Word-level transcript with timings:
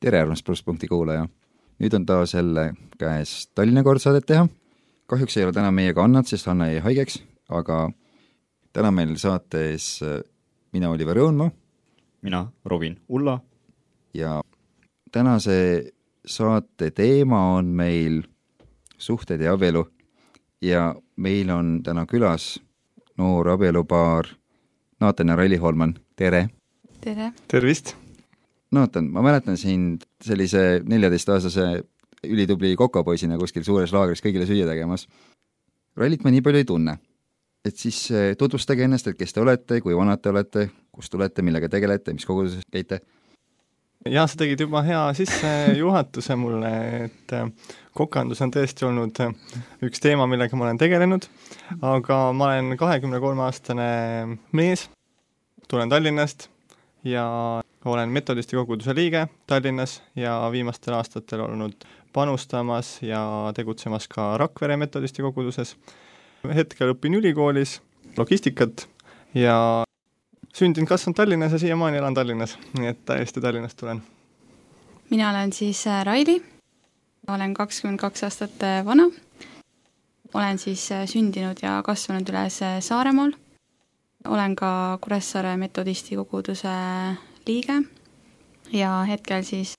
Tere, 0.00 0.20
armas 0.20 0.42
Plusspunkti 0.42 0.88
kuulaja! 0.88 1.26
nüüd 1.80 1.92
on 1.92 2.06
taas 2.08 2.32
jälle 2.32 2.62
käes 2.98 3.50
Tallinna 3.54 3.82
kord 3.84 4.00
saadet 4.00 4.24
teha. 4.26 4.46
kahjuks 5.06 5.36
ei 5.36 5.44
ole 5.44 5.52
täna 5.52 5.70
meiega 5.70 6.04
Annat, 6.04 6.26
sest 6.26 6.48
Anna 6.48 6.70
jäi 6.70 6.80
haigeks, 6.80 7.18
aga 7.48 7.90
täna 8.72 8.90
meil 8.96 9.12
saates 9.20 10.00
äh, 10.02 10.22
mina, 10.72 10.88
Oliver 10.90 11.20
Õunmaa. 11.20 11.50
mina, 12.22 12.46
Robin 12.64 12.96
Ulla. 13.08 13.40
ja 14.14 14.40
tänase 15.12 15.92
saate 16.26 16.90
teema 16.90 17.44
on 17.58 17.66
meil 17.66 18.22
suhted 18.96 19.40
ja 19.40 19.52
abielu 19.52 19.84
ja 20.62 20.94
meil 21.16 21.50
on 21.50 21.82
täna 21.82 22.06
külas 22.06 22.54
noor 23.18 23.48
abielupaar 23.48 24.32
Naatan 25.00 25.28
ja 25.28 25.36
Raili 25.36 25.56
Holman, 25.56 25.98
tere! 26.16 26.48
tere! 27.00 27.32
tervist! 27.48 28.09
Naatan, 28.70 29.08
ma 29.10 29.22
mäletan 29.22 29.56
sind 29.58 30.04
sellise 30.22 30.80
neljateistaastase 30.86 31.64
ülitubli 32.30 32.76
kokapoisina 32.78 33.38
kuskil 33.40 33.64
suures 33.66 33.90
laagris 33.94 34.22
kõigile 34.22 34.46
süüa 34.46 34.68
tegemas. 34.68 35.08
Rallit 35.98 36.22
ma 36.22 36.30
nii 36.30 36.44
palju 36.44 36.60
ei 36.60 36.68
tunne. 36.68 36.98
et 37.64 37.76
siis 37.76 37.96
eh, 38.10 38.36
tutvustage 38.40 38.86
ennast, 38.86 39.10
et 39.10 39.18
kes 39.18 39.34
te 39.36 39.40
olete, 39.42 39.82
kui 39.84 39.92
vanad 39.92 40.22
te 40.22 40.30
olete, 40.30 40.62
kust 40.88 41.12
tulete, 41.12 41.42
millega 41.44 41.68
tegelete, 41.68 42.14
mis 42.16 42.24
koguduses 42.24 42.62
käite? 42.72 43.02
jaa, 44.08 44.24
sa 44.24 44.38
tegid 44.40 44.62
juba 44.64 44.80
hea 44.86 45.02
sissejuhatuse 45.18 46.36
mulle, 46.40 46.70
et 47.04 47.34
äh, 47.36 47.50
kokandus 47.92 48.40
on 48.40 48.54
tõesti 48.54 48.86
olnud 48.88 49.20
üks 49.84 50.00
teema, 50.00 50.24
millega 50.30 50.56
ma 50.56 50.70
olen 50.70 50.80
tegelenud, 50.80 51.26
aga 51.82 52.22
ma 52.32 52.48
olen 52.54 52.78
kahekümne 52.80 53.20
kolme 53.20 53.44
aastane 53.44 53.90
mees, 54.56 54.86
tulen 55.68 55.92
Tallinnast 55.92 56.48
ja 57.04 57.62
olen 57.84 58.08
metodisti 58.08 58.56
koguduse 58.56 58.94
liige 58.94 59.28
Tallinnas 59.46 60.02
ja 60.16 60.48
viimastel 60.52 60.94
aastatel 60.94 61.40
olnud 61.40 61.84
panustamas 62.12 62.98
ja 63.02 63.52
tegutsemas 63.54 64.08
ka 64.08 64.36
Rakvere 64.38 64.76
metodisti 64.76 65.22
koguduses. 65.22 65.76
hetkel 66.54 66.94
õpin 66.94 67.14
ülikoolis 67.18 67.80
logistikat 68.16 68.88
ja 69.34 69.84
sündinud, 70.54 70.88
kasvanud 70.88 71.16
Tallinnas 71.16 71.52
ja 71.52 71.58
siiamaani 71.58 72.00
elan 72.00 72.14
Tallinnas, 72.14 72.58
nii 72.78 72.88
et 72.88 73.04
täiesti 73.04 73.40
Tallinnast 73.40 73.76
tulen. 73.78 74.02
mina 75.10 75.30
olen 75.30 75.52
siis 75.52 75.86
äh, 75.86 76.04
Raili, 76.04 76.42
olen 77.28 77.54
kakskümmend 77.54 77.98
kaks 77.98 78.24
aastat 78.24 78.62
äh, 78.62 78.84
vana, 78.84 79.10
olen 80.34 80.58
siis 80.58 80.92
äh, 80.92 81.06
sündinud 81.06 81.62
ja 81.62 81.82
kasvanud 81.86 82.28
üles 82.28 82.60
Saaremaal, 82.80 83.32
olen 84.28 84.56
ka 84.56 84.98
Kuressaare 85.00 85.56
metodisti 85.56 86.16
koguduse 86.16 86.72
liige 87.46 87.82
ja 88.72 89.02
hetkel 89.08 89.42
siis 89.42 89.74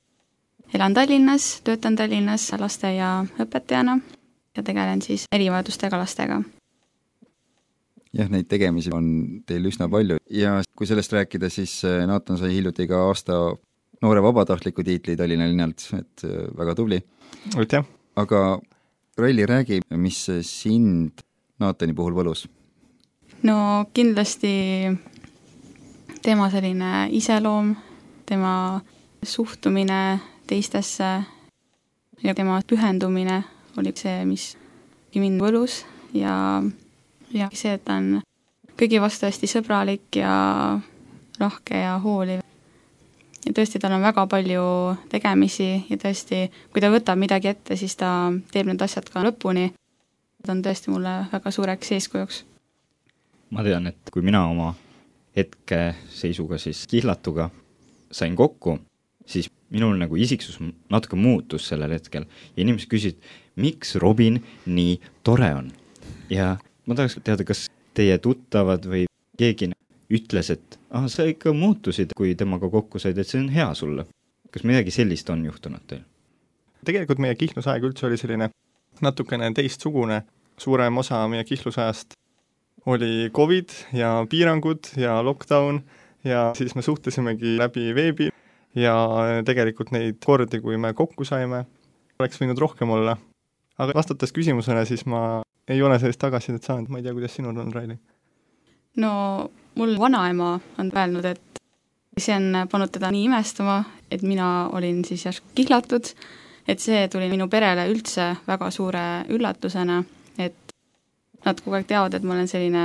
elan 0.73 0.93
Tallinnas, 0.93 1.61
töötan 1.63 1.95
Tallinnas 1.95 2.51
lasteaiaõpetajana 2.59 3.99
ja 4.57 4.63
tegelen 4.63 5.01
siis 5.01 5.27
erivajadustega 5.31 5.99
lastega 5.99 6.41
jah, 8.15 8.29
neid 8.31 8.47
tegemisi 8.51 8.91
on 8.95 9.07
teil 9.47 9.67
üsna 9.69 9.87
palju 9.91 10.19
ja 10.33 10.59
kui 10.75 10.89
sellest 10.89 11.13
rääkida, 11.15 11.49
siis 11.51 11.79
äh, 11.87 12.03
Naatan 12.09 12.39
sai 12.39 12.53
hiljuti 12.55 12.87
ka 12.89 13.05
aasta 13.07 13.39
noore 14.01 14.23
vabatahtliku 14.23 14.83
tiitli 14.83 15.15
Tallinna 15.19 15.47
linnalt, 15.49 15.87
et 15.97 16.25
äh, 16.27 16.47
väga 16.57 16.75
tubli. 16.75 17.01
aitäh! 17.55 17.85
aga 18.15 18.59
Raili, 19.17 19.45
räägi, 19.45 19.81
mis 19.99 20.23
sind 20.47 21.21
Naatani 21.59 21.93
puhul 21.93 22.15
võlus? 22.15 22.47
No 23.43 23.85
kindlasti 23.93 24.87
tema 26.21 26.49
selline 26.49 27.07
iseloom, 27.09 27.75
tema 28.25 28.81
suhtumine 29.23 30.19
teistesse 30.47 31.23
ja 32.23 32.35
tema 32.35 32.61
pühendumine 32.67 33.43
oli 33.77 33.93
see, 33.95 34.25
mis 34.25 34.57
mind 35.15 35.41
võlus 35.41 35.83
ja 36.13 36.61
ja 37.33 37.49
see, 37.53 37.73
et 37.73 37.83
ta 37.85 37.97
on 37.99 38.21
kõigi 38.79 39.01
vastu 39.01 39.27
hästi 39.27 39.49
sõbralik 39.49 40.19
ja 40.19 40.31
lahke 41.39 41.81
ja 41.83 41.97
hooliv. 42.03 42.41
ja 43.45 43.53
tõesti, 43.57 43.79
tal 43.79 43.95
on 43.97 44.05
väga 44.05 44.27
palju 44.27 44.63
tegemisi 45.09 45.85
ja 45.89 45.97
tõesti, 45.97 46.47
kui 46.73 46.81
ta 46.81 46.91
võtab 46.93 47.17
midagi 47.17 47.51
ette, 47.53 47.77
siis 47.77 47.95
ta 47.95 48.31
teeb 48.51 48.69
need 48.69 48.81
asjad 48.81 49.09
ka 49.09 49.23
lõpuni. 49.25 49.71
ta 50.43 50.51
on 50.51 50.61
tõesti 50.61 50.93
mulle 50.93 51.27
väga 51.31 51.51
suureks 51.51 51.91
eeskujuks. 51.91 52.45
Ma 53.51 53.63
tean, 53.63 53.87
et 53.91 54.11
kui 54.11 54.23
mina 54.25 54.45
oma 54.49 54.71
hetkeseisuga 55.35 56.59
siis 56.59 56.85
kihlatuga 56.91 57.49
sain 58.11 58.35
kokku, 58.35 58.77
siis 59.25 59.49
minul 59.71 59.95
nagu 59.99 60.17
isiksus 60.19 60.59
natuke 60.91 61.15
muutus 61.15 61.69
sellel 61.71 61.95
hetkel 61.95 62.25
ja 62.27 62.63
inimesed 62.63 62.89
küsisid, 62.91 63.19
miks 63.55 63.95
Robin 63.99 64.39
nii 64.65 64.97
tore 65.23 65.53
on. 65.55 65.71
ja 66.29 66.57
ma 66.87 66.95
tahaks 66.95 67.19
teada, 67.23 67.45
kas 67.47 67.67
teie 67.95 68.17
tuttavad 68.23 68.85
või 68.87 69.05
keegi 69.39 69.71
ütles, 70.11 70.51
et 70.51 70.79
ah, 70.91 71.07
sa 71.07 71.23
ikka 71.27 71.53
muutusid, 71.55 72.15
kui 72.17 72.35
temaga 72.35 72.69
kokku 72.71 72.99
said, 72.99 73.17
et 73.17 73.27
see 73.27 73.39
on 73.39 73.49
hea 73.51 73.69
sulle. 73.73 74.05
kas 74.51 74.63
midagi 74.67 74.91
sellist 74.91 75.29
on 75.29 75.45
juhtunud 75.45 75.87
teil? 75.87 76.03
tegelikult 76.85 77.19
meie 77.23 77.35
kihlusaeg 77.35 77.83
üldse 77.87 78.07
oli 78.07 78.17
selline 78.17 78.49
natukene 79.01 79.51
teistsugune, 79.55 80.23
suurem 80.57 80.97
osa 80.97 81.21
meie 81.27 81.43
kihlusajast 81.47 82.17
oli 82.85 83.29
Covid 83.33 83.69
ja 83.93 84.25
piirangud 84.29 84.93
ja 84.97 85.19
lockdown 85.23 85.81
ja 86.23 86.51
siis 86.57 86.75
me 86.75 86.81
suhtlesimegi 86.81 87.57
läbi 87.57 87.95
veebi 87.95 88.29
ja 88.75 88.95
tegelikult 89.45 89.91
neid 89.91 90.21
kordi, 90.25 90.61
kui 90.61 90.77
me 90.77 90.93
kokku 90.93 91.25
saime, 91.27 91.65
oleks 92.19 92.41
võinud 92.41 92.59
rohkem 92.61 92.89
olla. 92.89 93.17
aga 93.81 93.93
vastates 93.95 94.31
küsimusele, 94.31 94.85
siis 94.85 95.05
ma 95.05 95.41
ei 95.67 95.81
ole 95.81 95.97
sellist 95.99 96.19
tagasisidet 96.21 96.63
saanud, 96.63 96.89
ma 96.89 96.99
ei 96.99 97.03
tea, 97.03 97.13
kuidas 97.13 97.35
sinul 97.35 97.57
on, 97.57 97.73
Raili? 97.73 97.97
no 98.97 99.13
mul 99.75 99.95
vanaema 99.99 100.59
on 100.79 100.91
öelnud, 100.91 101.25
et 101.25 101.61
see 102.17 102.35
on 102.35 102.67
pannud 102.71 102.91
teda 102.91 103.11
nii 103.11 103.25
imestama, 103.29 103.83
et 104.11 104.21
mina 104.21 104.69
olin 104.73 105.03
siis 105.07 105.25
järsku 105.25 105.53
kihlatud, 105.55 106.11
et 106.67 106.79
see 106.79 107.07
tuli 107.11 107.29
minu 107.31 107.47
perele 107.49 107.87
üldse 107.91 108.33
väga 108.47 108.71
suure 108.71 109.05
üllatusena, 109.31 110.01
nad 111.45 111.61
kogu 111.61 111.77
aeg 111.77 111.87
teavad, 111.89 112.13
et 112.13 112.23
ma 112.23 112.35
olen 112.35 112.49
selline 112.49 112.83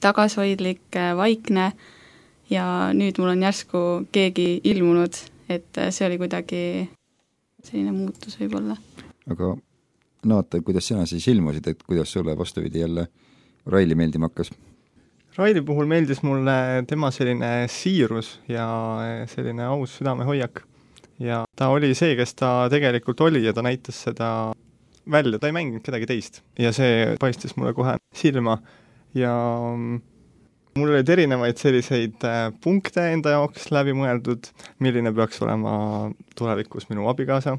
tagasihoidlik, 0.00 0.96
vaikne 1.16 1.72
ja 2.50 2.66
nüüd 2.96 3.18
mul 3.20 3.34
on 3.34 3.42
järsku 3.46 3.82
keegi 4.12 4.60
ilmunud, 4.64 5.18
et 5.50 5.82
see 5.90 6.06
oli 6.06 6.18
kuidagi 6.20 6.62
selline 7.64 7.92
muutus 7.94 8.38
võib-olla. 8.40 8.78
aga 9.30 9.56
Naata, 10.20 10.60
kuidas 10.60 10.84
sina 10.84 11.06
siis 11.08 11.24
ilmusid, 11.32 11.66
et 11.66 11.82
kuidas 11.82 12.12
sulle 12.12 12.34
vastupidi 12.38 12.82
jälle 12.82 13.06
Raili 13.66 13.94
meeldima 13.94 14.28
hakkas? 14.28 14.50
Raili 15.36 15.62
puhul 15.62 15.86
meeldis 15.88 16.22
mulle 16.22 16.84
tema 16.88 17.10
selline 17.10 17.68
siirus 17.72 18.34
ja 18.48 18.66
selline 19.26 19.64
aus 19.64 19.96
südamehoiak. 19.96 20.60
ja 21.18 21.44
ta 21.56 21.68
oli 21.68 21.94
see, 21.94 22.16
kes 22.16 22.34
ta 22.34 22.68
tegelikult 22.70 23.20
oli 23.20 23.44
ja 23.44 23.52
ta 23.52 23.62
näitas 23.62 24.02
seda 24.02 24.52
välja, 25.10 25.38
ta 25.38 25.48
ei 25.48 25.56
mänginud 25.56 25.84
kedagi 25.84 26.08
teist. 26.10 26.40
Ja 26.58 26.72
see 26.76 27.16
paistis 27.20 27.56
mulle 27.56 27.72
kohe 27.76 27.96
silma. 28.16 28.58
Ja 29.16 29.32
mul 30.78 30.92
olid 30.92 31.08
erinevaid 31.10 31.58
selliseid 31.58 32.24
äh, 32.26 32.46
punkte 32.62 33.08
enda 33.14 33.34
jaoks 33.34 33.70
läbi 33.74 33.94
mõeldud, 33.96 34.50
milline 34.82 35.12
peaks 35.16 35.42
olema 35.44 35.74
tulevikus 36.38 36.88
minu 36.92 37.08
abikaasa. 37.10 37.56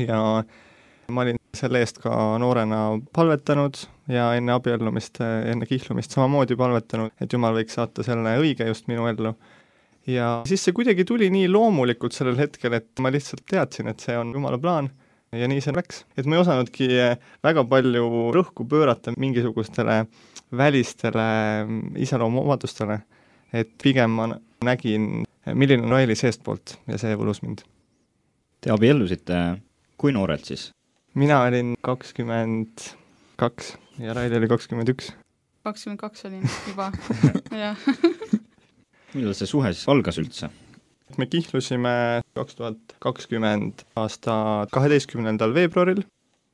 Ja 0.00 0.20
ma 1.08 1.22
olin 1.22 1.38
selle 1.56 1.80
eest 1.80 2.00
ka 2.02 2.12
noorena 2.42 2.80
palvetanud 3.16 3.78
ja 4.12 4.28
enne 4.36 4.56
abiellumist, 4.56 5.20
enne 5.22 5.68
kihlumist 5.68 6.12
samamoodi 6.12 6.58
palvetanud, 6.58 7.14
et 7.22 7.32
Jumal 7.32 7.56
võiks 7.56 7.78
saata 7.78 8.04
selle 8.06 8.36
õige 8.42 8.66
just 8.68 8.90
minu 8.90 9.06
ellu. 9.08 9.32
ja 10.06 10.42
siis 10.46 10.62
see 10.66 10.74
kuidagi 10.76 11.04
tuli 11.04 11.30
nii 11.32 11.48
loomulikult 11.48 12.14
sellel 12.14 12.36
hetkel, 12.38 12.76
et 12.78 12.90
ma 13.02 13.10
lihtsalt 13.10 13.46
teadsin, 13.48 13.88
et 13.90 14.02
see 14.02 14.18
on 14.18 14.34
Jumala 14.34 14.58
plaan 14.58 14.90
ja 15.32 15.48
nii 15.50 15.62
see 15.64 15.74
läks. 15.74 16.04
et 16.16 16.26
ma 16.26 16.36
ei 16.36 16.42
osanudki 16.42 16.88
väga 17.44 17.64
palju 17.68 18.06
rõhku 18.34 18.66
pöörata 18.68 19.14
mingisugustele 19.18 20.04
välistele 20.56 21.26
iseloomuomadustele, 21.98 23.00
et 23.52 23.72
pigem 23.82 24.10
ma 24.18 24.28
nägin, 24.64 25.24
milline 25.52 25.86
on 25.86 25.96
Raili 25.96 26.14
seestpoolt 26.18 26.78
ja 26.86 26.98
see 26.98 27.16
võlus 27.18 27.42
mind. 27.42 27.64
Te 28.60 28.72
abiellusite 28.74 29.60
kui 29.98 30.12
noorelt 30.12 30.44
siis? 30.44 30.70
mina 31.16 31.40
olin 31.46 31.74
kakskümmend 31.80 32.90
kaks 33.40 33.76
ja 34.04 34.14
Raili 34.14 34.36
oli 34.36 34.48
kakskümmend 34.48 34.92
üks. 34.92 35.12
kakskümmend 35.64 36.00
kaks 36.00 36.26
olin 36.28 36.44
juba 36.68 36.90
jah. 37.64 37.88
millal 39.14 39.34
see 39.34 39.48
suhe 39.48 39.72
siis 39.72 39.88
algas 39.88 40.20
üldse? 40.20 40.50
Me 41.18 41.26
kihlusime 41.30 42.22
kaks 42.34 42.58
tuhat 42.58 42.96
kakskümmend 43.02 43.84
aasta 43.96 44.66
kaheteistkümnendal 44.72 45.54
veebruaril 45.54 46.02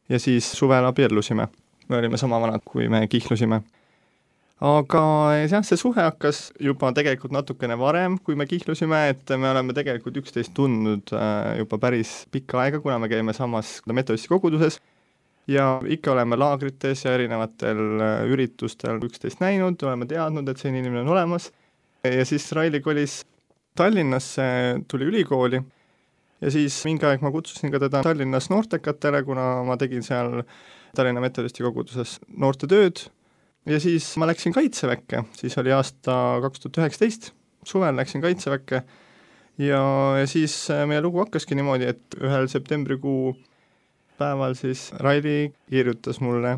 ja 0.08 0.18
siis 0.20 0.52
suvel 0.52 0.84
abiellusime. 0.84 1.48
me 1.88 1.96
olime 1.96 2.16
sama 2.16 2.40
vanad, 2.40 2.60
kui 2.64 2.88
me 2.88 3.06
kihlusime. 3.08 3.62
aga 4.60 5.02
jah, 5.50 5.64
see 5.64 5.76
suhe 5.76 6.02
hakkas 6.02 6.52
juba 6.60 6.92
tegelikult 6.92 7.32
natukene 7.32 7.78
varem, 7.78 8.18
kui 8.18 8.36
me 8.38 8.46
kihlusime, 8.46 9.08
et 9.08 9.34
me 9.36 9.50
oleme 9.50 9.74
tegelikult 9.74 10.20
üksteist 10.22 10.54
tundnud 10.54 11.14
äh, 11.16 11.58
juba 11.58 11.78
päris 11.78 12.26
pikka 12.30 12.60
aega, 12.62 12.80
kuna 12.80 12.98
me 12.98 13.08
käime 13.08 13.32
samas 13.32 13.80
metodisti 13.86 14.30
koguduses 14.30 14.78
ja 15.50 15.80
ikka 15.82 16.12
oleme 16.12 16.36
laagrites 16.38 17.04
ja 17.04 17.16
erinevatel 17.16 17.82
äh, 17.98 18.14
üritustel 18.30 19.02
üksteist 19.02 19.42
näinud, 19.42 19.82
oleme 19.82 20.06
teadnud, 20.06 20.48
et 20.48 20.60
selline 20.60 20.84
inimene 20.84 21.06
on 21.08 21.16
olemas 21.16 21.50
ja 22.04 22.24
siis 22.26 22.52
Raili 22.52 22.80
kolis 22.80 23.22
Tallinnasse, 23.78 24.44
tuli 24.88 25.08
ülikooli 25.08 25.62
ja 26.42 26.50
siis 26.52 26.76
mingi 26.84 27.06
aeg 27.08 27.22
ma 27.24 27.32
kutsusin 27.32 27.72
ka 27.72 27.80
teda 27.82 28.02
Tallinnas 28.04 28.50
noortekatele, 28.52 29.22
kuna 29.24 29.62
ma 29.66 29.78
tegin 29.80 30.04
seal 30.06 30.42
Tallinna 30.96 31.22
Metodisti 31.24 31.64
koguduses 31.64 32.18
noortetööd 32.28 33.06
ja 33.68 33.78
siis 33.80 34.10
ma 34.20 34.28
läksin 34.28 34.54
Kaitseväkke, 34.54 35.24
siis 35.38 35.56
oli 35.62 35.72
aasta 35.72 36.18
kaks 36.44 36.64
tuhat 36.64 36.82
üheksateist, 36.82 37.30
suvel 37.64 37.96
läksin 37.96 38.24
Kaitseväkke. 38.24 38.82
Ja, 39.60 39.82
ja 40.18 40.26
siis 40.26 40.54
äh, 40.72 40.86
meie 40.88 41.02
lugu 41.04 41.20
hakkaski 41.20 41.54
niimoodi, 41.54 41.90
et 41.92 42.16
ühel 42.20 42.48
septembrikuu 42.48 43.34
päeval 44.18 44.56
siis 44.58 44.88
Raili 45.00 45.52
kirjutas 45.70 46.22
mulle 46.24 46.56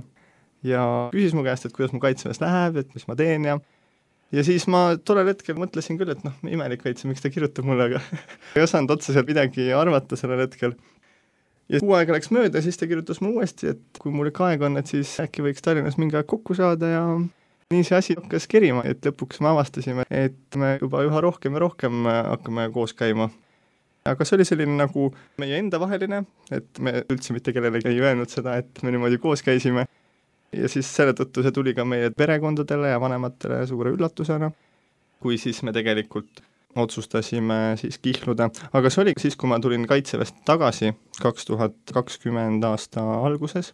ja 0.65 0.85
küsis 1.13 1.35
mu 1.37 1.45
käest, 1.45 1.67
et 1.67 1.75
kuidas 1.75 1.93
mul 1.93 2.03
Kaitseväes 2.05 2.41
läheb, 2.43 2.79
et 2.81 2.95
mis 2.95 3.07
ma 3.11 3.17
teen 3.19 3.45
ja 3.51 3.59
ja 4.35 4.45
siis 4.47 4.67
ma 4.71 4.87
tollel 5.07 5.31
hetkel 5.33 5.59
mõtlesin 5.59 5.99
küll, 6.01 6.13
et 6.15 6.25
noh, 6.27 6.35
imelik 6.49 6.83
veits, 6.85 7.07
miks 7.09 7.23
ta 7.23 7.31
kirjutab 7.33 7.67
mulle, 7.69 7.91
aga 7.91 8.03
ei 8.57 8.65
osanud 8.65 8.97
otseselt 8.97 9.29
midagi 9.31 9.71
arvata 9.77 10.19
sellel 10.19 10.45
hetkel. 10.45 10.75
ja 11.71 11.81
kuu 11.81 11.95
aega 11.97 12.17
läks 12.17 12.33
mööda, 12.35 12.63
siis 12.65 12.79
ta 12.81 12.89
kirjutas 12.91 13.23
mulle 13.23 13.41
uuesti, 13.43 13.73
et 13.75 14.03
kui 14.03 14.13
mul 14.15 14.31
ikka 14.33 14.51
aega 14.51 14.69
on, 14.69 14.81
et 14.81 14.91
siis 14.91 15.15
äkki 15.23 15.45
võiks 15.47 15.65
Tallinnas 15.65 15.99
mingi 16.01 16.19
aeg 16.19 16.29
kokku 16.31 16.57
saada 16.59 16.91
ja 16.91 17.07
nii 17.73 17.87
see 17.87 17.97
asi 17.99 18.19
hakkas 18.19 18.47
kerima, 18.51 18.85
et 18.89 19.07
lõpuks 19.07 19.41
me 19.45 19.51
avastasime, 19.55 20.05
et 20.11 20.61
me 20.61 20.77
juba 20.83 21.03
üha 21.07 21.25
rohkem 21.25 21.57
ja 21.57 21.65
rohkem 21.65 22.05
hakkame 22.11 22.69
koos 22.75 22.95
käima. 22.97 23.31
aga 24.05 24.25
see 24.29 24.37
oli 24.37 24.45
selline 24.45 24.77
nagu 24.77 25.09
meie 25.41 25.59
enda 25.59 25.81
vaheline, 25.81 26.25
et 26.53 26.81
me 26.81 26.99
üldse 27.09 27.33
mitte 27.33 27.55
kellelegi 27.57 27.89
ei 27.89 28.03
öelnud 28.05 28.29
seda, 28.29 28.59
et 28.61 28.83
me 28.83 28.93
niimoodi 28.93 29.19
koos 29.23 29.43
käisime 29.43 29.87
ja 30.56 30.71
siis 30.71 30.89
selle 30.97 31.15
tõttu 31.17 31.45
see 31.45 31.55
tuli 31.55 31.75
ka 31.77 31.87
meie 31.89 32.11
perekondadele 32.15 32.95
ja 32.95 33.01
vanematele 33.03 33.62
suure 33.69 33.95
üllatusena, 33.95 34.51
kui 35.23 35.39
siis 35.41 35.62
me 35.67 35.73
tegelikult 35.77 36.43
otsustasime 36.77 37.77
siis 37.79 38.01
kihluda, 38.03 38.49
aga 38.75 38.91
see 38.91 39.05
oli 39.05 39.15
siis, 39.21 39.37
kui 39.39 39.51
ma 39.51 39.61
tulin 39.62 39.87
Kaitseväest 39.87 40.43
tagasi 40.49 40.93
kaks 41.23 41.47
tuhat 41.47 41.77
kakskümmend 41.95 42.65
aasta 42.67 43.05
alguses, 43.23 43.73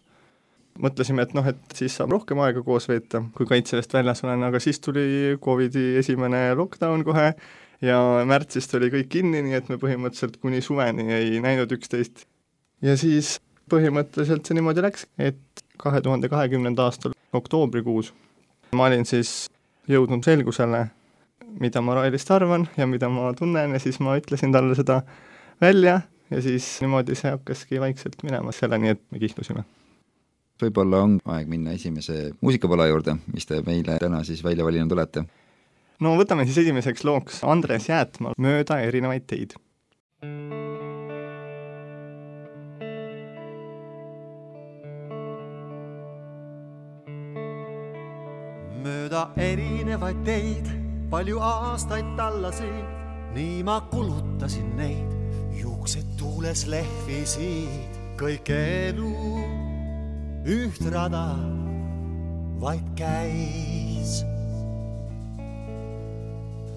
mõtlesime, 0.81 1.25
et 1.25 1.33
noh, 1.35 1.47
et 1.49 1.75
siis 1.75 1.95
saab 1.97 2.13
rohkem 2.13 2.39
aega 2.45 2.63
koos 2.65 2.87
veeta, 2.91 3.23
kui 3.35 3.49
Kaitseväest 3.49 3.93
väljas 3.97 4.23
olen, 4.25 4.45
aga 4.47 4.61
siis 4.63 4.79
tuli 4.83 5.35
Covidi 5.43 5.95
esimene 6.01 6.51
lockdown 6.57 7.05
kohe 7.07 7.31
ja 7.81 7.99
märtsist 8.29 8.75
oli 8.77 8.91
kõik 8.93 9.09
kinni, 9.17 9.41
nii 9.45 9.57
et 9.57 9.71
me 9.71 9.79
põhimõtteliselt 9.81 10.37
kuni 10.41 10.61
suveni 10.63 11.09
ei 11.15 11.41
näinud 11.43 11.71
üksteist. 11.73 12.27
ja 12.81 12.95
siis 12.97 13.39
põhimõtteliselt 13.71 14.45
see 14.45 14.57
niimoodi 14.57 14.83
läks, 14.85 15.07
et 15.17 15.60
kahe 15.81 16.01
tuhande 16.01 16.29
kahekümnenda 16.29 16.87
aastal 16.89 17.17
oktoobrikuus 17.33 18.13
ma 18.75 18.87
olin 18.87 19.05
siis 19.07 19.49
jõudnud 19.91 20.23
selgusele, 20.25 20.85
mida 21.59 21.81
ma 21.83 21.97
Railist 21.99 22.31
arvan 22.31 22.67
ja 22.77 22.87
mida 22.87 23.09
ma 23.11 23.31
tunnen 23.37 23.75
ja 23.75 23.81
siis 23.83 23.99
ma 24.03 24.15
ütlesin 24.19 24.53
talle 24.53 24.75
seda 24.77 25.01
välja 25.61 25.99
ja 26.31 26.41
siis 26.41 26.67
niimoodi 26.83 27.17
see 27.19 27.33
hakkaski 27.33 27.81
vaikselt 27.83 28.23
minema 28.23 28.53
selleni, 28.55 28.95
et 28.95 29.03
me 29.11 29.19
kihlusime. 29.19 29.65
võib-olla 30.61 31.01
on 31.03 31.19
aeg 31.33 31.49
minna 31.49 31.73
esimese 31.75 32.31
muusikapala 32.41 32.87
juurde, 32.87 33.17
mis 33.33 33.49
te 33.49 33.63
meile 33.65 33.97
täna 33.99 34.23
siis 34.23 34.43
välja 34.43 34.65
valinud 34.65 34.95
olete? 34.95 35.25
no 35.99 36.15
võtame 36.19 36.47
siis 36.47 36.63
esimeseks 36.63 37.03
looks 37.03 37.43
Andres 37.43 37.89
Jäätmaa 37.89 38.37
Mööda 38.37 38.79
erinevaid 38.87 39.27
teid. 39.27 39.57
Mööda 49.11 49.27
erinevaid 49.35 50.19
teid, 50.23 50.67
palju 51.11 51.39
aastaid 51.43 52.07
tallasin, 52.15 52.85
nii 53.35 53.63
ma 53.67 53.81
kulutasin 53.91 54.69
neid, 54.77 55.11
juuksed 55.51 56.07
tuules 56.15 56.63
lehvisid, 56.71 57.97
kõik 58.15 58.47
elu 58.55 59.11
üht 60.47 60.79
rada 60.93 61.35
vaid 62.61 62.87
käis. 62.95 64.23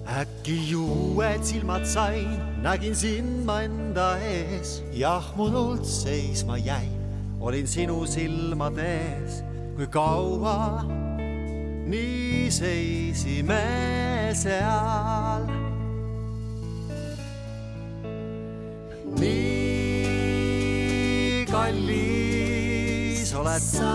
äkki 0.05 0.75
uued 0.75 1.41
silmad 1.43 1.87
sain, 1.87 2.35
nägin 2.61 2.95
sind 2.95 3.45
ma 3.47 3.61
enda 3.63 4.17
ees, 4.19 4.81
jahmunult 4.91 5.87
seisma 5.87 6.59
jäin, 6.59 6.99
olin 7.39 7.67
sinu 7.67 8.03
silmades, 8.05 9.41
kui 9.75 9.87
kaua 9.87 10.83
nii 11.85 12.51
seisime 12.51 13.63
seal. 14.33 15.45
nii 19.19 19.85
kallis 21.51 23.33
oled 23.37 23.61
sa. 23.61 23.93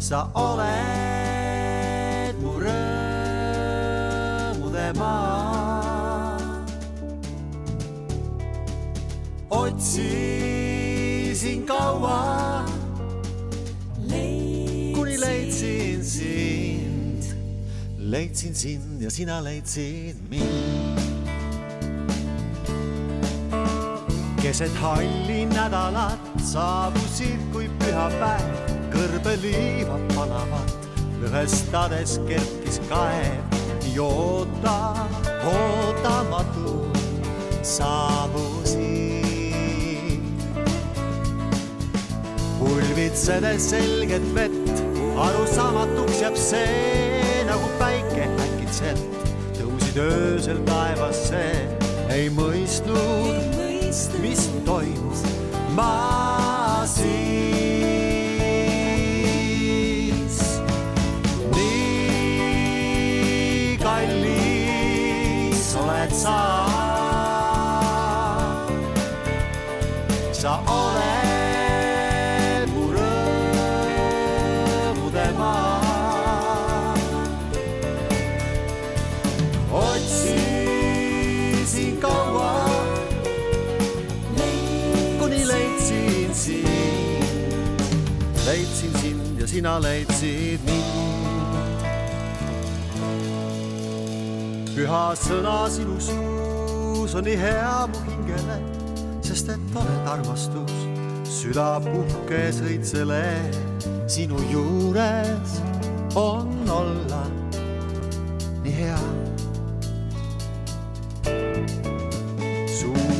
sa 0.00 0.30
oled 0.34 2.36
mu 2.40 2.52
rõõmude 2.64 4.88
maa. 4.96 6.40
otsisin 9.52 11.60
kaua 11.68 12.71
leidsin 18.12 18.54
sind 18.54 19.02
ja 19.02 19.10
sina 19.10 19.44
leidsid 19.44 20.16
mind. 20.30 20.98
keset 24.42 24.74
halli 24.80 25.46
nädalat 25.46 26.20
saabusid 26.44 27.40
kui 27.52 27.70
pühapäev, 27.80 28.72
kõrbeliivad 28.92 30.04
palavad, 30.12 30.74
lõhestades 31.22 32.18
kerkis 32.28 32.82
kaev, 32.90 33.56
nii 33.84 33.96
oota, 34.04 34.76
ootamatu 35.54 36.74
saabusid. 37.62 38.82
pulbitsedes 42.58 43.70
selget 43.70 44.28
vett 44.34 44.84
arusaamatuks 45.16 46.20
jääb 46.26 46.36
see, 46.36 47.11
päike 48.72 48.94
äkitselt 48.96 49.04
tõusid 49.58 49.96
öösel 50.00 50.58
taevasse, 50.64 51.68
ei 52.10 52.30
mõistnud, 52.32 53.56
mis 54.22 54.48
toimus 54.64 55.22
ma 55.76 56.84
siis. 56.86 57.12
nii 61.52 62.56
kallis 63.82 65.76
oled 65.76 66.12
sa. 66.16 66.38
sa 70.32 70.58
oled 70.66 71.01
sina 89.52 89.74
leidsid 89.84 90.62
mind. 90.64 91.82
püha 94.72 95.00
sõna 95.20 95.56
sinu 95.68 95.98
suus 96.00 97.12
on 97.18 97.26
nii 97.28 97.34
hea 97.36 97.74
mu 97.92 98.00
hingele, 98.06 98.56
sest 99.20 99.50
et 99.52 99.76
oled 99.76 100.08
armastus, 100.08 100.72
süda 101.28 101.66
puhkes 101.84 102.62
õitsele, 102.64 103.26
sinu 104.08 104.40
juures 104.48 105.58
on 106.16 106.48
olla 106.78 107.20
nii 108.64 108.74
hea. 108.78 109.02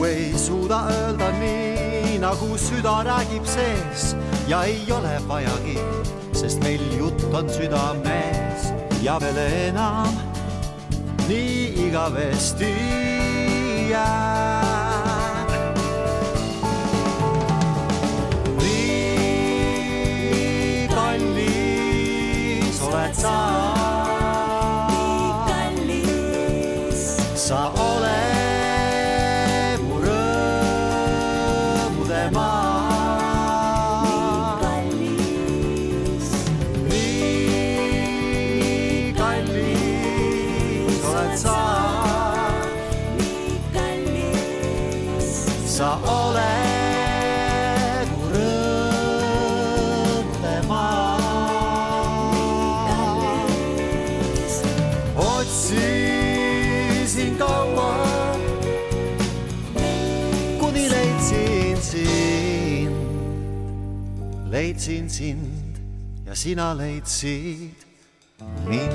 ei 0.02 0.32
suuda 0.38 0.80
öelda 0.90 1.28
nii, 1.38 2.16
nagu 2.24 2.56
süda 2.58 2.96
räägib 3.06 3.44
sees 3.46 4.16
ja 4.48 4.64
ei 4.66 4.82
ole 4.92 5.14
vajagi 5.28 5.76
sest 6.42 6.58
meil 6.64 6.82
jutt 6.99 7.22
on 7.30 7.46
südames 7.54 8.72
ja 9.02 9.14
veel 9.22 9.37
enam 9.38 10.11
nii 11.28 11.87
igavesti 11.87 12.72
jääb. 13.92 15.50
nii 18.58 19.28
kallis 20.90 22.82
oled 22.90 23.14
sa. 23.22 23.51
Sind 65.22 65.76
ja 66.26 66.34
sina 66.34 66.76
leidsid 66.76 67.70
mind. 68.66 68.92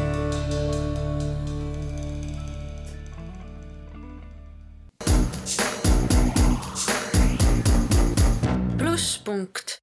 plusspunkt. 8.77 9.79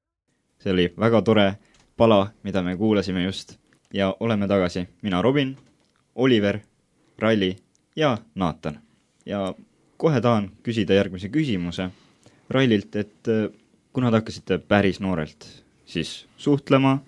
see 0.59 0.73
oli 0.73 0.95
väga 1.01 1.23
tore 1.23 1.55
pala, 1.97 2.29
mida 2.43 2.63
me 2.63 2.77
kuulasime 2.77 3.25
just 3.25 3.57
ja 3.93 4.17
oleme 4.21 4.49
tagasi, 4.49 4.89
mina 5.03 5.23
Robin, 5.23 5.57
Oliver, 6.15 6.61
Ralli 7.19 7.57
ja 7.97 8.19
Naatan. 8.35 8.81
ja 9.27 9.55
kohe 9.97 10.21
tahan 10.21 10.51
küsida 10.63 10.95
järgmise 10.95 11.29
küsimuse 11.29 11.91
Rallilt, 12.51 12.97
et 12.97 13.29
äh, 13.29 13.49
kuna 13.93 14.11
te 14.11 14.21
hakkasite 14.21 14.59
päris 14.59 15.01
noorelt 15.01 15.64
siis 15.87 16.27
suhtlema, 16.37 16.99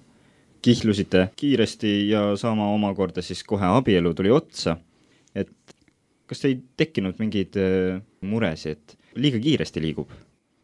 kihlusite 0.63 1.29
kiiresti 1.37 2.09
ja 2.09 2.37
saama 2.37 2.71
omakorda 2.75 3.23
siis 3.23 3.45
kohe 3.45 3.67
abielu 3.67 4.15
tuli 4.15 4.31
otsa, 4.31 4.77
et 5.35 5.53
kas 6.27 6.45
ei 6.45 6.59
tekkinud 6.77 7.21
mingeid 7.23 7.59
äh, 7.61 8.01
muresid, 8.21 8.79
et 8.79 8.97
liiga 9.15 9.41
kiiresti 9.43 9.83
liigub? 9.83 10.15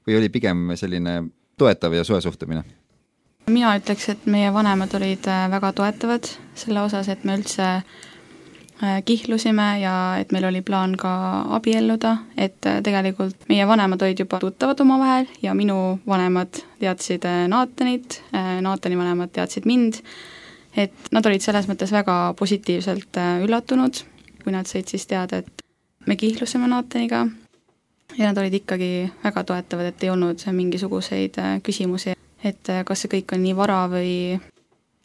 või 0.07 0.17
oli 0.19 0.29
pigem 0.35 0.73
selline 0.75 1.21
toetav 1.59 1.95
ja 1.95 2.05
soe 2.05 2.21
suhtumine? 2.21 2.65
mina 3.51 3.77
ütleks, 3.79 4.09
et 4.09 4.27
meie 4.27 4.51
vanemad 4.55 4.95
olid 4.99 5.29
äh, 5.31 5.45
väga 5.51 5.73
toetavad 5.79 6.31
selle 6.55 6.83
osas, 6.83 7.09
et 7.09 7.25
me 7.25 7.39
üldse 7.39 7.69
kihlusime 9.05 9.67
ja 9.81 9.95
et 10.19 10.33
meil 10.35 10.45
oli 10.49 10.63
plaan 10.67 10.97
ka 10.99 11.13
abielluda, 11.57 12.17
et 12.37 12.67
äh, 12.67 12.81
tegelikult 12.83 13.49
meie 13.49 13.67
vanemad 13.69 14.03
olid 14.03 14.25
juba 14.25 14.41
tuttavad 14.43 14.81
omavahel 14.83 15.29
ja 15.43 15.55
minu 15.55 15.99
vanemad 16.07 16.63
teadsid 16.81 17.27
Naatanit, 17.49 18.23
Naatani 18.61 18.99
vanemad 18.99 19.31
teadsid 19.33 19.69
mind, 19.71 20.01
et 20.77 21.13
nad 21.13 21.27
olid 21.27 21.45
selles 21.45 21.69
mõttes 21.71 21.93
väga 21.95 22.35
positiivselt 22.39 23.21
üllatunud, 23.45 24.03
kui 24.43 24.55
nad 24.55 24.67
said 24.67 24.91
siis 24.91 25.07
teada, 25.07 25.43
et 25.43 25.63
me 26.07 26.19
kihlusime 26.19 26.67
Naataniga 26.67 27.27
ja 28.19 28.27
nad 28.27 28.43
olid 28.43 28.59
ikkagi 28.63 28.91
väga 29.23 29.45
toetavad, 29.47 29.93
et 29.93 30.03
ei 30.03 30.11
olnud 30.11 30.43
mingisuguseid 30.59 31.39
küsimusi 31.63 32.17
et 32.45 32.69
äh, 32.69 32.83
kas 32.87 33.05
see 33.05 33.13
kõik 33.17 33.35
on 33.37 33.43
nii 33.45 33.55
vara 33.57 33.85
või 33.91 34.13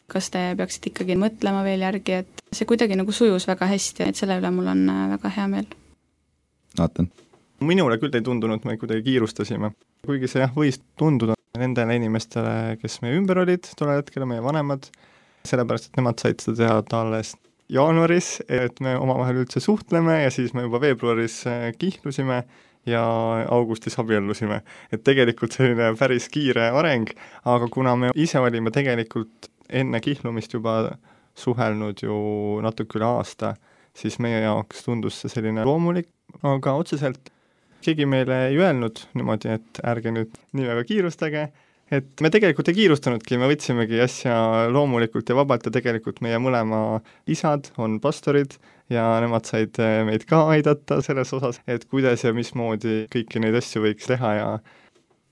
kas 0.08 0.30
te 0.32 0.42
peaksite 0.56 0.92
ikkagi 0.92 1.16
mõtlema 1.20 1.62
veel 1.66 1.84
järgi, 1.84 2.20
et 2.22 2.44
see 2.54 2.68
kuidagi 2.68 2.96
nagu 2.98 3.12
sujus 3.12 3.46
väga 3.48 3.68
hästi, 3.68 4.08
et 4.08 4.20
selle 4.20 4.38
üle 4.40 4.52
mul 4.54 4.70
on 4.72 4.84
äh, 4.92 5.06
väga 5.16 5.32
hea 5.36 5.48
meel. 5.54 5.72
Naatan? 6.78 7.10
minule 7.60 7.96
küll 7.98 8.14
ei 8.14 8.22
tundunud, 8.22 8.62
me 8.64 8.76
kuidagi 8.78 9.02
kiirustasime. 9.08 9.72
kuigi 10.06 10.30
see 10.30 10.44
jah, 10.44 10.52
võis 10.54 10.78
tunduda 10.98 11.34
nendele 11.58 11.96
inimestele, 11.98 12.76
kes 12.78 13.00
meie 13.02 13.18
ümber 13.18 13.42
olid 13.42 13.66
tollel 13.78 13.98
hetkel, 13.98 14.24
meie 14.30 14.42
vanemad, 14.44 14.86
sellepärast 15.48 15.90
et 15.90 15.98
nemad 15.98 16.22
said 16.22 16.44
seda 16.44 16.60
teada 16.60 17.02
alles 17.02 17.34
jaanuaris, 17.72 18.38
et 18.48 18.78
me 18.84 18.94
omavahel 18.96 19.42
üldse 19.42 19.60
suhtleme 19.60 20.22
ja 20.22 20.30
siis 20.32 20.54
me 20.56 20.64
juba 20.64 20.80
veebruaris 20.86 21.42
äh, 21.50 21.68
kihlusime 21.78 22.44
ja 22.88 23.02
augustis 23.50 23.98
abiellusime. 24.00 24.62
et 24.92 25.04
tegelikult 25.04 25.52
selline 25.52 25.92
päris 25.98 26.28
kiire 26.32 26.70
areng, 26.70 27.10
aga 27.44 27.68
kuna 27.68 27.96
me 27.96 28.12
ise 28.14 28.40
olime 28.40 28.70
tegelikult 28.70 29.50
enne 29.68 30.00
kihlumist 30.04 30.54
juba 30.54 30.96
suhelnud 31.38 32.02
ju 32.02 32.18
natuke 32.64 32.98
üle 32.98 33.08
aasta, 33.08 33.54
siis 33.96 34.18
meie 34.22 34.40
jaoks 34.42 34.84
tundus 34.86 35.20
see 35.22 35.32
selline 35.32 35.64
loomulik, 35.66 36.08
aga 36.46 36.74
otseselt 36.78 37.30
keegi 37.84 38.06
meile 38.10 38.48
ei 38.48 38.58
öelnud 38.58 39.04
niimoodi, 39.18 39.54
et 39.58 39.80
ärge 39.86 40.12
nüüd 40.14 40.38
nii 40.56 40.66
väga 40.66 40.84
kiirustage, 40.88 41.44
et 41.94 42.22
me 42.22 42.30
tegelikult 42.32 42.68
ei 42.68 42.76
kiirustanudki, 42.76 43.38
me 43.40 43.48
võtsimegi 43.50 44.00
asja 44.02 44.34
loomulikult 44.72 45.30
ja 45.30 45.38
vabalt 45.38 45.68
ja 45.68 45.72
tegelikult 45.74 46.20
meie 46.24 46.40
mõlema 46.42 46.98
isad 47.30 47.70
on 47.80 47.96
pastorid 48.02 48.58
ja 48.92 49.06
nemad 49.22 49.48
said 49.48 49.78
meid 50.08 50.26
ka 50.28 50.44
aidata 50.52 51.00
selles 51.04 51.32
osas, 51.36 51.62
et 51.70 51.86
kuidas 51.88 52.24
ja 52.26 52.34
mismoodi 52.36 53.04
kõiki 53.12 53.42
neid 53.44 53.56
asju 53.60 53.84
võiks 53.86 54.10
teha 54.10 54.34
ja 54.40 54.50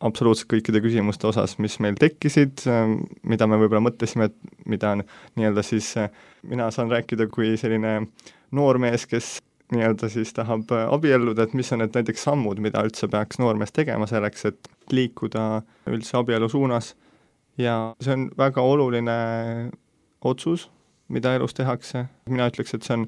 absoluutselt 0.05 0.51
kõikide 0.51 0.83
küsimuste 0.85 1.29
osas, 1.31 1.57
mis 1.63 1.79
meil 1.81 1.97
tekkisid, 2.01 2.67
eh, 2.69 2.95
mida 3.23 3.47
me 3.47 3.59
võib-olla 3.61 3.85
mõtlesime, 3.89 4.31
et 4.31 4.67
mida 4.67 4.93
on 4.97 5.05
nii-öelda 5.37 5.65
siis, 5.65 5.97
eh, 5.97 6.11
mina 6.43 6.71
saan 6.71 6.91
rääkida 6.93 7.31
kui 7.33 7.57
selline 7.57 8.07
noormees, 8.53 9.07
kes 9.07 9.41
nii-öelda 9.73 10.09
siis 10.09 10.33
tahab 10.33 10.71
abielluda, 10.71 11.43
et 11.43 11.55
mis 11.55 11.73
on 11.73 11.79
need 11.83 11.97
näiteks 11.97 12.23
sammud, 12.29 12.61
mida 12.63 12.85
üldse 12.87 13.09
peaks 13.11 13.41
noormees 13.43 13.73
tegema 13.73 14.07
selleks, 14.07 14.45
et 14.45 14.69
liikuda 14.93 15.63
üldse 15.91 16.19
abielu 16.21 16.49
suunas. 16.49 16.95
Ja 17.59 17.95
see 18.01 18.13
on 18.13 18.31
väga 18.39 18.63
oluline 18.63 19.71
otsus, 20.23 20.69
mida 21.09 21.35
elus 21.35 21.55
tehakse, 21.55 22.07
mina 22.29 22.51
ütleks, 22.51 22.75
et 22.75 22.87
see 22.87 22.95
on 22.95 23.07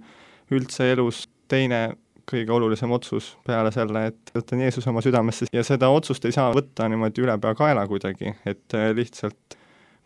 üldse 0.51 0.93
elus 0.93 1.27
teine 1.49 1.97
kõige 2.29 2.53
olulisem 2.53 2.93
otsus 2.93 3.31
peale 3.47 3.73
selle, 3.75 4.07
et 4.11 4.33
võtan 4.35 4.61
Jeesuse 4.65 4.91
oma 4.91 5.03
südamesse 5.05 5.49
ja 5.53 5.65
seda 5.67 5.89
otsust 5.93 6.25
ei 6.29 6.35
saa 6.35 6.51
võtta 6.55 6.89
niimoodi 6.91 7.25
ülepeakaela 7.25 7.87
kuidagi, 7.89 8.35
et 8.49 8.77
lihtsalt 8.97 9.57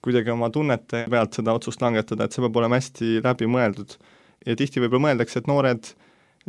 kuidagi 0.02 0.32
oma 0.34 0.50
tunnete 0.50 1.04
pealt 1.10 1.38
seda 1.38 1.54
otsust 1.54 1.82
langetada, 1.82 2.26
et 2.26 2.34
see 2.34 2.42
peab 2.44 2.56
olema 2.58 2.78
hästi 2.78 3.20
läbimõeldud. 3.24 3.98
ja 4.46 4.56
tihti 4.58 4.82
võib-olla 4.82 5.08
mõeldakse, 5.08 5.38
et 5.38 5.50
noored 5.50 5.92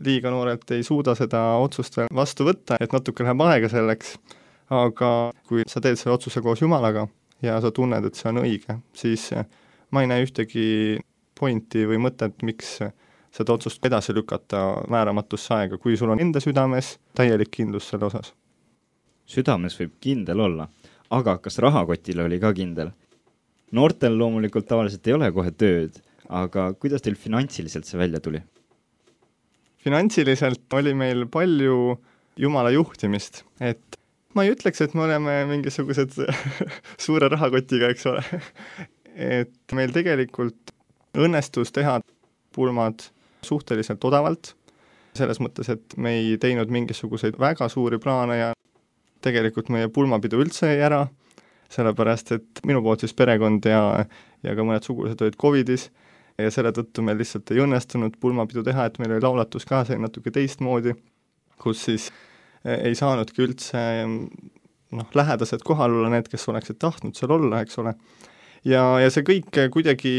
liiga 0.01 0.31
noorelt 0.33 0.71
ei 0.73 0.83
suuda 0.83 1.13
seda 1.15 1.41
otsust 1.61 1.97
veel 1.97 2.09
vastu 2.13 2.47
võtta, 2.47 2.77
et 2.81 2.93
natuke 2.93 3.25
läheb 3.25 3.41
aega 3.45 3.69
selleks, 3.69 4.15
aga 4.73 5.09
kui 5.49 5.65
sa 5.69 5.81
teed 5.81 5.99
selle 6.01 6.15
otsuse 6.15 6.41
koos 6.41 6.61
Jumalaga 6.61 7.07
ja 7.45 7.59
sa 7.61 7.71
tunned, 7.71 8.05
et 8.05 8.17
see 8.17 8.29
on 8.31 8.41
õige, 8.41 8.79
siis 8.97 9.29
ma 9.93 10.01
ei 10.01 10.09
näe 10.09 10.25
ühtegi 10.25 10.65
pointi 11.39 11.85
või 11.89 12.01
mõtet, 12.01 12.41
miks 12.41 12.79
seda 13.33 13.55
otsust 13.57 13.85
edasi 13.85 14.13
lükata 14.13 14.61
määramatusse 14.93 15.53
aega, 15.55 15.77
kui 15.81 15.97
sul 15.97 16.13
on 16.13 16.21
enda 16.21 16.41
südames 16.43 16.97
täielik 17.17 17.51
kindlus 17.53 17.89
selle 17.89 18.09
osas. 18.09 18.33
südames 19.25 19.77
võib 19.79 19.93
kindel 20.03 20.43
olla, 20.43 20.67
aga 21.09 21.37
kas 21.41 21.57
rahakotil 21.63 22.21
oli 22.25 22.39
ka 22.39 22.53
kindel? 22.53 22.91
noortel 23.71 24.17
loomulikult 24.17 24.67
tavaliselt 24.69 25.07
ei 25.07 25.15
ole 25.17 25.31
kohe 25.31 25.51
tööd, 25.51 25.97
aga 26.29 26.73
kuidas 26.77 27.01
teil 27.01 27.15
finantsiliselt 27.17 27.89
see 27.89 27.99
välja 27.99 28.21
tuli? 28.21 28.43
finantsiliselt 29.83 30.79
oli 30.79 30.93
meil 30.93 31.25
palju 31.27 31.97
Jumala 32.37 32.71
juhtimist, 32.73 33.43
et 33.61 33.97
ma 34.33 34.45
ei 34.45 34.53
ütleks, 34.55 34.81
et 34.81 34.93
me 34.97 35.03
oleme 35.05 35.35
mingisugused 35.51 36.15
suure 37.05 37.29
rahakotiga, 37.29 37.91
eks 37.93 38.07
ole. 38.09 38.23
et 39.37 39.75
meil 39.77 39.93
tegelikult 39.93 40.73
õnnestus 41.13 41.69
teha 41.75 41.99
pulmad 42.55 43.05
suhteliselt 43.47 44.03
odavalt, 44.05 44.53
selles 45.17 45.39
mõttes, 45.43 45.69
et 45.69 45.97
me 45.97 46.15
ei 46.17 46.37
teinud 46.41 46.71
mingisuguseid 46.73 47.37
väga 47.39 47.67
suuri 47.69 47.99
plaane 48.01 48.37
ja 48.39 48.53
tegelikult 49.23 49.69
meie 49.73 49.89
pulmapidu 49.93 50.41
üldse 50.43 50.71
jäi 50.71 50.81
ära, 50.87 51.03
sellepärast 51.73 52.33
et 52.35 52.63
minu 52.67 52.81
poolt 52.85 53.03
siis 53.03 53.13
perekond 53.17 53.65
ja, 53.69 53.83
ja 54.43 54.55
ka 54.57 54.65
mõned 54.65 54.85
sugulased 54.85 55.21
olid 55.23 55.37
Covidis 55.39 55.87
ja 56.37 56.49
selle 56.53 56.73
tõttu 56.75 57.05
meil 57.05 57.19
lihtsalt 57.21 57.51
ei 57.53 57.61
õnnestunud 57.63 58.17
pulmapidu 58.21 58.63
teha, 58.65 58.87
et 58.89 58.99
meil 59.01 59.15
oli 59.15 59.23
laulatus 59.23 59.67
ka, 59.69 59.83
see 59.87 59.99
natuke 60.01 60.33
teistmoodi, 60.33 60.95
kus 61.61 61.85
siis 61.87 62.09
eh, 62.65 62.89
ei 62.89 62.97
saanudki 62.97 63.45
üldse 63.45 63.83
noh, 64.03 65.09
lähedased 65.17 65.65
kohal 65.65 65.93
olla, 65.93 66.11
need, 66.13 66.29
kes 66.31 66.47
oleksid 66.49 66.79
tahtnud 66.81 67.17
seal 67.17 67.33
olla, 67.37 67.61
eks 67.63 67.79
ole, 67.81 67.95
ja, 68.65 68.83
ja 69.01 69.13
see 69.13 69.25
kõik 69.27 69.61
kuidagi 69.73 70.15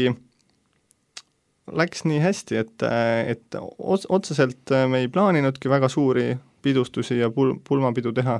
läks 1.71 2.03
nii 2.05 2.19
hästi, 2.21 2.59
et, 2.61 2.85
et 3.31 3.57
ots-, 3.77 4.05
otseselt 4.09 4.73
me 4.89 5.01
ei 5.03 5.09
plaaninudki 5.09 5.69
väga 5.69 5.89
suuri 5.89 6.35
pidustusi 6.61 7.19
ja 7.19 7.29
pul-, 7.33 7.55
pulmapidu 7.67 8.13
teha, 8.13 8.39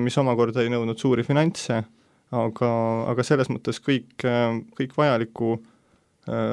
mis 0.00 0.16
omakorda 0.20 0.64
ei 0.64 0.72
nõudnud 0.72 1.00
suuri 1.00 1.24
finantse, 1.24 1.82
aga, 2.34 2.70
aga 3.12 3.26
selles 3.26 3.50
mõttes 3.52 3.80
kõik, 3.84 4.24
kõik 4.76 4.96
vajaliku 4.96 5.56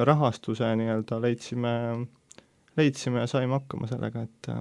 rahastuse 0.04 0.68
nii-öelda 0.76 1.18
leidsime, 1.22 1.72
leidsime 2.76 3.24
ja 3.24 3.30
saime 3.30 3.56
hakkama 3.56 3.88
sellega, 3.90 4.24
et 4.28 4.54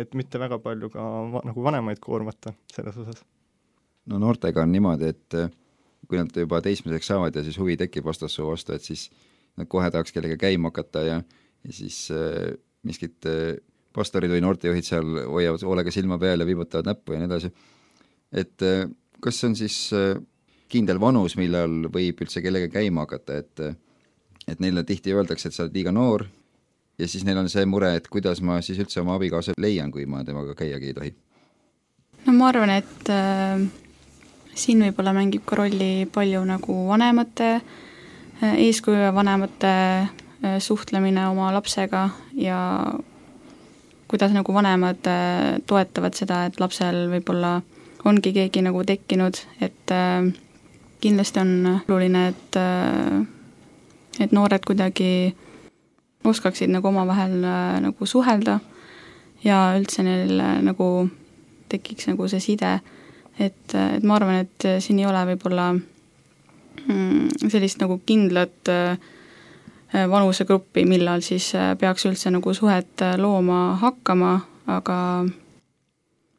et 0.00 0.14
mitte 0.16 0.40
väga 0.40 0.56
palju 0.62 0.88
ka 0.92 1.02
va, 1.34 1.42
nagu 1.44 1.64
vanemaid 1.64 1.98
koormata 2.00 2.54
selles 2.72 2.96
osas. 2.96 3.24
no 4.08 4.18
noortega 4.18 4.62
on 4.64 4.72
niimoodi, 4.72 5.10
et 5.12 5.36
kui 6.08 6.18
nad 6.18 6.32
juba 6.36 6.60
teismeliseks 6.64 7.12
saavad 7.12 7.36
ja 7.36 7.44
siis 7.44 7.58
huvi 7.60 7.76
tekib 7.80 8.04
vastassoo 8.04 8.48
vastu, 8.50 8.72
et 8.72 8.84
siis 8.84 9.10
nad 9.56 9.68
kohe 9.68 9.90
tahaks 9.90 10.14
kellega 10.14 10.38
käima 10.40 10.70
hakata 10.72 11.04
ja, 11.06 11.20
ja 11.64 11.72
siis 11.72 12.06
äh, 12.14 12.54
miskit 12.86 13.26
äh, 13.28 13.56
pastorid 13.94 14.32
või 14.32 14.42
noortejuhid 14.44 14.86
seal 14.86 15.22
hoiavad 15.28 15.64
hoolega 15.66 15.92
silma 15.94 16.18
peal 16.20 16.42
ja 16.42 16.48
viibutavad 16.48 16.88
näppu 16.88 17.14
ja 17.14 17.22
nii 17.22 17.30
edasi. 17.30 17.52
et 18.32 18.66
äh, 18.66 18.86
kas 19.20 19.40
see 19.40 19.50
on 19.50 19.56
siis 19.56 19.78
äh, 19.96 20.14
kindel 20.72 21.00
vanus, 21.00 21.36
millal 21.36 21.88
võib 21.92 22.22
üldse 22.24 22.42
kellega 22.42 22.70
käima 22.72 23.04
hakata, 23.06 23.40
et 23.42 23.64
äh, 23.64 23.76
et 24.48 24.60
neile 24.60 24.82
tihti 24.82 25.12
öeldakse, 25.14 25.48
et 25.48 25.54
sa 25.54 25.66
oled 25.66 25.76
liiga 25.76 25.92
noor 25.94 26.24
ja 26.98 27.06
siis 27.08 27.22
neil 27.24 27.38
on 27.38 27.50
see 27.52 27.62
mure, 27.68 27.92
et 27.96 28.08
kuidas 28.10 28.40
ma 28.42 28.58
siis 28.64 28.80
üldse 28.82 29.00
oma 29.00 29.14
abikaasa 29.18 29.54
leian, 29.60 29.92
kui 29.92 30.06
ma 30.06 30.24
temaga 30.24 30.56
käiagi 30.58 30.90
ei 30.90 30.96
tohi. 30.96 31.14
no 32.26 32.34
ma 32.40 32.48
arvan, 32.50 32.74
et 32.80 33.12
äh, 33.12 33.62
siin 34.54 34.82
võib-olla 34.88 35.14
mängib 35.16 35.44
ka 35.46 35.60
rolli 35.60 36.08
palju 36.10 36.42
nagu 36.48 36.82
vanemate 36.88 37.54
äh, 37.60 37.80
eeskuju 38.40 38.96
ja 38.96 39.14
vanemate 39.14 39.72
äh, 39.72 40.58
suhtlemine 40.58 41.26
oma 41.28 41.52
lapsega 41.54 42.08
ja 42.34 42.60
kuidas 44.08 44.32
nagu 44.32 44.54
vanemad 44.54 45.06
äh, 45.06 45.60
toetavad 45.66 46.16
seda, 46.18 46.44
et 46.46 46.60
lapsel 46.60 47.06
võib-olla 47.12 47.60
ongi 48.04 48.32
keegi 48.34 48.64
nagu 48.64 48.82
tekkinud, 48.84 49.38
et 49.60 49.94
äh, 49.94 50.32
kindlasti 51.00 51.40
on 51.42 51.54
oluline, 51.88 52.28
et 52.32 52.58
äh, 52.58 53.22
et 54.20 54.32
noored 54.32 54.64
kuidagi 54.66 55.32
oskaksid 56.24 56.70
nagu 56.70 56.88
omavahel 56.88 57.44
äh, 57.44 57.78
nagu 57.82 58.06
suhelda 58.06 58.58
ja 59.44 59.72
üldse 59.78 60.04
neil 60.06 60.38
äh, 60.40 60.58
nagu 60.62 61.08
tekiks 61.72 62.06
nagu 62.10 62.28
see 62.28 62.42
side, 62.42 62.74
et, 63.38 63.74
äh, 63.74 63.96
et 63.96 64.04
ma 64.04 64.18
arvan, 64.18 64.42
et 64.44 64.68
siin 64.84 65.00
ei 65.00 65.08
ole 65.08 65.24
võib-olla 65.32 65.72
sellist 67.48 67.80
nagu 67.82 68.00
kindlat 68.06 68.70
vanusegruppi, 69.92 70.86
millal 70.88 71.20
siis 71.24 71.50
peaks 71.78 72.06
üldse 72.08 72.30
nagu 72.32 72.54
suhet 72.56 73.04
looma 73.20 73.76
hakkama, 73.82 74.32
aga 74.72 74.96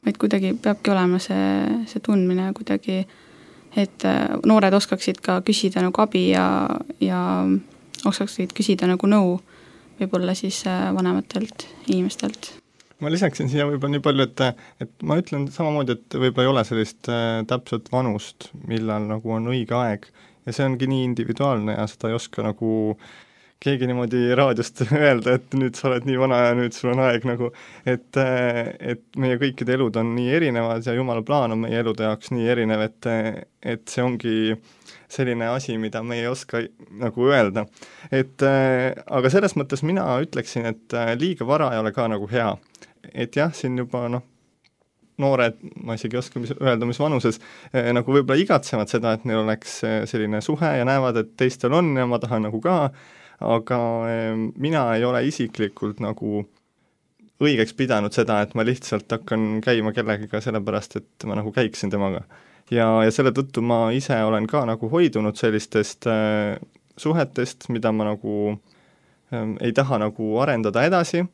vaid 0.06 0.18
kuidagi 0.20 0.56
peabki 0.62 0.92
olema 0.94 1.20
see, 1.22 1.84
see 1.90 2.02
tundmine 2.04 2.50
kuidagi, 2.58 3.04
et 3.78 4.08
noored 4.46 4.74
oskaksid 4.74 5.22
ka 5.22 5.40
küsida 5.46 5.86
nagu 5.86 6.02
abi 6.02 6.30
ja, 6.32 6.48
ja 7.02 7.22
oskaksid 8.06 8.58
küsida 8.58 8.90
nagu 8.90 9.10
nõu 9.10 9.38
võib-olla 10.02 10.34
siis 10.38 10.64
vanematelt 10.98 11.68
inimestelt 11.88 12.63
ma 13.04 13.12
lisaksin 13.12 13.52
siia 13.52 13.68
võib-olla 13.68 13.98
nii 13.98 14.04
palju, 14.06 14.28
et, 14.30 14.64
et 14.86 15.06
ma 15.08 15.20
ütlen 15.20 15.50
samamoodi, 15.52 15.98
et 15.98 16.18
võib-olla 16.26 16.48
ei 16.48 16.54
ole 16.54 16.64
sellist 16.68 17.12
äh, 17.12 17.42
täpset 17.50 17.92
vanust, 17.94 18.50
millal 18.70 19.10
nagu 19.10 19.36
on 19.36 19.52
õige 19.52 19.76
aeg. 19.78 20.08
Ja 20.48 20.56
see 20.56 20.66
ongi 20.68 20.90
nii 20.92 21.06
individuaalne 21.08 21.78
ja 21.78 21.86
seda 21.88 22.12
ei 22.12 22.18
oska 22.18 22.44
nagu 22.44 22.74
keegi 23.64 23.88
niimoodi 23.88 24.36
raadiost 24.36 24.84
öelda, 24.92 25.38
et 25.38 25.56
nüüd 25.56 25.78
sa 25.80 25.88
oled 25.90 26.08
nii 26.08 26.20
vana 26.20 26.40
ja 26.50 26.56
nüüd 26.58 26.76
sul 26.76 26.92
on 26.94 27.04
aeg 27.06 27.28
nagu, 27.28 27.50
et, 27.88 28.20
et 28.20 29.04
meie 29.20 29.40
kõikide 29.42 29.78
elud 29.78 30.00
on 30.00 30.14
nii 30.18 30.34
erinevad 30.40 30.84
ja 30.88 30.96
jumala 30.98 31.24
plaan 31.26 31.56
on 31.56 31.64
meie 31.64 31.80
elude 31.80 32.08
jaoks 32.08 32.34
nii 32.36 32.50
erinev, 32.56 32.84
et, 32.90 33.10
et 33.76 33.86
see 33.88 34.04
ongi 34.04 34.36
selline 35.14 35.48
asi, 35.54 35.78
mida 35.78 36.02
me 36.04 36.18
ei 36.20 36.28
oska 36.28 36.64
nagu 37.00 37.30
öelda. 37.30 37.66
et 38.12 38.44
aga 38.44 39.32
selles 39.32 39.56
mõttes 39.60 39.86
mina 39.86 40.08
ütleksin, 40.26 40.68
et 40.68 40.98
liiga 41.22 41.48
vara 41.48 41.72
ei 41.74 41.84
ole 41.84 41.94
ka 41.96 42.10
nagu 42.12 42.28
hea 42.32 42.52
et 43.14 43.36
jah, 43.36 43.54
siin 43.56 43.78
juba 43.78 44.08
noh, 44.12 44.24
noored, 45.22 45.60
ma 45.86 45.98
isegi 45.98 46.18
ei 46.18 46.22
oska 46.24 46.42
mis, 46.42 46.54
öelda, 46.58 46.88
mis 46.90 47.00
vanuses 47.02 47.40
eh,, 47.74 47.92
nagu 47.94 48.16
võib-olla 48.16 48.40
igatsevad 48.42 48.90
seda, 48.92 49.14
et 49.14 49.28
neil 49.30 49.44
oleks 49.44 49.78
eh, 49.88 50.00
selline 50.10 50.42
suhe 50.42 50.72
ja 50.80 50.88
näevad, 50.88 51.20
et 51.22 51.36
teistel 51.40 51.76
on 51.78 51.94
ja 51.98 52.08
ma 52.10 52.20
tahan 52.22 52.48
nagu 52.48 52.62
ka, 52.64 52.78
aga 53.44 53.80
eh, 54.10 54.32
mina 54.62 54.88
ei 54.98 55.06
ole 55.06 55.24
isiklikult 55.30 56.02
nagu 56.04 56.44
õigeks 57.44 57.76
pidanud 57.78 58.14
seda, 58.16 58.40
et 58.44 58.54
ma 58.56 58.66
lihtsalt 58.66 59.12
hakkan 59.12 59.60
käima 59.64 59.94
kellegiga 59.96 60.42
sellepärast, 60.44 60.98
et 61.02 61.28
ma 61.30 61.38
nagu 61.40 61.52
käiksin 61.54 61.92
temaga. 61.94 62.24
ja, 62.72 62.88
ja 63.04 63.12
selle 63.12 63.34
tõttu 63.36 63.62
ma 63.62 63.92
ise 63.94 64.18
olen 64.24 64.48
ka 64.48 64.64
nagu 64.66 64.90
hoidunud 64.90 65.38
sellistest 65.38 66.08
äh, 66.10 66.58
suhetest, 66.98 67.70
mida 67.70 67.92
ma 67.92 68.14
nagu 68.14 68.54
äh, 68.54 69.56
ei 69.62 69.74
taha 69.74 70.00
nagu 70.08 70.38
arendada 70.42 70.86
edasi 70.88 71.26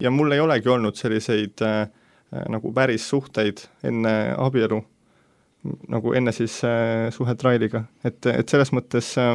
ja 0.00 0.10
mul 0.10 0.32
ei 0.32 0.40
olegi 0.40 0.68
olnud 0.68 0.98
selliseid 0.98 1.62
äh, 1.64 1.80
äh, 2.34 2.44
nagu 2.52 2.72
päris 2.72 3.08
suhteid 3.08 3.66
enne 3.84 4.34
abielu, 4.38 4.80
nagu 5.92 6.12
enne 6.16 6.32
siis 6.36 6.58
äh, 6.64 7.08
suhet 7.14 7.42
Railiga, 7.42 7.84
et, 8.04 8.26
et 8.26 8.48
selles 8.48 8.72
mõttes 8.76 9.14
äh, 9.20 9.34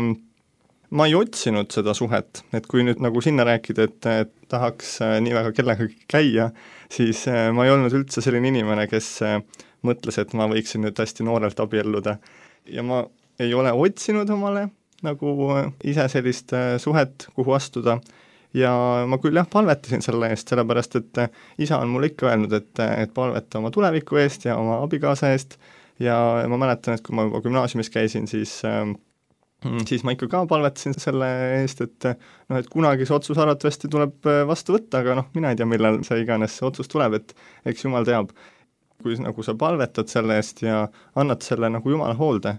ma 0.91 1.07
ei 1.07 1.15
otsinud 1.15 1.71
seda 1.71 1.95
suhet, 1.97 2.43
et 2.55 2.67
kui 2.69 2.83
nüüd 2.87 3.01
nagu 3.03 3.23
sinna 3.23 3.45
rääkida, 3.47 3.87
et, 3.87 4.07
et 4.25 4.33
tahaks 4.51 4.97
äh, 5.05 5.17
nii 5.23 5.35
väga 5.37 5.53
kellegagi 5.55 6.05
käia, 6.11 6.51
siis 6.91 7.23
äh, 7.31 7.49
ma 7.55 7.65
ei 7.65 7.73
olnud 7.73 7.95
üldse 8.01 8.23
selline 8.23 8.51
inimene, 8.51 8.87
kes 8.91 9.13
äh, 9.25 9.39
mõtles, 9.87 10.19
et 10.21 10.35
ma 10.37 10.49
võiksin 10.51 10.83
nüüd 10.85 10.99
hästi 10.99 11.25
noorelt 11.27 11.59
abielluda. 11.63 12.17
ja 12.69 12.83
ma 12.85 13.05
ei 13.39 13.53
ole 13.57 13.71
otsinud 13.73 14.29
omale 14.29 14.67
nagu 15.05 15.31
äh, 15.55 15.71
ise 15.83 16.07
sellist 16.11 16.53
äh, 16.53 16.75
suhet, 16.79 17.27
kuhu 17.35 17.55
astuda 17.57 17.99
ja 18.57 18.71
ma 19.07 19.19
küll 19.21 19.37
jah, 19.37 19.47
palvetasin 19.51 20.03
selle 20.03 20.31
eest, 20.33 20.51
sellepärast 20.51 20.97
et 20.99 21.21
äh, 21.23 21.29
isa 21.61 21.79
on 21.81 21.91
mulle 21.93 22.11
ikka 22.11 22.31
öelnud, 22.31 22.53
et, 22.57 22.73
äh, 22.83 22.97
et 23.05 23.13
palveta 23.15 23.61
oma 23.61 23.71
tuleviku 23.71 24.19
eest 24.21 24.47
ja 24.49 24.57
oma 24.59 24.81
abikaasa 24.85 25.31
eest 25.35 25.57
ja 26.01 26.17
ma 26.49 26.59
mäletan, 26.59 26.97
et 26.97 27.05
kui 27.05 27.15
ma 27.15 27.27
juba 27.27 27.41
gümnaasiumis 27.45 27.91
käisin, 27.93 28.27
siis 28.27 28.57
äh, 28.67 28.83
siis 29.87 30.03
ma 30.03 30.15
ikka 30.15 30.27
ka 30.31 30.45
palvetasin 30.49 30.97
selle 30.97 31.27
eest, 31.61 31.83
et 31.85 32.09
noh, 32.49 32.57
et 32.57 32.69
kunagi 32.71 33.05
see 33.05 33.15
otsus 33.15 33.39
arvatavasti 33.39 33.91
tuleb 33.91 34.31
vastu 34.49 34.75
võtta, 34.77 35.03
aga 35.03 35.19
noh, 35.21 35.29
mina 35.37 35.51
ei 35.51 35.59
tea, 35.59 35.69
millal 35.69 36.01
see 36.07 36.23
iganes 36.23 36.57
see 36.57 36.65
otsus 36.67 36.89
tuleb, 36.91 37.19
et 37.19 37.35
eks 37.69 37.85
jumal 37.87 38.07
teab. 38.07 38.33
kui 39.01 39.15
nagu 39.17 39.41
sa 39.41 39.55
palvetad 39.57 40.05
selle 40.11 40.35
eest 40.37 40.59
ja 40.61 40.83
annad 41.17 41.41
selle 41.41 41.71
nagu 41.73 41.89
jumala 41.89 42.13
hoolde, 42.13 42.51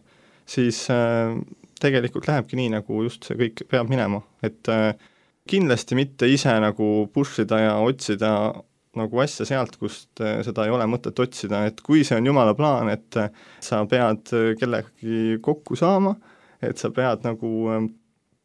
siis 0.46 0.80
äh, 0.90 1.36
tegelikult 1.82 2.26
lähebki 2.26 2.58
nii, 2.58 2.72
nagu 2.76 3.02
just 3.06 3.28
see 3.28 3.38
kõik 3.38 3.62
peab 3.70 3.90
minema, 3.90 4.22
et 4.42 4.70
äh, 4.70 4.92
kindlasti 5.48 5.96
mitte 5.98 6.28
ise 6.30 6.52
nagu 6.62 7.08
push 7.14 7.42
ida 7.42 7.58
ja 7.60 7.72
otsida 7.82 8.32
nagu 8.98 9.22
asja 9.22 9.46
sealt, 9.48 9.78
kust 9.80 10.20
eh, 10.20 10.40
seda 10.44 10.66
ei 10.66 10.74
ole 10.74 10.86
mõtet 10.90 11.18
otsida, 11.22 11.64
et 11.68 11.80
kui 11.84 12.02
see 12.04 12.18
on 12.20 12.28
jumala 12.28 12.52
plaan, 12.56 12.90
et 12.92 13.18
eh, 13.20 13.32
sa 13.64 13.80
pead 13.88 14.34
eh, 14.36 14.52
kellegagi 14.60 15.38
kokku 15.44 15.78
saama, 15.80 16.14
et 16.62 16.80
sa 16.80 16.92
pead 16.94 17.24
nagu 17.24 17.48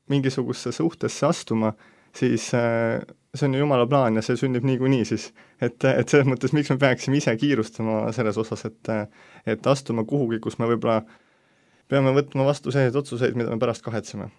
mingisugusesse 0.07 0.77
suhtesse 0.79 1.27
astuma, 1.27 1.73
siis 2.15 2.47
see 2.49 3.45
on 3.45 3.53
ju 3.53 3.62
jumala 3.62 3.86
plaan 3.91 4.17
ja 4.17 4.23
see 4.25 4.39
sünnib 4.39 4.65
niikuinii 4.65 5.03
siis. 5.05 5.27
et, 5.62 5.83
et 5.83 6.07
selles 6.10 6.25
mõttes, 6.31 6.55
miks 6.55 6.71
me 6.71 6.79
peaksime 6.81 7.19
ise 7.19 7.36
kiirustama 7.38 8.07
selles 8.15 8.39
osas, 8.41 8.65
et 8.65 8.93
et 9.45 9.67
astuma 9.67 10.07
kuhugi, 10.07 10.39
kus 10.41 10.57
me 10.57 10.71
võib-olla 10.71 11.03
peame 11.91 12.15
võtma 12.15 12.47
vastu 12.47 12.71
selliseid 12.71 13.03
otsuseid, 13.03 13.38
mida 13.38 13.51
me 13.51 13.60
pärast 13.62 13.86
kahetseme 13.86 14.31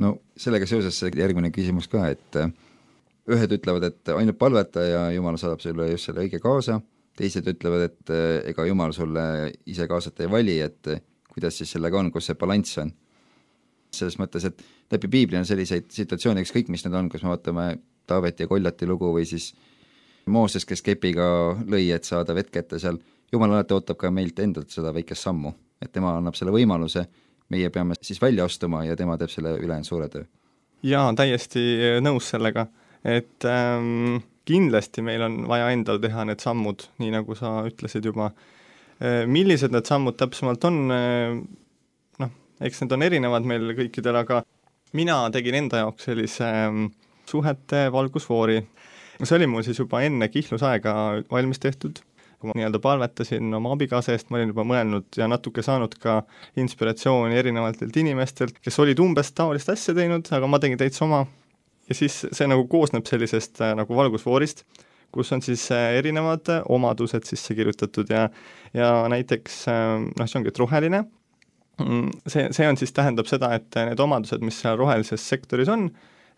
no 0.00 0.16
sellega 0.40 0.68
seoses 0.68 0.98
järgmine 1.04 1.52
küsimus 1.54 1.88
ka, 1.90 2.06
et 2.12 2.38
äh, 2.40 2.52
ühed 3.30 3.52
ütlevad, 3.58 3.86
et 3.90 4.12
ainult 4.14 4.38
palveta 4.40 4.84
ja 4.86 5.02
Jumal 5.14 5.38
saadab 5.40 5.62
sulle 5.62 5.90
just 5.92 6.08
selle 6.08 6.24
õige 6.24 6.40
kaasa, 6.42 6.80
teised 7.18 7.46
ütlevad, 7.52 7.86
et 7.90 8.14
äh, 8.14 8.40
ega 8.52 8.66
Jumal 8.68 8.94
sulle 8.96 9.24
ise 9.68 9.86
kaasat 9.90 10.24
ei 10.24 10.32
vali, 10.32 10.58
et 10.64 10.92
äh, 10.92 11.02
kuidas 11.30 11.60
siis 11.60 11.76
sellega 11.76 12.00
on, 12.00 12.10
kus 12.14 12.30
see 12.30 12.40
balanss 12.40 12.80
on? 12.82 12.92
selles 13.90 14.20
mõttes, 14.20 14.44
et 14.46 14.60
läbi 14.94 15.08
piibli 15.10 15.34
on 15.34 15.46
selliseid 15.46 15.88
situatsioone, 15.90 16.44
ükskõik 16.44 16.68
mis 16.70 16.84
need 16.84 16.94
on, 16.94 17.08
kus 17.10 17.24
me 17.26 17.32
vaatame 17.32 17.64
Taaveti 18.06 18.44
ja 18.44 18.50
Koljati 18.50 18.86
lugu 18.86 19.08
või 19.16 19.24
siis 19.26 19.48
Mooses, 20.30 20.62
kes 20.68 20.82
kepiga 20.86 21.24
lõi, 21.66 21.88
et 21.90 22.06
saada 22.06 22.36
vett 22.36 22.52
kätte 22.54 22.78
seal, 22.78 23.00
Jumal 23.32 23.56
alati 23.56 23.74
ootab 23.74 23.98
ka 23.98 24.12
meilt 24.14 24.38
endalt 24.42 24.70
seda 24.70 24.92
väikest 24.94 25.26
sammu, 25.26 25.50
et 25.82 25.90
tema 25.90 26.12
annab 26.18 26.38
selle 26.38 26.54
võimaluse 26.54 27.02
meie 27.50 27.70
peame 27.74 27.96
siis 28.00 28.20
välja 28.22 28.46
astuma 28.48 28.84
ja 28.86 28.96
tema 28.96 29.16
teeb 29.18 29.32
selle 29.32 29.56
ülejäänud 29.58 29.88
suure 29.88 30.08
töö. 30.08 30.24
jaa, 30.82 31.08
täiesti 31.16 31.62
nõus 32.00 32.30
sellega, 32.32 32.66
et 33.04 33.44
ähm, 33.48 34.20
kindlasti 34.48 35.04
meil 35.04 35.22
on 35.26 35.42
vaja 35.50 35.70
endal 35.74 36.00
teha 36.02 36.24
need 36.28 36.42
sammud, 36.42 36.86
nii 37.02 37.12
nagu 37.14 37.36
sa 37.38 37.60
ütlesid 37.68 38.06
juba, 38.08 38.30
äh, 39.02 39.24
millised 39.28 39.74
need 39.74 39.88
sammud 39.88 40.16
täpsemalt 40.20 40.64
on, 40.68 40.80
äh, 40.94 41.36
noh, 42.22 42.32
eks 42.60 42.82
need 42.84 42.96
on 42.96 43.06
erinevad 43.06 43.48
meil 43.48 43.74
kõikidel, 43.78 44.22
aga 44.22 44.42
mina 44.96 45.22
tegin 45.34 45.58
enda 45.62 45.84
jaoks 45.84 46.08
sellise 46.08 46.48
mm, 46.48 46.90
suhete 47.30 47.88
valgusfoori. 47.92 48.62
see 49.20 49.36
oli 49.36 49.46
mul 49.46 49.62
siis 49.62 49.78
juba 49.78 50.00
enne 50.00 50.30
kihlusaega 50.32 50.92
valmis 51.30 51.60
tehtud, 51.60 52.00
kui 52.40 52.50
ma 52.50 52.56
nii-öelda 52.56 52.80
palvetasin 52.82 53.52
oma 53.56 53.74
abikaasa 53.76 54.14
eest, 54.14 54.30
ma 54.32 54.38
olin 54.38 54.54
juba 54.54 54.64
mõelnud 54.64 55.18
ja 55.20 55.28
natuke 55.28 55.64
saanud 55.64 55.94
ka 56.00 56.22
inspiratsiooni 56.60 57.36
erinevatelt 57.36 57.96
inimestelt, 58.00 58.58
kes 58.64 58.80
olid 58.80 59.02
umbes 59.04 59.32
taolist 59.36 59.68
asja 59.72 59.94
teinud, 59.96 60.30
aga 60.32 60.48
ma 60.48 60.60
tegin 60.62 60.80
täitsa 60.80 61.04
oma. 61.04 61.26
ja 61.90 61.96
siis 61.98 62.22
see 62.32 62.46
nagu 62.48 62.66
koosneb 62.70 63.06
sellisest 63.06 63.60
äh, 63.60 63.74
nagu 63.76 63.96
valgusfoorist, 63.96 64.64
kus 65.12 65.32
on 65.36 65.42
siis 65.42 65.66
äh, 65.74 65.96
erinevad 65.98 66.48
äh, 66.48 66.62
omadused 66.68 67.28
sisse 67.28 67.54
kirjutatud 67.54 68.10
ja 68.10 68.28
ja 68.74 68.90
näiteks 69.10 69.64
noh, 69.66 70.28
see 70.30 70.38
ongi, 70.38 70.52
et 70.52 70.58
roheline 70.62 71.04
Mm, 71.80 72.10
see, 72.26 72.48
see 72.52 72.66
on 72.68 72.76
siis, 72.76 72.92
tähendab 72.92 73.28
seda, 73.30 73.54
et 73.56 73.76
need 73.88 74.00
omadused, 74.02 74.42
mis 74.44 74.58
seal 74.60 74.76
rohelises 74.80 75.22
sektoris 75.32 75.70
on, 75.72 75.88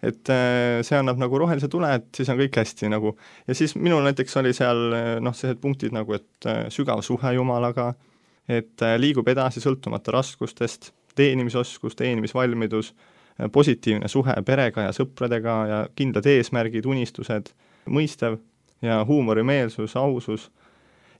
et 0.03 0.31
äh, 0.35 0.81
see 0.83 0.99
annab 0.99 1.21
nagu 1.23 1.39
rohelise 1.39 1.69
tule, 1.71 1.91
et 1.99 2.09
siis 2.17 2.31
on 2.33 2.41
kõik 2.41 2.59
hästi 2.59 2.91
nagu. 2.91 3.15
ja 3.47 3.55
siis 3.55 3.77
minul 3.79 4.03
näiteks 4.07 4.37
oli 4.41 4.53
seal 4.57 4.81
noh, 5.23 5.35
sellised 5.37 5.61
punktid 5.63 5.95
nagu, 5.95 6.17
et 6.19 6.49
äh, 6.51 6.65
sügav 6.75 7.05
suhe 7.07 7.35
Jumalaga, 7.37 7.93
et 8.49 8.83
äh, 8.83 8.97
liigub 8.99 9.29
edasi 9.29 9.63
sõltumata 9.63 10.15
raskustest, 10.15 10.93
teenimisoskus, 11.15 11.97
teenimisvalmidus, 11.97 12.95
positiivne 13.53 14.09
suhe 14.13 14.35
perega 14.47 14.87
ja 14.87 14.93
sõpradega 14.97 15.55
ja 15.69 15.79
kindlad 15.97 16.27
eesmärgid, 16.29 16.87
unistused, 16.89 17.49
mõistev 17.89 18.37
ja 18.85 19.01
huumorimeelsus, 19.09 19.97
ausus 19.97 20.51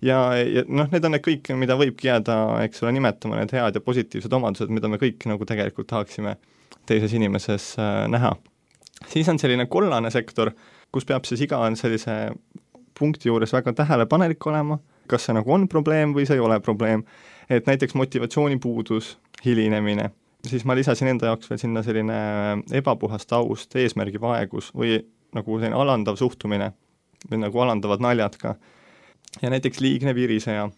ja, 0.03 0.19
ja 0.37 0.65
noh, 0.69 0.91
need 0.93 1.07
on 1.07 1.15
need 1.17 1.25
kõik, 1.25 1.53
mida 1.59 1.77
võibki 1.79 2.11
jääda, 2.11 2.39
eks 2.67 2.83
ole, 2.85 2.93
nimetama, 2.99 3.39
need 3.41 3.55
head 3.57 3.79
ja 3.79 3.85
positiivsed 3.85 4.33
omadused, 4.39 4.73
mida 4.75 4.91
me 4.91 5.01
kõik 5.03 5.27
nagu 5.31 5.47
tegelikult 5.49 5.91
tahaksime 5.93 6.37
teises 6.89 7.15
inimeses 7.17 7.73
äh, 7.79 8.05
näha. 8.11 8.35
Siis 9.09 9.29
on 9.29 9.39
selline 9.39 9.67
kollane 9.67 10.11
sektor, 10.11 10.53
kus 10.93 11.07
peab 11.09 11.25
siis 11.25 11.45
iga 11.47 11.61
sellise 11.79 12.33
punkti 12.99 13.29
juures 13.29 13.53
väga 13.53 13.73
tähelepanelik 13.73 14.47
olema, 14.47 14.79
kas 15.11 15.27
see 15.27 15.37
nagu 15.37 15.53
on 15.53 15.69
probleem 15.69 16.15
või 16.17 16.27
see 16.29 16.39
ei 16.39 16.45
ole 16.45 16.61
probleem, 16.61 17.05
et 17.51 17.67
näiteks 17.67 17.97
motivatsioonipuudus, 17.99 19.17
hilinemine, 19.45 20.11
siis 20.47 20.65
ma 20.69 20.77
lisasin 20.79 21.13
enda 21.13 21.33
jaoks 21.33 21.51
veel 21.51 21.61
sinna 21.61 21.83
selline 21.83 22.19
ebapuhas 22.79 23.27
taust, 23.27 23.75
eesmärgivaegus 23.77 24.71
või 24.77 25.01
nagu 25.35 25.59
selline 25.59 25.79
alandav 25.79 26.19
suhtumine 26.21 26.73
või 27.31 27.43
nagu 27.45 27.65
alandavad 27.65 28.03
naljad 28.03 28.39
ka. 28.41 28.55
Ja 29.43 29.51
näiteks 29.51 29.81
liigne 29.81 30.15
viriseja. 30.15 30.69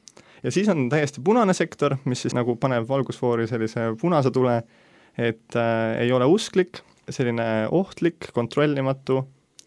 ja 0.43 0.51
siis 0.51 0.69
on 0.69 0.89
täiesti 0.89 1.21
punane 1.25 1.55
sektor, 1.55 1.97
mis 2.05 2.23
siis 2.23 2.35
nagu 2.35 2.57
paneb 2.57 2.89
valgusfoori 2.89 3.47
sellise 3.51 3.93
punase 4.01 4.31
tule, 4.31 4.63
et 5.19 5.57
äh, 5.57 6.01
ei 6.01 6.13
ole 6.13 6.25
usklik, 6.25 6.81
selline 7.13 7.69
ohtlik, 7.75 8.31
kontrollimatu, 8.37 9.21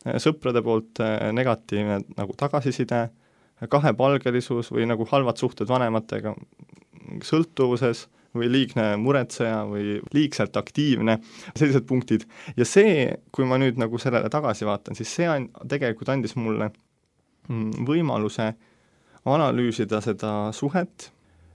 äh, 0.05 0.19
sõprade 0.23 0.63
poolt 0.65 1.01
äh, 1.03 1.29
negatiivne 1.35 2.01
nagu 2.17 2.35
tagasiside, 2.37 3.07
kahepalgelisus 3.57 4.69
või 4.69 4.85
nagu 4.85 5.07
halvad 5.09 5.39
suhted 5.41 5.69
vanematega, 5.69 6.35
sõltuvuses 7.25 8.05
või 8.37 8.49
liigne 8.51 8.91
muretseja 9.01 9.63
või 9.65 9.97
liigselt 10.13 10.57
aktiivne, 10.59 11.17
sellised 11.55 11.87
punktid. 11.89 12.27
ja 12.57 12.65
see, 12.67 13.07
kui 13.31 13.47
ma 13.49 13.57
nüüd 13.57 13.79
nagu 13.81 13.97
sellele 14.01 14.29
tagasi 14.29 14.67
vaatan, 14.67 14.97
siis 14.97 15.13
see 15.19 15.29
on, 15.31 15.49
tegelikult 15.69 16.11
andis 16.13 16.35
mulle 16.37 16.69
mm, 17.49 17.87
võimaluse 17.87 18.51
analüüsida 19.27 20.01
seda 20.03 20.33
suhet, 20.55 21.09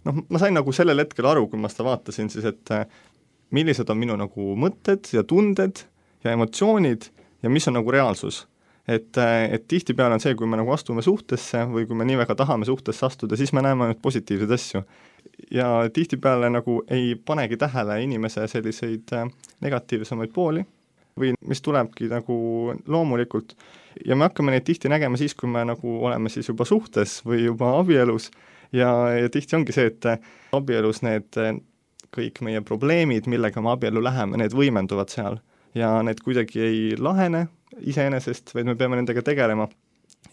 noh, 0.08 0.22
ma 0.28 0.42
sain 0.42 0.56
nagu 0.56 0.74
sellel 0.74 1.04
hetkel 1.04 1.28
aru, 1.30 1.46
kui 1.48 1.60
ma 1.60 1.70
seda 1.72 1.86
vaatasin 1.92 2.30
siis, 2.32 2.48
et 2.50 2.74
millised 3.52 3.90
on 3.90 4.00
minu 4.00 4.16
nagu 4.18 4.54
mõtted 4.58 5.12
ja 5.12 5.24
tunded 5.28 5.84
ja 6.24 6.32
emotsioonid 6.36 7.08
ja 7.42 7.50
mis 7.50 7.68
on 7.68 7.78
nagu 7.78 7.90
reaalsus. 7.90 8.46
et, 8.88 9.14
et 9.50 9.68
tihtipeale 9.68 10.16
on 10.16 10.20
see, 10.20 10.34
kui 10.34 10.46
me 10.50 10.58
nagu 10.58 10.72
astume 10.74 11.04
suhtesse 11.06 11.60
või 11.70 11.86
kui 11.86 11.94
me 11.96 12.04
nii 12.04 12.16
väga 12.18 12.34
tahame 12.34 12.66
suhtesse 12.66 13.06
astuda, 13.06 13.36
siis 13.38 13.52
me 13.52 13.62
näeme 13.62 13.84
ainult 13.84 14.02
positiivseid 14.02 14.50
asju. 14.50 14.82
ja 15.50 15.88
tihtipeale 15.92 16.50
nagu 16.50 16.82
ei 16.90 17.14
panegi 17.14 17.56
tähele 17.56 18.02
inimese 18.02 18.46
selliseid 18.48 19.12
äh, 19.12 19.28
negatiivsemaid 19.60 20.32
pooli 20.34 20.64
või 21.18 21.34
mis 21.46 21.62
tulebki 21.62 22.08
nagu 22.08 22.34
loomulikult 22.88 23.54
ja 24.06 24.16
me 24.16 24.28
hakkame 24.28 24.54
neid 24.54 24.64
tihti 24.64 24.88
nägema 24.88 25.16
siis, 25.20 25.34
kui 25.34 25.48
me 25.48 25.64
nagu 25.64 25.98
oleme 26.04 26.32
siis 26.32 26.48
juba 26.48 26.64
suhtes 26.64 27.20
või 27.26 27.44
juba 27.44 27.76
abielus 27.78 28.30
ja, 28.72 28.90
ja 29.18 29.28
tihti 29.28 29.56
ongi 29.56 29.76
see, 29.76 29.92
et 29.92 30.08
abielus 30.56 31.02
need 31.04 31.38
kõik 32.12 32.42
meie 32.44 32.61
probleemid, 32.61 33.27
millega 33.31 33.62
me 33.64 33.72
abiellu 33.72 34.03
läheme, 34.05 34.38
need 34.40 34.55
võimenduvad 34.57 35.12
seal 35.12 35.40
ja 35.75 35.94
need 36.05 36.20
kuidagi 36.25 36.61
ei 36.61 36.81
lahene 36.98 37.46
iseenesest, 37.81 38.53
vaid 38.55 38.68
me 38.68 38.77
peame 38.77 38.98
nendega 39.01 39.22
tegelema. 39.25 39.68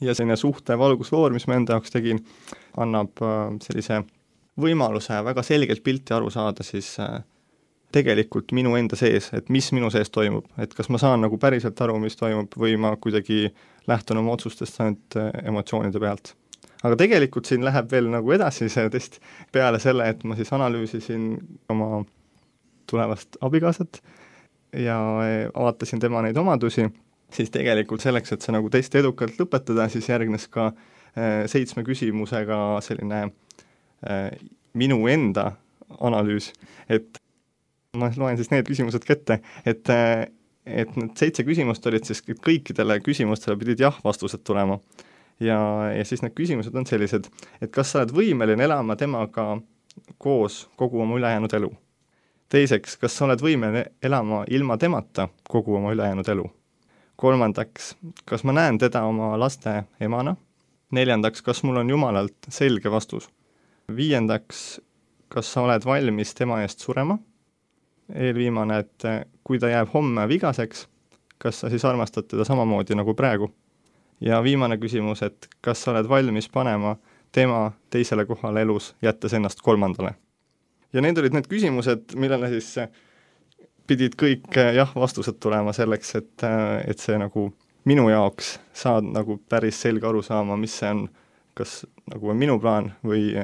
ja 0.01 0.13
selline 0.15 0.35
suhte 0.37 0.77
valgusfoor, 0.79 1.33
mis 1.33 1.47
ma 1.47 1.55
enda 1.57 1.75
jaoks 1.75 1.91
tegin, 1.91 2.19
annab 2.79 3.19
äh, 3.25 3.57
sellise 3.63 4.03
võimaluse 4.59 5.17
väga 5.25 5.43
selgelt 5.43 5.83
pilti 5.83 6.13
aru 6.15 6.29
saada 6.31 6.63
siis 6.63 6.93
äh, 7.03 7.19
tegelikult 7.91 8.53
minu 8.55 8.75
enda 8.77 8.95
sees, 8.99 9.31
et 9.33 9.49
mis 9.49 9.71
minu 9.75 9.89
sees 9.91 10.11
toimub, 10.13 10.45
et 10.61 10.73
kas 10.77 10.91
ma 10.93 11.01
saan 11.01 11.23
nagu 11.25 11.39
päriselt 11.41 11.79
aru, 11.81 11.97
mis 11.99 12.15
toimub, 12.19 12.53
või 12.59 12.77
ma 12.77 12.93
kuidagi 13.01 13.49
lähtun 13.89 14.21
oma 14.21 14.35
otsustest 14.37 14.79
ainult 14.83 15.17
äh, 15.17 15.31
emotsioonide 15.49 16.01
pealt. 16.01 16.35
Aga 16.83 16.95
tegelikult 16.99 17.49
siin 17.49 17.65
läheb 17.65 17.89
veel 17.91 18.09
nagu 18.11 18.31
edasi 18.35 18.69
see 18.71 18.89
test, 18.93 19.19
peale 19.51 19.81
selle, 19.83 20.07
et 20.09 20.23
ma 20.23 20.37
siis 20.39 20.51
analüüsisin 20.55 21.31
oma 21.73 22.03
tulevast 22.89 23.39
abikaasat 23.45 24.01
ja 24.77 24.97
äh, 25.25 25.37
vaatasin 25.55 26.01
tema 26.01 26.23
neid 26.25 26.37
omadusi, 26.37 26.87
siis 27.33 27.51
tegelikult 27.53 28.03
selleks, 28.05 28.33
et 28.33 28.45
see 28.45 28.55
nagu 28.55 28.71
test 28.73 28.95
edukalt 28.95 29.39
lõpetada, 29.41 29.89
siis 29.91 30.09
järgnes 30.09 30.47
ka 30.51 30.71
äh, 30.71 31.45
seitsme 31.51 31.85
küsimusega 31.87 32.79
selline 32.85 33.29
minu 34.79 35.01
enda 35.11 35.49
analüüs, 35.99 36.53
et 36.87 37.17
ma 37.99 38.07
loen 38.15 38.37
siis 38.39 38.47
need 38.53 38.67
küsimused 38.69 39.03
ka 39.03 39.17
ette, 39.17 39.41
et 39.67 39.91
et 40.69 40.97
need 40.99 41.15
seitse 41.17 41.43
küsimust 41.47 41.85
olid 41.89 42.05
siis, 42.05 42.21
kõikidele 42.45 42.99
küsimustele 43.01 43.57
pidid 43.57 43.81
jah-vastused 43.81 44.43
tulema. 44.45 44.77
Ja, 45.39 45.59
ja 45.97 46.05
siis 46.05 46.23
need 46.23 46.35
küsimused 46.37 46.75
on 46.75 46.87
sellised, 46.87 47.29
et 47.61 47.71
kas 47.71 47.91
sa 47.91 48.01
oled 48.01 48.13
võimeline 48.15 48.63
elama 48.63 48.95
temaga 48.99 49.59
koos 50.17 50.65
kogu 50.79 51.01
oma 51.01 51.17
ülejäänud 51.19 51.53
elu? 51.53 51.71
teiseks, 52.49 52.97
kas 52.97 53.17
sa 53.17 53.27
oled 53.27 53.41
võimeline 53.45 53.85
elama 54.03 54.43
ilma 54.49 54.77
temata 54.77 55.29
kogu 55.49 55.75
oma 55.75 55.93
ülejäänud 55.93 56.29
elu? 56.35 56.45
kolmandaks, 57.19 57.95
kas 58.25 58.43
ma 58.43 58.55
näen 58.55 58.77
teda 58.79 59.03
oma 59.03 59.33
laste 59.39 59.83
emana? 59.99 60.35
neljandaks, 60.91 61.41
kas 61.41 61.63
mul 61.63 61.81
on 61.83 61.89
Jumalalt 61.89 62.49
selge 62.49 62.91
vastus? 62.91 63.29
viiendaks, 63.95 64.79
kas 65.29 65.53
sa 65.53 65.65
oled 65.65 65.85
valmis 65.85 66.33
tema 66.35 66.61
eest 66.63 66.85
surema? 66.85 67.17
eelviimane, 68.09 68.79
et 68.79 69.03
kui 69.43 69.59
ta 69.59 69.69
jääb 69.69 69.91
homme 69.93 70.27
vigaseks, 70.27 70.87
kas 71.37 71.59
sa 71.61 71.69
siis 71.69 71.85
armastad 71.85 72.25
teda 72.27 72.45
samamoodi 72.45 72.97
nagu 72.97 73.13
praegu? 73.13 73.51
Ja 74.21 74.43
viimane 74.43 74.77
küsimus, 74.77 75.23
et 75.23 75.47
kas 75.61 75.83
sa 75.83 75.91
oled 75.93 76.09
valmis 76.09 76.49
panema 76.49 76.95
tema 77.31 77.71
teisele 77.89 78.25
kohale 78.25 78.61
elus, 78.61 78.95
jättes 79.01 79.33
ennast 79.33 79.61
kolmandale? 79.61 80.15
ja 80.93 81.01
need 81.01 81.17
olid 81.17 81.35
need 81.37 81.47
küsimused, 81.47 82.15
millele 82.17 82.49
siis 82.49 82.69
eh, 82.81 82.89
pidid 83.87 84.17
kõik 84.19 84.49
eh, 84.57 84.73
jah-vastused 84.79 85.37
tulema 85.39 85.73
selleks, 85.73 86.15
et, 86.15 86.47
et 86.87 86.99
see 86.99 87.17
nagu 87.21 87.49
minu 87.85 88.09
jaoks 88.09 88.57
saad 88.73 89.05
nagu 89.05 89.37
päris 89.49 89.81
selge 89.81 90.07
aru 90.09 90.23
saama, 90.25 90.57
mis 90.57 90.79
see 90.81 90.89
on, 90.89 91.05
kas 91.57 91.83
nagu 92.09 92.33
on 92.33 92.37
minu 92.39 92.57
plaan 92.59 92.91
või 93.05 93.37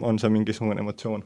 on 0.00 0.20
see 0.20 0.30
mingisugune 0.32 0.84
emotsioon 0.84 1.24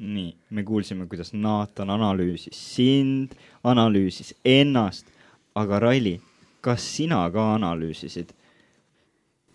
nii, 0.00 0.36
me 0.50 0.62
kuulsime, 0.64 1.06
kuidas 1.06 1.32
Naatan 1.32 1.90
analüüsis 1.90 2.56
sind, 2.74 3.34
analüüsis 3.64 4.32
ennast, 4.44 5.06
aga 5.54 5.80
Raili, 5.80 6.14
kas 6.60 6.84
sina 6.96 7.24
ka 7.32 7.54
analüüsisid? 7.56 8.34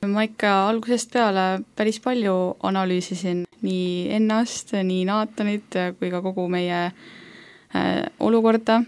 ma 0.06 0.22
ikka 0.22 0.50
algusest 0.70 1.10
peale 1.14 1.64
päris 1.76 1.98
palju 2.04 2.36
analüüsisin 2.70 3.46
nii 3.66 4.12
ennast, 4.14 4.76
nii 4.78 5.06
Naatanit 5.10 5.78
kui 6.00 6.12
ka 6.14 6.22
kogu 6.22 6.46
meie 6.52 6.82
äh, 6.86 8.04
olukorda, 8.20 8.84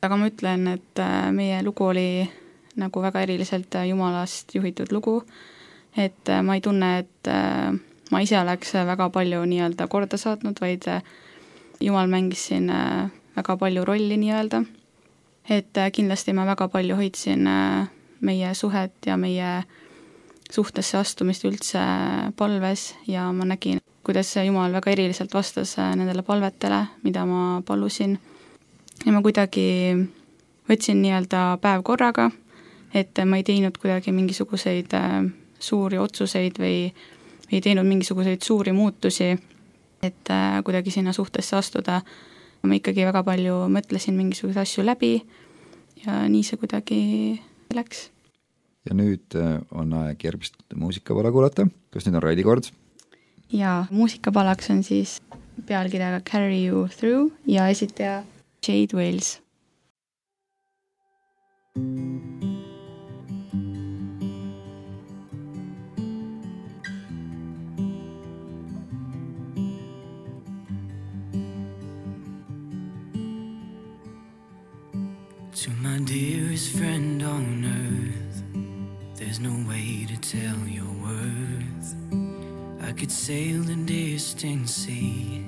aga 0.00 0.16
ma 0.16 0.30
ütlen, 0.30 0.64
et 0.78 1.02
äh, 1.02 1.28
meie 1.36 1.60
lugu 1.66 1.84
oli 1.90 2.08
nagu 2.80 3.02
väga 3.04 3.26
eriliselt 3.26 3.76
Jumalast 3.88 4.54
juhitud 4.56 4.92
lugu, 4.96 5.18
et 5.96 6.32
äh, 6.32 6.40
ma 6.40 6.56
ei 6.56 6.64
tunne, 6.64 6.90
et 7.04 7.28
äh, 7.28 7.76
ma 8.10 8.22
ise 8.22 8.38
oleks 8.40 8.74
väga 8.86 9.10
palju 9.12 9.44
nii-öelda 9.50 9.88
korda 9.92 10.18
saatnud, 10.20 10.60
vaid 10.62 10.88
äh, 10.88 11.02
jumal 11.80 12.08
mängis 12.10 12.48
siin 12.48 12.70
äh, 12.70 13.10
väga 13.36 13.56
palju 13.60 13.84
rolli 13.84 14.16
nii-öelda. 14.20 14.62
Et 15.48 15.78
äh, 15.78 15.90
kindlasti 15.92 16.32
ma 16.32 16.46
väga 16.46 16.68
palju 16.68 16.96
hoidsin 16.96 17.48
meie 18.20 18.54
suhet 18.54 19.06
ja 19.06 19.16
meie 19.16 19.62
suhtesse 20.50 20.98
astumist 20.98 21.44
üldse 21.44 21.82
palves 22.36 22.94
ja 23.06 23.32
ma 23.32 23.44
nägin 23.44 23.80
kuidas 24.06 24.36
Jumal 24.36 24.72
väga 24.72 24.90
eriliselt 24.90 25.34
vastas 25.34 25.78
äh, 25.78 25.94
nendele 25.98 26.22
palvetele, 26.22 26.84
mida 27.02 27.24
ma 27.26 27.62
palusin. 27.66 28.18
ja 29.06 29.12
ma 29.12 29.22
kuidagi 29.22 29.64
võtsin 30.70 31.00
nii-öelda 31.02 31.58
päev 31.62 31.82
korraga, 31.82 32.30
et 32.94 33.18
ma 33.26 33.40
ei 33.40 33.42
teinud 33.42 33.78
kuidagi 33.82 34.14
mingisuguseid 34.14 34.94
äh, 34.94 35.26
suuri 35.58 35.98
otsuseid 35.98 36.62
või 36.62 36.78
ei 37.50 37.60
teinud 37.60 37.86
mingisuguseid 37.86 38.46
suuri 38.46 38.72
muutusi, 38.72 39.32
et 40.02 40.30
äh, 40.30 40.62
kuidagi 40.64 40.94
sinna 40.94 41.12
suhtesse 41.12 41.58
astuda. 41.58 42.00
Ma 42.62 42.78
ikkagi 42.78 43.06
väga 43.06 43.22
palju 43.26 43.58
mõtlesin 43.72 44.16
mingisuguseid 44.18 44.62
asju 44.62 44.84
läbi 44.86 45.12
ja 46.04 46.24
nii 46.30 46.44
see 46.46 46.60
kuidagi 46.60 47.00
läks. 47.74 48.08
ja 48.86 48.94
nüüd 48.94 49.36
on 49.74 49.92
aeg 50.04 50.24
järgmist 50.28 50.58
muusikapala 50.74 51.32
kuulata, 51.34 51.68
kas 51.90 52.06
nüüd 52.06 52.20
on 52.20 52.26
Raidi 52.28 52.46
kord? 52.46 52.70
ja 53.52 53.84
muusikapalaks 53.90 54.70
on 54.70 54.82
siis 54.86 55.20
pealkirjaga 55.66 56.20
Carry 56.20 56.66
you 56.66 56.88
through 56.88 57.32
ja 57.46 57.68
esitaja 57.68 58.24
Jade 58.66 58.96
Wales. 58.96 59.40
To 61.76 62.45
my 75.96 76.02
dearest 76.02 76.76
friend 76.76 77.22
on 77.22 77.64
earth, 77.64 78.42
there's 79.18 79.40
no 79.40 79.54
way 79.66 80.06
to 80.06 80.16
tell 80.20 80.58
your 80.68 80.92
worth. 81.02 81.94
I 82.82 82.92
could 82.92 83.10
sail 83.10 83.62
the 83.62 83.76
distant 83.76 84.68
sea, 84.68 85.42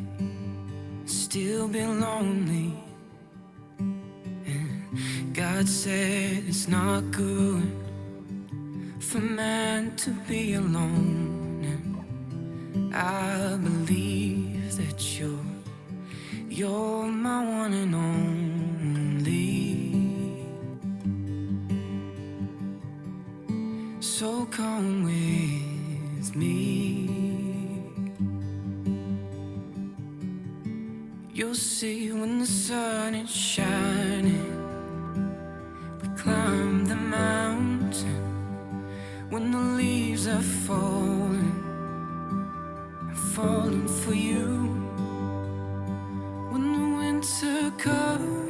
still 1.05 1.69
be 1.69 1.85
lonely. 1.85 2.73
And 3.79 5.35
God 5.35 5.69
said 5.69 6.45
it's 6.49 6.67
not 6.67 7.11
good 7.11 7.71
for 9.01 9.21
man 9.21 9.97
to 9.97 10.11
be 10.27 10.55
alone. 10.55 11.61
And 11.71 12.95
I 12.95 13.59
believe 13.59 14.79
that 14.79 15.19
you're 15.19 15.45
you're 16.49 17.07
my 17.07 17.45
one 17.45 17.75
and 17.75 17.95
only. 17.95 18.48
So 24.18 24.46
come 24.46 25.04
with 25.04 26.35
me. 26.35 27.09
You'll 31.33 31.54
see 31.54 32.11
when 32.11 32.40
the 32.40 32.46
sun 32.46 33.14
is 33.14 33.31
shining. 33.31 34.50
We 36.02 36.09
climb 36.16 36.85
the 36.87 36.96
mountain 36.96 38.88
when 39.31 39.52
the 39.52 39.64
leaves 39.81 40.26
are 40.26 40.48
falling. 40.66 41.62
I'm 43.02 43.14
falling 43.14 43.87
for 43.87 44.14
you. 44.14 44.48
When 46.50 46.64
the 46.72 46.87
winter 46.96 47.70
comes, 47.78 48.48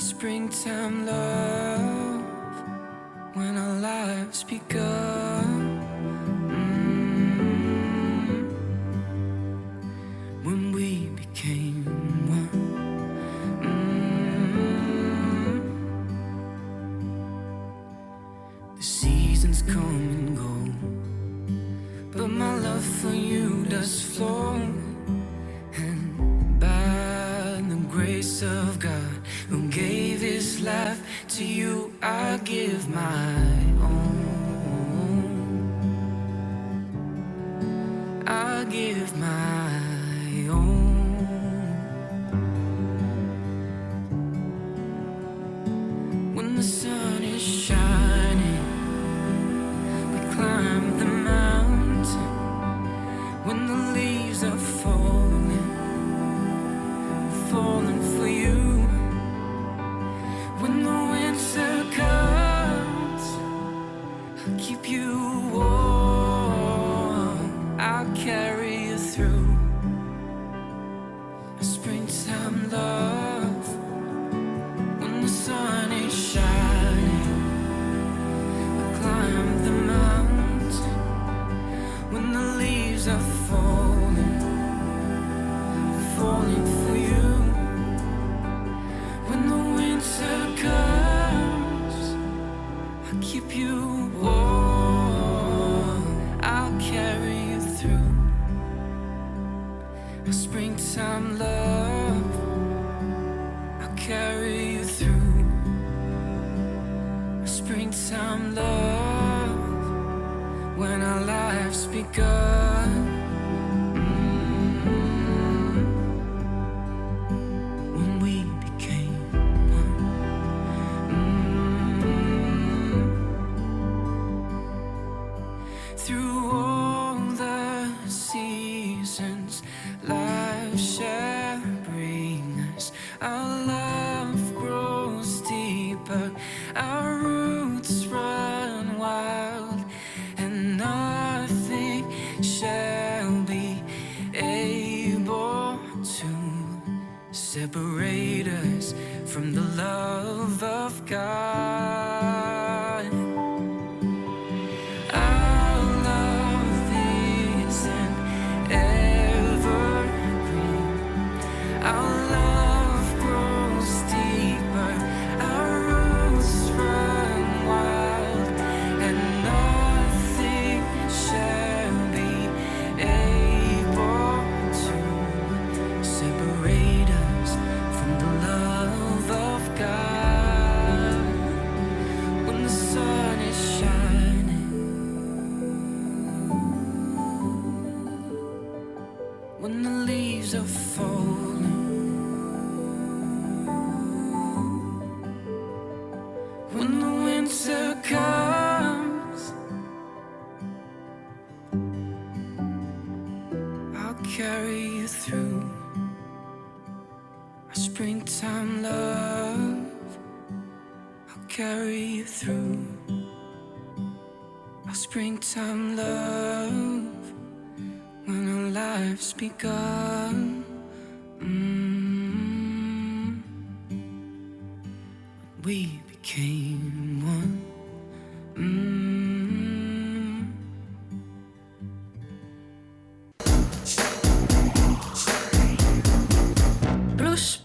springtime 0.00 1.06
love 1.06 2.22
when 3.34 3.56
our 3.56 3.80
lives 3.80 4.44
begun. 4.44 5.67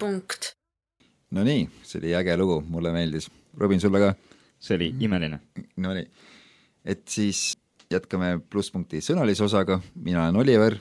Plusspunkt 0.03 0.55
Nonii, 1.31 1.69
see 1.81 1.99
oli 1.99 2.11
äge 2.13 2.35
lugu, 2.37 2.59
mulle 2.69 2.91
meeldis. 2.93 3.29
Robin, 3.57 3.79
sulle 3.81 3.99
ka? 3.99 4.13
see 4.59 4.75
oli 4.75 4.89
imeline. 4.99 5.39
Nonii, 5.81 6.05
et 6.85 7.07
siis 7.09 7.55
jätkame 7.91 8.35
plusspunkti 8.49 9.01
sõnalise 9.01 9.43
osaga, 9.43 9.79
mina 9.95 10.27
olen 10.27 10.37
Oliver, 10.43 10.77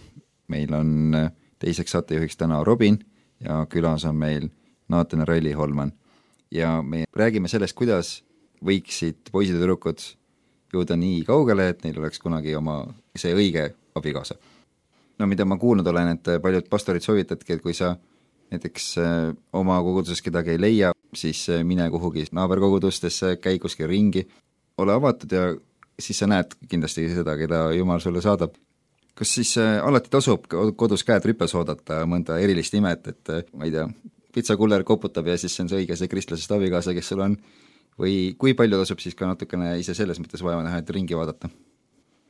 meil 0.52 0.74
on 0.76 1.16
äh, 1.16 1.30
teiseks 1.62 1.94
saatejuhiks 1.94 2.36
täna 2.36 2.60
Robin 2.64 2.98
ja 3.40 3.62
külas 3.70 4.04
on 4.04 4.18
meil 4.20 4.50
Naatan 4.92 5.26
Ralli 5.28 5.52
Holman. 5.52 5.92
ja 6.50 6.82
me 6.82 7.04
räägime 7.16 7.48
sellest, 7.48 7.76
kuidas 7.76 8.22
võiksid 8.64 9.32
poisid 9.32 9.56
ja 9.56 9.60
tüdrukud 9.62 10.02
jõuda 10.74 10.96
nii 10.96 11.24
kaugele, 11.24 11.68
et 11.68 11.84
neil 11.84 11.98
oleks 11.98 12.20
kunagi 12.20 12.54
oma 12.56 12.84
see 13.16 13.32
õige 13.34 13.70
abikaasa. 13.94 14.34
no 15.18 15.26
mida 15.26 15.44
ma 15.44 15.56
kuulnud 15.56 15.86
olen, 15.86 16.08
et 16.08 16.36
paljud 16.42 16.68
pastorid 16.68 17.02
soovitavadki, 17.02 17.52
et 17.52 17.62
kui 17.62 17.74
sa 17.74 17.96
näiteks 18.52 18.86
äh, 18.98 19.34
oma 19.52 19.80
koguduses 19.82 20.22
kedagi 20.22 20.54
ei 20.54 20.60
leia, 20.60 20.92
siis 21.14 21.44
äh, 21.50 21.64
mine 21.64 21.88
kuhugi 21.90 22.26
naaberkogudustesse, 22.32 23.36
käi 23.40 23.58
kuskil 23.62 23.88
ringi, 23.90 24.26
ole 24.78 24.92
avatud 24.92 25.32
ja 25.32 25.46
siis 26.00 26.22
sa 26.22 26.28
näed 26.30 26.56
kindlasti 26.68 27.08
seda, 27.14 27.36
keda 27.40 27.64
Jumal 27.76 28.00
sulle 28.04 28.22
saadab. 28.24 28.54
kas 29.14 29.34
siis 29.34 29.56
äh, 29.60 29.78
alati 29.84 30.10
tasub 30.10 30.46
kodus 30.76 31.04
käed 31.04 31.24
rüpes 31.28 31.54
oodata 31.54 32.02
mõnda 32.08 32.38
erilist 32.40 32.74
imet, 32.74 33.08
et 33.08 33.52
ma 33.52 33.68
ei 33.68 33.74
tea, 33.74 33.88
pitsakuller 34.32 34.84
koputab 34.84 35.26
ja 35.28 35.36
siis 35.38 35.58
on 35.60 35.68
see 35.68 35.82
õige, 35.82 35.96
see 35.96 36.08
kristlasest 36.08 36.52
abikaasa, 36.52 36.94
kes 36.96 37.12
sul 37.12 37.20
on, 37.20 37.36
või 38.00 38.34
kui 38.38 38.54
palju 38.56 38.80
tasub 38.80 39.02
siis 39.04 39.14
ka 39.14 39.28
natukene 39.28 39.74
ise 39.80 39.94
selles 39.94 40.20
mõttes 40.20 40.44
vaeva 40.44 40.62
näha, 40.64 40.80
et 40.80 40.90
ringi 40.90 41.16
vaadata? 41.16 41.50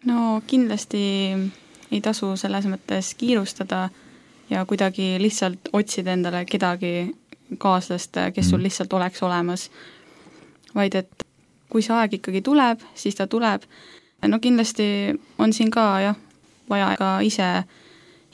no 0.06 0.42
kindlasti 0.46 1.02
ei 1.92 2.00
tasu 2.02 2.34
selles 2.40 2.66
mõttes 2.66 3.12
kiirustada 3.18 3.88
ja 4.52 4.64
kuidagi 4.68 5.16
lihtsalt 5.18 5.72
otsida 5.72 6.12
endale 6.12 6.44
kedagi 6.44 7.14
kaaslast, 7.58 8.16
kes 8.34 8.50
sul 8.50 8.58
Mhm. 8.58 8.64
lihtsalt 8.64 8.92
oleks 8.92 9.22
olemas. 9.22 9.70
vaid 10.74 10.94
et 10.94 11.24
kui 11.68 11.82
see 11.82 11.92
aeg 11.96 12.14
ikkagi 12.14 12.40
tuleb, 12.42 12.80
siis 12.94 13.14
ta 13.14 13.26
tuleb. 13.26 13.62
no 14.22 14.38
kindlasti 14.38 15.18
on 15.38 15.52
siin 15.52 15.70
ka 15.70 16.00
jah, 16.00 16.16
vaja 16.70 16.96
ka 16.96 17.20
ise 17.20 17.64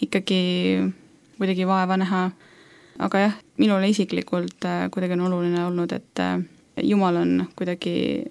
ikkagi 0.03 0.43
kuidagi 1.39 1.67
vaeva 1.67 1.97
näha, 1.97 2.31
aga 2.99 3.19
jah, 3.19 3.35
minule 3.57 3.89
isiklikult 3.89 4.65
äh, 4.65 4.91
kuidagi 4.91 5.13
on 5.17 5.21
oluline 5.21 5.65
olnud, 5.65 5.93
et 5.93 6.21
äh, 6.21 6.43
Jumal 6.83 7.17
on 7.17 7.47
kuidagi 7.57 8.25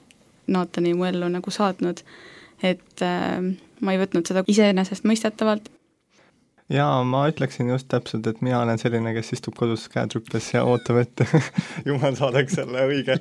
Naatani 0.47 0.93
mu 0.93 1.03
ellu 1.03 1.27
nagu 1.29 1.51
saatnud, 1.51 2.03
et 2.63 3.01
äh, 3.01 3.41
ma 3.81 3.93
ei 3.93 3.99
võtnud 3.99 4.27
seda 4.27 4.43
iseenesestmõistetavalt, 4.47 5.67
jaa, 6.71 7.03
ma 7.07 7.23
ütleksin 7.31 7.69
just 7.71 7.87
täpselt, 7.91 8.27
et 8.27 8.41
mina 8.43 8.59
olen 8.61 8.79
selline, 8.81 9.13
kes 9.15 9.31
istub 9.37 9.55
kodus 9.59 9.85
käed 9.91 10.13
rüppes 10.17 10.49
ja 10.53 10.65
ootab, 10.67 10.99
et 11.03 11.23
jumal 11.87 12.17
saadaks 12.19 12.57
selle 12.59 12.83
õige. 12.89 13.17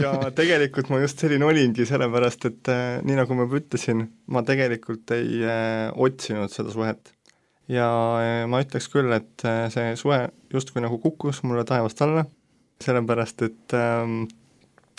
ja 0.00 0.12
tegelikult 0.36 0.92
ma 0.92 1.00
just 1.02 1.22
selline 1.22 1.48
olingi, 1.48 1.86
sellepärast 1.88 2.46
et 2.50 2.72
äh, 2.72 2.98
nii, 3.06 3.16
nagu 3.22 3.38
ma 3.38 3.46
juba 3.46 3.62
ütlesin, 3.62 4.04
ma 4.32 4.44
tegelikult 4.46 5.14
ei 5.16 5.40
äh, 5.46 5.88
otsinud 5.96 6.52
seda 6.52 6.74
suhet. 6.74 7.14
ja 7.72 7.88
äh, 8.20 8.44
ma 8.50 8.60
ütleks 8.64 8.90
küll, 8.92 9.12
et 9.16 9.46
äh, 9.48 9.64
see 9.72 9.96
suhe 10.00 10.26
justkui 10.52 10.84
nagu 10.84 11.00
kukkus 11.00 11.42
mulle 11.46 11.64
taevast 11.68 12.04
alla, 12.04 12.26
sellepärast 12.82 13.48
et 13.48 13.78
ähm, 13.78 14.26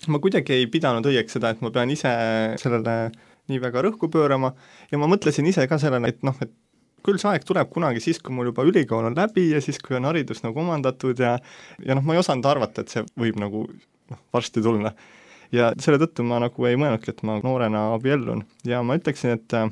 ma 0.09 0.19
kuidagi 0.23 0.57
ei 0.57 0.65
pidanud 0.71 1.05
õigeks 1.05 1.37
seda, 1.37 1.53
et 1.53 1.61
ma 1.61 1.69
pean 1.71 1.91
ise 1.93 2.09
sellele 2.59 2.97
nii 3.51 3.59
väga 3.59 3.83
rõhku 3.83 4.07
pöörama 4.09 4.53
ja 4.89 4.97
ma 4.97 5.07
mõtlesin 5.11 5.45
ise 5.45 5.67
ka 5.69 5.77
sellele, 5.77 6.09
et 6.09 6.23
noh, 6.25 6.37
et 6.41 6.53
küll 7.03 7.19
see 7.21 7.29
aeg 7.31 7.45
tuleb 7.47 7.69
kunagi 7.73 8.01
siis, 8.03 8.19
kui 8.23 8.33
mul 8.35 8.49
juba 8.51 8.65
ülikool 8.67 9.09
on 9.09 9.17
läbi 9.17 9.49
ja 9.51 9.61
siis, 9.63 9.79
kui 9.83 9.97
on 9.97 10.07
haridus 10.09 10.43
nagu 10.45 10.59
omandatud 10.63 11.19
ja 11.19 11.37
ja 11.83 11.97
noh, 11.97 12.05
ma 12.05 12.15
ei 12.15 12.21
osanud 12.21 12.47
arvata, 12.49 12.83
et 12.83 12.93
see 12.93 13.03
võib 13.19 13.39
nagu 13.41 13.65
noh, 13.67 14.21
varsti 14.33 14.63
tulla. 14.63 14.93
ja 15.53 15.71
selle 15.79 15.99
tõttu 16.01 16.25
ma 16.25 16.39
nagu 16.41 16.67
ei 16.69 16.77
mõelnudki, 16.79 17.13
et 17.13 17.23
ma 17.27 17.37
noorena 17.43 17.89
abiellun 17.93 18.45
ja 18.67 18.81
ma 18.85 18.97
ütleksin, 18.99 19.37
et 19.37 19.57
äh, 19.57 19.69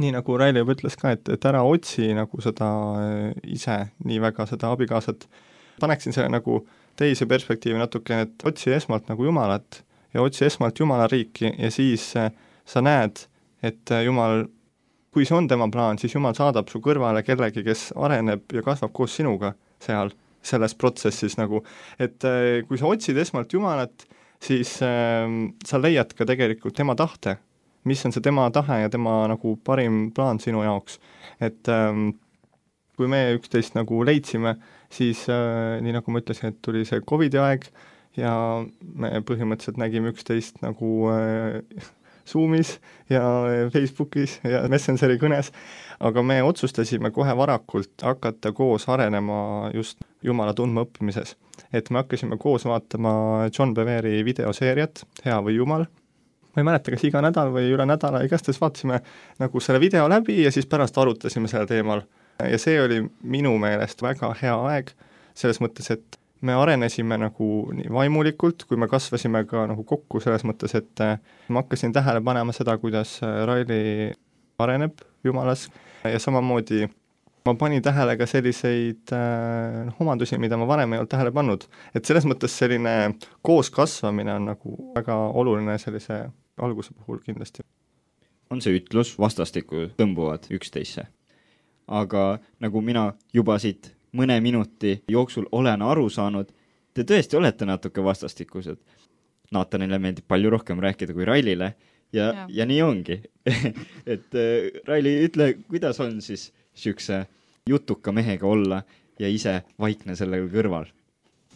nii 0.00 0.14
nagu 0.14 0.38
Raili 0.40 0.62
juba 0.62 0.76
ütles 0.76 0.96
ka, 1.00 1.14
et, 1.14 1.28
et 1.28 1.44
ära 1.50 1.62
otsi 1.66 2.12
nagu 2.16 2.40
seda 2.44 2.70
äh, 3.02 3.28
ise 3.56 3.80
nii 4.04 4.22
väga, 4.24 4.48
seda 4.50 4.72
abikaasat, 4.74 5.28
paneksin 5.82 6.16
selle 6.16 6.32
nagu 6.32 6.62
teise 6.98 7.26
perspektiivi 7.26 7.78
natukene, 7.80 8.28
et 8.28 8.46
otsi 8.46 8.72
esmalt 8.74 9.10
nagu 9.10 9.26
Jumalat 9.26 9.82
ja 10.14 10.22
otsi 10.22 10.46
esmalt 10.46 10.78
Jumala 10.78 11.08
riiki 11.10 11.50
ja 11.50 11.70
siis 11.74 12.12
äh, 12.16 12.30
sa 12.64 12.80
näed, 12.84 13.26
et 13.64 13.90
Jumal 14.04 14.46
kui 15.14 15.26
see 15.28 15.36
on 15.38 15.46
tema 15.50 15.68
plaan, 15.70 15.98
siis 16.00 16.16
Jumal 16.16 16.34
saadab 16.34 16.70
su 16.72 16.80
kõrvale 16.82 17.22
kellegi, 17.26 17.62
kes 17.66 17.92
areneb 17.94 18.50
ja 18.54 18.64
kasvab 18.66 18.92
koos 18.96 19.14
sinuga 19.14 19.52
seal, 19.82 20.10
selles 20.44 20.74
protsessis 20.76 21.38
nagu, 21.38 21.62
et 22.02 22.26
äh, 22.28 22.64
kui 22.68 22.80
sa 22.80 22.90
otsid 22.90 23.18
esmalt 23.22 23.54
Jumalat, 23.54 24.06
siis 24.42 24.76
äh, 24.84 25.24
sa 25.64 25.80
leiad 25.80 26.12
ka 26.18 26.26
tegelikult 26.28 26.76
tema 26.76 26.96
tahte, 26.98 27.38
mis 27.88 28.02
on 28.06 28.14
see 28.14 28.24
tema 28.24 28.48
tahe 28.52 28.82
ja 28.82 28.90
tema 28.92 29.22
nagu 29.30 29.56
parim 29.64 30.08
plaan 30.16 30.40
sinu 30.42 30.64
jaoks. 30.64 30.98
et 31.40 31.68
ähm, 31.68 32.12
kui 32.96 33.08
me 33.10 33.20
üksteist 33.34 33.74
nagu 33.74 34.04
leidsime, 34.06 34.56
siis 34.92 35.26
äh, 35.30 35.80
nii 35.82 35.96
nagu 35.96 36.14
ma 36.14 36.22
ütlesin, 36.22 36.52
et 36.52 36.62
tuli 36.62 36.84
see 36.86 37.02
Covidi 37.06 37.40
aeg 37.42 37.66
ja 38.18 38.34
me 38.80 39.10
põhimõtteliselt 39.26 39.80
nägime 39.80 40.12
üksteist 40.14 40.62
nagu 40.62 40.90
äh, 41.10 41.60
Zoomis 42.26 42.78
ja 43.10 43.22
Facebookis 43.72 44.38
ja 44.44 44.62
Messengeri 44.68 45.18
kõnes, 45.20 45.50
aga 46.00 46.22
me 46.22 46.40
otsustasime 46.42 47.10
kohe 47.14 47.36
varakult 47.36 48.02
hakata 48.02 48.52
koos 48.52 48.88
arenema 48.88 49.70
just 49.74 50.00
Jumala 50.24 50.54
tundmaõppimises. 50.54 51.36
et 51.72 51.90
me 51.90 52.00
hakkasime 52.02 52.36
koos 52.38 52.64
vaatama 52.64 53.48
John 53.58 53.74
Beveri 53.74 54.24
videoseeriat 54.24 55.04
Hea 55.24 55.36
või 55.42 55.54
Jumal, 55.56 55.86
ma 56.54 56.62
ei 56.62 56.64
mäleta, 56.64 56.90
kas 56.90 57.04
iga 57.04 57.22
nädal 57.22 57.52
või 57.54 57.70
üle 57.74 57.86
nädala, 57.86 58.22
igastahes 58.24 58.60
vaatasime 58.60 59.00
nagu 59.38 59.60
selle 59.60 59.80
video 59.80 60.08
läbi 60.08 60.42
ja 60.42 60.52
siis 60.54 60.66
pärast 60.66 60.98
arutasime 60.98 61.48
sellel 61.48 61.66
teemal. 61.70 62.02
ja 62.50 62.58
see 62.58 62.80
oli 62.82 63.02
minu 63.22 63.58
meelest 63.58 64.02
väga 64.02 64.34
hea 64.40 64.54
aeg, 64.70 64.90
selles 65.34 65.60
mõttes, 65.62 65.90
et 65.90 66.18
me 66.44 66.56
arenesime 66.58 67.18
nagu 67.20 67.48
nii 67.74 67.90
vaimulikult, 67.92 68.66
kui 68.68 68.78
me 68.80 68.88
kasvasime 68.90 69.44
ka 69.48 69.64
nagu 69.70 69.84
kokku 69.88 70.20
selles 70.22 70.44
mõttes, 70.46 70.74
et 70.76 71.04
äh, 71.04 71.16
ma 71.48 71.62
hakkasin 71.64 71.94
tähele 71.94 72.20
panema 72.24 72.52
seda, 72.56 72.76
kuidas 72.82 73.16
äh, 73.24 73.40
Raili 73.48 74.12
areneb 74.60 75.00
Jumalas 75.24 75.68
ja 76.04 76.20
samamoodi 76.20 76.84
ma 77.44 77.54
panin 77.60 77.82
tähele 77.82 78.16
ka 78.20 78.26
selliseid 78.28 79.12
äh, 79.12 79.80
noh, 79.88 79.96
omadusi, 80.04 80.38
mida 80.40 80.58
ma 80.60 80.68
varem 80.68 80.92
ei 80.92 81.02
olnud 81.02 81.12
tähele 81.12 81.32
pannud. 81.34 81.66
et 81.94 82.04
selles 82.04 82.26
mõttes 82.28 82.56
selline 82.60 83.14
kooskasvamine 83.44 84.36
on 84.38 84.48
nagu 84.52 84.76
väga 84.94 85.16
oluline 85.40 85.78
sellise 85.78 86.24
alguse 86.60 86.94
puhul 86.94 87.20
kindlasti. 87.24 87.64
on 88.50 88.60
see 88.64 88.78
ütlus, 88.78 89.16
vastastikku 89.18 89.90
tõmbuvad 89.98 90.48
üksteisse. 90.56 91.06
aga 91.88 92.24
nagu 92.60 92.80
mina 92.80 93.12
juba 93.32 93.58
siit 93.58 93.94
mõne 94.14 94.38
minuti 94.40 94.96
jooksul 95.10 95.48
olen 95.52 95.82
aru 95.82 96.08
saanud, 96.10 96.50
te 96.94 97.02
tõesti 97.02 97.36
olete 97.36 97.66
natuke 97.66 98.04
vastastikused. 98.04 98.78
Natanile 99.52 99.98
meeldib 99.98 100.26
palju 100.28 100.50
rohkem 100.50 100.80
rääkida 100.80 101.14
kui 101.14 101.26
Railile 101.28 101.74
ja, 102.12 102.30
Jaa. 102.32 102.46
ja 102.48 102.66
nii 102.66 102.82
ongi 102.82 103.20
et 104.14 104.34
äh, 104.34 104.82
Raili, 104.86 105.18
ütle, 105.28 105.52
kuidas 105.68 106.00
on 106.00 106.20
siis 106.22 106.48
niisuguse 106.74 107.24
jutuka 107.68 108.12
mehega 108.12 108.46
olla 108.46 108.82
ja 109.18 109.28
ise 109.30 109.62
vaikne 109.80 110.16
selle 110.18 110.40
kõrval? 110.50 110.88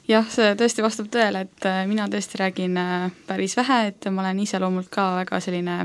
jah, 0.09 0.29
see 0.33 0.53
tõesti 0.59 0.85
vastab 0.85 1.09
tõele, 1.13 1.47
et 1.49 1.69
äh, 1.69 1.83
mina 1.89 2.07
tõesti 2.13 2.41
räägin 2.41 2.77
äh, 2.81 3.09
päris 3.27 3.57
vähe, 3.59 3.81
et 3.93 4.11
ma 4.13 4.23
olen 4.25 4.45
iseloomult 4.45 4.91
ka 4.93 5.09
väga 5.23 5.41
selline 5.45 5.79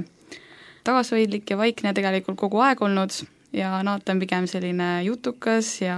tagasihoidlik 0.84 1.50
ja 1.50 1.58
vaikne 1.58 1.94
tegelikult 1.96 2.40
kogu 2.40 2.62
aeg 2.64 2.82
olnud 2.84 3.24
ja 3.54 3.78
Naat 3.86 4.10
on 4.10 4.20
pigem 4.20 4.48
selline 4.50 5.04
jutukas 5.06 5.76
ja, 5.82 5.98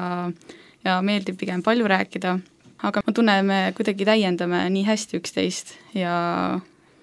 ja 0.85 0.99
meeldib 1.05 1.37
pigem 1.39 1.63
palju 1.65 1.87
rääkida, 1.89 2.35
aga 2.85 3.03
ma 3.05 3.13
tunnen, 3.15 3.45
me 3.49 3.59
kuidagi 3.77 4.07
täiendame 4.07 4.61
nii 4.73 4.85
hästi 4.87 5.19
üksteist 5.19 5.73
ja 5.97 6.15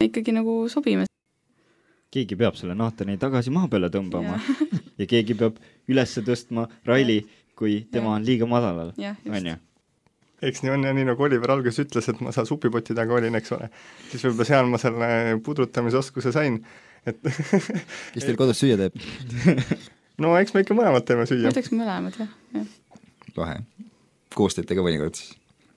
ikkagi 0.02 0.34
nagu 0.34 0.62
sobime. 0.72 1.08
keegi 2.12 2.36
peab 2.36 2.56
selle 2.60 2.76
Natani 2.76 3.16
tagasi 3.18 3.50
maa 3.50 3.68
peale 3.72 3.88
tõmbama 3.92 4.38
ja 5.00 5.08
keegi 5.08 5.36
peab 5.38 5.58
üles 5.90 6.14
tõstma 6.20 6.68
Raili, 6.86 7.22
kui 7.58 7.82
tema 7.90 8.12
Jah. 8.12 8.16
on 8.16 8.26
liiga 8.26 8.48
madalal, 8.48 8.94
on 8.98 9.52
ju? 9.52 9.58
eks 10.42 10.62
nii 10.64 10.74
on 10.74 10.86
ja 10.86 10.92
nii 10.96 11.06
nagu 11.06 11.22
Oliver 11.22 11.54
alguses 11.54 11.84
ütles, 11.84 12.08
et 12.10 12.20
ma 12.24 12.34
seal 12.34 12.46
supipoti 12.48 12.96
taga 12.98 13.14
olin, 13.18 13.38
eks 13.38 13.54
ole, 13.56 13.70
siis 14.10 14.24
võib-olla 14.26 14.48
seal 14.48 14.70
ma 14.70 14.80
selle 14.82 15.10
pudrutamisoskuse 15.46 16.34
sain, 16.34 16.60
et 17.06 17.18
kes 17.22 18.26
teil 18.26 18.38
kodus 18.38 18.62
süüa 18.62 18.78
teeb? 18.80 18.98
no 20.22 20.34
eks 20.38 20.54
me 20.54 20.64
ikka 20.66 20.76
mõlemad 20.78 21.06
teeme 21.06 21.26
süüa. 21.30 21.46
ma 21.46 21.54
ütleks 21.54 21.74
mõlemad, 21.74 22.18
jah, 22.18 22.32
jah. 22.58 22.70
Lahe. 23.36 23.62
koos 24.34 24.56
teete 24.56 24.76
ka 24.76 24.84
mõnikord, 24.84 25.18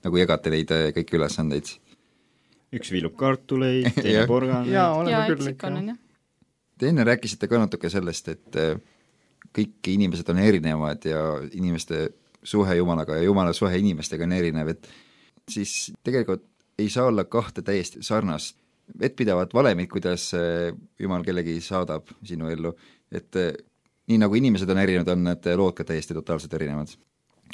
nagu 0.06 0.20
jagate 0.20 0.52
neid 0.52 0.72
äh, 0.74 0.88
kõiki 0.96 1.18
ülesandeid? 1.18 1.76
üks 2.76 2.90
viilub 2.92 3.14
kartuleid, 3.18 3.88
teine 4.02 4.22
Jah. 4.22 4.28
porgandab. 4.28 4.72
jaa, 4.72 4.90
oleme 4.98 5.22
eks 5.22 5.32
küll 5.34 5.52
ikka. 5.54 5.72
Te 6.76 6.90
enne 6.90 7.06
rääkisite 7.08 7.48
ka 7.48 7.60
natuke 7.62 7.88
sellest, 7.92 8.28
et 8.34 8.60
äh, 8.60 8.74
kõik 9.56 9.92
inimesed 9.94 10.28
on 10.32 10.42
erinevad 10.42 11.06
ja 11.08 11.22
inimeste 11.56 12.10
suhe 12.46 12.76
Jumalaga 12.76 13.16
ja 13.16 13.24
Jumala 13.26 13.54
suhe 13.56 13.78
inimestega 13.80 14.26
on 14.26 14.36
erinev, 14.36 14.74
et 14.74 14.90
siis 15.50 15.92
tegelikult 16.04 16.44
ei 16.78 16.90
saa 16.92 17.06
olla 17.08 17.24
kahte 17.24 17.64
täiesti 17.64 18.02
sarnast 18.04 18.58
vettpidavat 19.00 19.54
valemit, 19.54 19.88
kuidas 19.90 20.28
äh, 20.36 20.74
Jumal 20.98 21.24
kellegi 21.26 21.56
saadab 21.64 22.12
sinu 22.24 22.50
ellu, 22.52 22.74
et 23.10 23.34
nii 24.06 24.18
nagu 24.22 24.38
inimesed 24.38 24.70
on 24.70 24.78
erinevad, 24.78 25.10
on 25.14 25.24
need 25.26 25.48
lood 25.58 25.74
ka 25.78 25.86
täiesti 25.86 26.14
totaalselt 26.14 26.54
erinevad. 26.58 26.92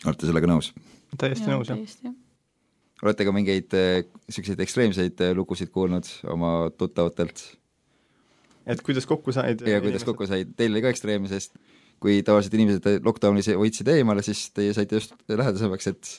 Olete 0.04 0.28
sellega 0.28 0.50
nõus? 0.50 0.72
täiesti 1.20 1.48
nõus, 1.50 1.70
jah. 1.72 2.14
olete 3.04 3.26
ka 3.28 3.34
mingeid 3.34 3.74
niisuguseid 3.74 4.62
ekstreemseid 4.64 5.24
äh, 5.24 5.34
lugusid 5.36 5.72
kuulnud 5.74 6.08
oma 6.32 6.70
tuttavatelt? 6.76 7.44
et 8.66 8.82
kuidas 8.86 9.06
kokku 9.08 9.34
said 9.34 9.64
ja 9.66 9.80
kuidas 9.84 10.04
kokku 10.08 10.26
said, 10.30 10.54
teil 10.56 10.74
oli 10.74 10.84
ka 10.84 10.92
ekstreemne, 10.92 11.30
sest 11.30 11.56
kui 12.02 12.20
tavaliselt 12.26 12.58
inimesed 12.58 13.06
lockdownis 13.06 13.52
hoidsid 13.54 13.88
eemale, 13.92 14.24
siis 14.26 14.48
teie 14.54 14.74
saite 14.74 14.98
just 14.98 15.14
lähedasemaks, 15.30 15.90
et 15.92 16.12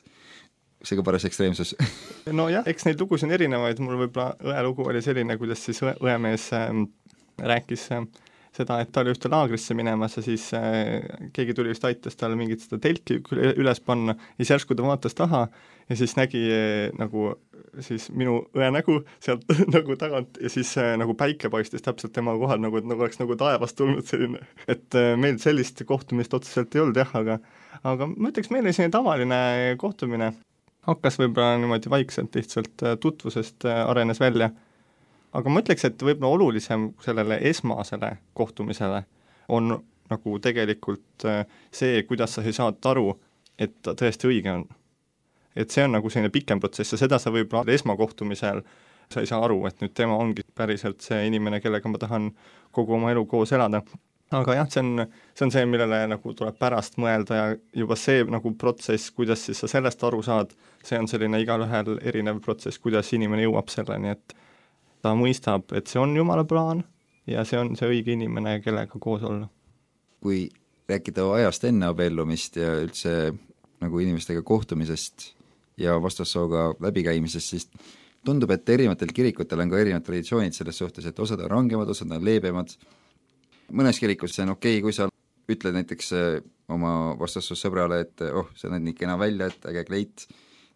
see 0.84 1.00
ka 1.00 1.06
paras 1.06 1.26
ekstreemsus 1.28 1.74
nojah, 2.40 2.68
eks 2.70 2.88
neid 2.88 3.02
lugusid 3.02 3.30
on 3.30 3.36
erinevaid, 3.38 3.80
mul 3.84 4.00
võib-olla 4.06 4.34
õe 4.44 4.68
lugu 4.68 4.88
oli 4.90 5.04
selline, 5.04 5.38
kuidas 5.40 5.64
siis 5.66 5.82
õe, 5.84 5.96
õemees 6.04 6.50
ähm, 6.60 6.86
rääkis 7.40 7.90
äh, 7.96 8.06
seda, 8.54 8.80
et 8.84 8.92
ta 8.94 9.02
oli 9.02 9.14
ühte 9.14 9.32
laagrisse 9.32 9.76
minemas 9.78 10.18
ja 10.18 10.24
siis 10.26 10.50
äh, 10.58 11.02
keegi 11.34 11.56
tuli 11.58 11.74
vist 11.74 11.86
aitas 11.88 12.18
tal 12.20 12.36
mingit 12.40 12.64
seda 12.64 12.80
telki 12.84 13.20
üle- 13.34 13.54
üles 13.60 13.82
panna 13.84 14.16
ja 14.18 14.44
siis 14.44 14.54
järsku 14.56 14.78
ta 14.78 14.86
vaatas 14.86 15.18
taha 15.18 15.48
ja 15.90 15.98
siis 16.00 16.16
nägi 16.20 16.44
äh, 16.54 16.92
nagu 17.00 17.34
siis 17.84 18.10
minu 18.14 18.40
õe 18.54 18.70
nägu 18.76 19.00
sealt 19.24 19.48
nagu 19.76 19.98
tagant 20.00 20.38
ja 20.42 20.52
siis 20.54 20.76
äh, 20.82 20.94
nagu 21.02 21.18
päike 21.18 21.50
paistis 21.54 21.86
täpselt 21.86 22.14
tema 22.16 22.36
kohal, 22.40 22.62
nagu 22.64 22.78
et 22.78 22.88
nagu 22.90 23.06
oleks 23.06 23.22
nagu 23.22 23.38
taevast 23.40 23.78
tulnud 23.80 24.06
selline, 24.08 24.44
et 24.70 25.00
meil 25.18 25.40
sellist 25.42 25.82
kohtumist 25.90 26.34
otseselt 26.38 26.76
ei 26.76 26.84
olnud 26.86 27.02
jah, 27.02 27.14
aga 27.20 27.40
aga 27.84 28.08
ma 28.14 28.30
ütleks, 28.30 28.52
meil 28.54 28.68
oli 28.68 28.76
selline 28.76 28.94
tavaline 28.94 29.40
kohtumine, 29.82 30.30
hakkas 30.88 31.18
võib-olla 31.20 31.58
niimoodi 31.62 31.90
vaikselt 31.92 32.36
lihtsalt 32.38 32.86
tutvusest 33.02 33.66
arenes 33.66 34.22
välja. 34.22 34.52
Aga 35.34 35.50
ma 35.50 35.64
ütleks, 35.64 35.86
et 35.88 36.06
võib-olla 36.06 36.38
olulisem 36.38 36.92
sellele 37.04 37.40
esmasele 37.50 38.12
kohtumisele 38.38 39.04
on 39.50 39.76
nagu 40.12 40.38
tegelikult 40.40 41.26
äh, 41.26 41.44
see, 41.72 42.04
kuidas 42.08 42.36
sa 42.36 42.46
siis 42.46 42.60
saad 42.62 42.84
aru, 42.92 43.14
et 43.60 43.76
ta 43.82 43.96
tõesti 43.98 44.30
õige 44.30 44.52
on. 44.52 44.66
et 45.56 45.70
see 45.70 45.84
on 45.86 45.94
nagu 45.94 46.10
selline 46.10 46.34
pikem 46.34 46.60
protsess 46.60 46.96
ja 46.96 46.98
seda 46.98 47.20
sa 47.20 47.32
võib-olla 47.34 47.74
esmakohtumisel 47.74 48.64
sa 49.12 49.22
ei 49.22 49.30
saa 49.30 49.44
aru, 49.46 49.60
et 49.68 49.82
nüüd 49.82 49.94
tema 49.94 50.16
ongi 50.18 50.42
päriselt 50.56 51.04
see 51.06 51.28
inimene, 51.28 51.60
kellega 51.62 51.90
ma 51.90 52.00
tahan 52.02 52.32
kogu 52.72 52.96
oma 52.98 53.12
elu 53.14 53.26
koos 53.30 53.52
elada 53.54 53.84
aga 54.40 54.56
jah, 54.58 54.70
see 54.70 54.82
on, 54.82 55.04
see 55.38 55.46
on 55.46 55.52
see, 55.54 55.66
millele 55.70 56.00
nagu 56.10 56.34
tuleb 56.38 56.58
pärast 56.60 56.98
mõelda 57.02 57.38
ja 57.38 57.50
juba 57.84 57.98
see 58.00 58.24
nagu 58.34 58.54
protsess, 58.60 59.12
kuidas 59.14 59.46
siis 59.46 59.62
sa 59.62 59.70
sellest 59.70 60.04
aru 60.08 60.24
saad, 60.26 60.54
see 60.86 61.00
on 61.00 61.10
selline 61.12 61.42
igalühel 61.44 62.00
erinev 62.02 62.42
protsess, 62.46 62.82
kuidas 62.82 63.12
inimene 63.14 63.46
jõuab 63.46 63.70
selleni, 63.74 64.16
et 64.16 64.36
ta 65.04 65.14
mõistab, 65.20 65.68
et 65.76 65.92
see 65.92 66.00
on 66.02 66.16
Jumala 66.16 66.46
plaan 66.48 66.84
ja 67.28 67.44
see 67.48 67.60
on 67.60 67.76
see 67.80 67.90
õige 67.92 68.16
inimene, 68.16 68.60
kellega 68.64 69.00
koos 69.00 69.24
olla. 69.28 69.50
kui 70.24 70.48
rääkida 70.88 71.26
ajast 71.36 71.66
enne 71.68 71.90
abiellumist 71.92 72.56
ja 72.56 72.78
üldse 72.80 73.34
nagu 73.84 74.00
inimestega 74.00 74.42
kohtumisest 74.48 75.34
ja 75.78 75.98
vastassooga 76.02 76.70
läbikäimisest, 76.80 77.50
siis 77.50 77.68
tundub, 78.24 78.52
et 78.56 78.70
erinevatel 78.70 79.12
kirikutel 79.16 79.60
on 79.60 79.72
ka 79.72 79.82
erinevad 79.82 80.06
traditsioonid 80.08 80.56
selles 80.56 80.80
suhtes, 80.80 81.06
et 81.10 81.20
osad 81.20 81.44
on 81.44 81.52
rangemad, 81.52 81.90
osad 81.92 82.12
on 82.16 82.24
leebemad, 82.24 82.72
mõnes 83.76 84.00
kirikus 84.00 84.38
see 84.38 84.46
on 84.46 84.56
okei 84.56 84.78
okay,, 84.78 84.86
kui 84.86 84.96
sa 84.96 85.10
ütled 85.52 85.76
näiteks 85.76 86.14
äh, 86.16 86.40
oma 86.72 87.18
vastassussõbrale, 87.20 88.00
et 88.06 88.24
oh, 88.32 88.48
sa 88.56 88.72
näed 88.72 88.86
nii 88.88 88.96
kena 88.96 89.18
välja, 89.20 89.50
et 89.52 89.68
äge 89.68 89.84
kleit, 89.90 90.28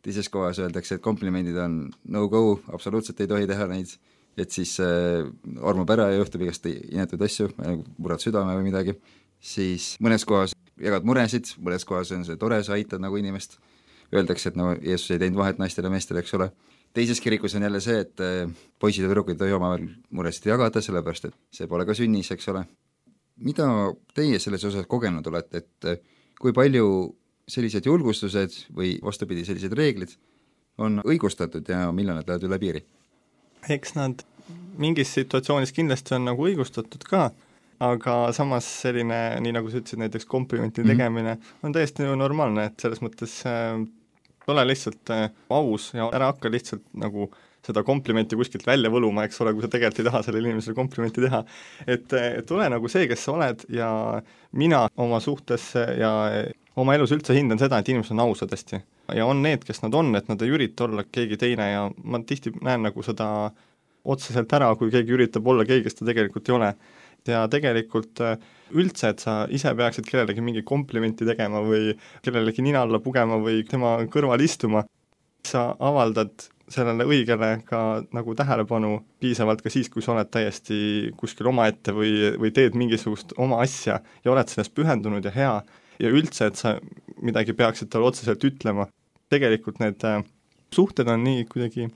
teises 0.04 0.28
kohas 0.32 0.60
öeldakse, 0.60 0.98
et 0.98 1.04
komplimendid 1.04 1.56
on 1.64 1.80
no-go, 2.12 2.60
absoluutselt 2.76 3.24
ei 3.24 3.32
tohi 3.32 3.48
teha 3.48 3.70
neid, 3.72 3.96
et 4.38 4.54
siis 4.54 4.76
äh, 4.84 5.26
armub 5.66 5.90
ära 5.94 6.12
ja 6.12 6.22
juhtub 6.22 6.46
igast 6.46 6.68
inetuid 6.70 7.26
asju, 7.26 7.50
murrad 7.98 8.22
südame 8.22 8.56
või 8.60 8.70
midagi, 8.70 8.98
siis 9.42 9.96
mõnes 10.04 10.26
kohas 10.28 10.54
jagad 10.82 11.06
muresid, 11.08 11.50
mõnes 11.64 11.86
kohas 11.88 12.12
on 12.16 12.26
see 12.28 12.38
tore, 12.40 12.60
sa 12.64 12.76
aitad 12.78 13.02
nagu 13.02 13.18
inimest, 13.18 13.58
öeldakse, 14.14 14.52
et 14.52 14.60
no 14.60 14.72
Jeesus 14.76 15.12
ei 15.12 15.22
teinud 15.22 15.40
vahet 15.42 15.60
naistel 15.62 15.88
ja 15.88 15.92
meestel, 15.92 16.20
eks 16.22 16.36
ole, 16.38 16.52
teises 16.96 17.22
kirikus 17.22 17.58
on 17.58 17.66
jälle 17.66 17.82
see, 17.84 18.00
et 18.06 18.24
äh, 18.24 18.52
poisid 18.80 19.06
ja 19.06 19.12
tüdrukud 19.12 19.36
ei 19.36 19.42
tohi 19.42 19.56
omavahel 19.58 19.88
muresid 20.16 20.50
jagada, 20.52 20.84
sellepärast 20.84 21.30
et 21.30 21.38
see 21.54 21.70
pole 21.70 21.86
ka 21.88 21.98
sünnis, 21.98 22.32
eks 22.34 22.54
ole. 22.54 22.66
mida 23.38 23.68
teie 24.18 24.40
selles 24.42 24.64
osas 24.66 24.88
kogenud 24.90 25.28
olete, 25.30 25.62
et 25.62 25.90
äh, 25.90 26.00
kui 26.42 26.54
palju 26.54 26.88
sellised 27.48 27.86
julgustused 27.86 28.56
või 28.76 28.98
vastupidi, 29.04 29.46
sellised 29.46 29.74
reeglid 29.78 30.16
on 30.78 31.02
õigustatud 31.06 31.70
ja 31.70 31.88
millal 31.96 32.20
nad 32.20 32.30
lähevad 32.30 32.48
üle 32.50 32.60
piiri? 32.62 32.84
Eks 33.70 33.96
nad 33.98 34.24
mingis 34.78 35.14
situatsioonis 35.18 35.74
kindlasti 35.76 36.16
on 36.18 36.28
nagu 36.30 36.48
õigustatud 36.48 37.04
ka, 37.10 37.30
aga 37.84 38.18
samas 38.34 38.68
selline, 38.84 39.20
nii 39.44 39.54
nagu 39.54 39.70
sa 39.72 39.82
ütlesid, 39.82 40.02
näiteks 40.02 40.26
komplimenti 40.30 40.82
Mhm. 40.82 40.90
tegemine 40.94 41.38
on 41.64 41.74
täiesti 41.74 42.06
ju 42.06 42.16
normaalne, 42.16 42.66
et 42.66 42.80
selles 42.80 43.02
mõttes 43.02 43.40
äh, 43.46 43.82
ole 44.48 44.64
lihtsalt 44.68 45.12
äh, 45.14 45.30
aus 45.50 45.92
ja 45.94 46.10
ära 46.14 46.32
hakka 46.32 46.52
lihtsalt 46.52 46.86
nagu 46.94 47.30
seda 47.68 47.84
komplimenti 47.84 48.38
kuskilt 48.40 48.66
välja 48.68 48.90
võluma, 48.90 49.26
eks 49.28 49.42
ole, 49.44 49.52
kui 49.54 49.66
sa 49.66 49.68
tegelikult 49.72 50.00
ei 50.00 50.08
taha 50.08 50.22
sellele 50.24 50.54
inimesele 50.54 50.76
komplimenti 50.78 51.24
teha. 51.26 51.44
et, 51.88 52.14
et 52.14 52.52
ole 52.56 52.70
nagu 52.72 52.88
see, 52.92 53.08
kes 53.10 53.26
sa 53.28 53.34
oled 53.34 53.66
ja 53.74 53.90
mina 54.56 54.86
oma 54.96 55.20
suhtes 55.20 55.74
ja 55.76 56.12
oma 56.78 56.96
elus 56.96 57.12
üldse 57.12 57.36
hindan 57.36 57.60
seda, 57.60 57.82
et 57.82 57.90
inimesed 57.90 58.16
on 58.16 58.24
ausad 58.28 58.54
hästi. 58.54 58.80
Ja 59.16 59.26
on 59.26 59.42
need, 59.44 59.64
kes 59.68 59.82
nad 59.84 59.96
on, 59.96 60.16
et 60.20 60.28
nad 60.28 60.42
ei 60.44 60.52
ürita 60.54 60.88
olla 60.88 61.06
keegi 61.08 61.38
teine 61.40 61.70
ja 61.72 61.88
ma 62.04 62.20
tihti 62.26 62.54
näen 62.62 62.88
nagu 62.88 63.04
seda 63.06 63.28
otseselt 64.08 64.54
ära, 64.56 64.70
kui 64.80 64.92
keegi 64.92 65.16
üritab 65.16 65.48
olla 65.48 65.66
keegi, 65.68 65.86
kes 65.88 66.00
ta 66.00 66.08
tegelikult 66.08 66.50
ei 66.50 66.56
ole. 66.58 66.74
ja 67.28 67.42
tegelikult 67.52 68.22
äh, 68.24 68.38
üldse, 68.72 69.10
et 69.12 69.20
sa 69.20 69.42
ise 69.52 69.74
peaksid 69.76 70.06
kellelegi 70.08 70.44
mingi 70.44 70.62
komplimenti 70.64 71.26
tegema 71.28 71.60
või 71.60 71.92
kellelegi 72.24 72.64
nina 72.64 72.86
alla 72.86 73.02
pugema 73.04 73.36
või 73.44 73.66
tema 73.68 73.98
kõrval 74.14 74.44
istuma, 74.46 74.86
sa 75.44 75.74
avaldad 75.76 76.48
sellele 76.72 77.04
õigele 77.08 77.50
ka 77.68 77.82
nagu 78.16 78.36
tähelepanu 78.36 79.02
piisavalt 79.20 79.62
ka 79.64 79.72
siis, 79.72 79.90
kui 79.92 80.04
sa 80.04 80.14
oled 80.14 80.30
täiesti 80.32 81.12
kuskil 81.20 81.52
omaette 81.52 81.96
või, 81.96 82.32
või 82.40 82.52
teed 82.56 82.76
mingisugust 82.80 83.36
oma 83.40 83.62
asja 83.64 84.00
ja 84.24 84.32
oled 84.32 84.52
sellest 84.52 84.76
pühendunud 84.76 85.28
ja 85.28 85.36
hea 85.36 85.54
ja 86.00 86.10
üldse, 86.14 86.48
et 86.52 86.56
sa 86.60 86.76
midagi 87.22 87.54
peaksid 87.58 87.90
talle 87.90 88.06
otseselt 88.12 88.44
ütlema. 88.44 88.88
tegelikult 89.30 89.80
need 89.84 90.04
äh, 90.08 90.22
suhted 90.74 91.08
on 91.12 91.24
nii 91.24 91.46
kuidagi 91.52 91.88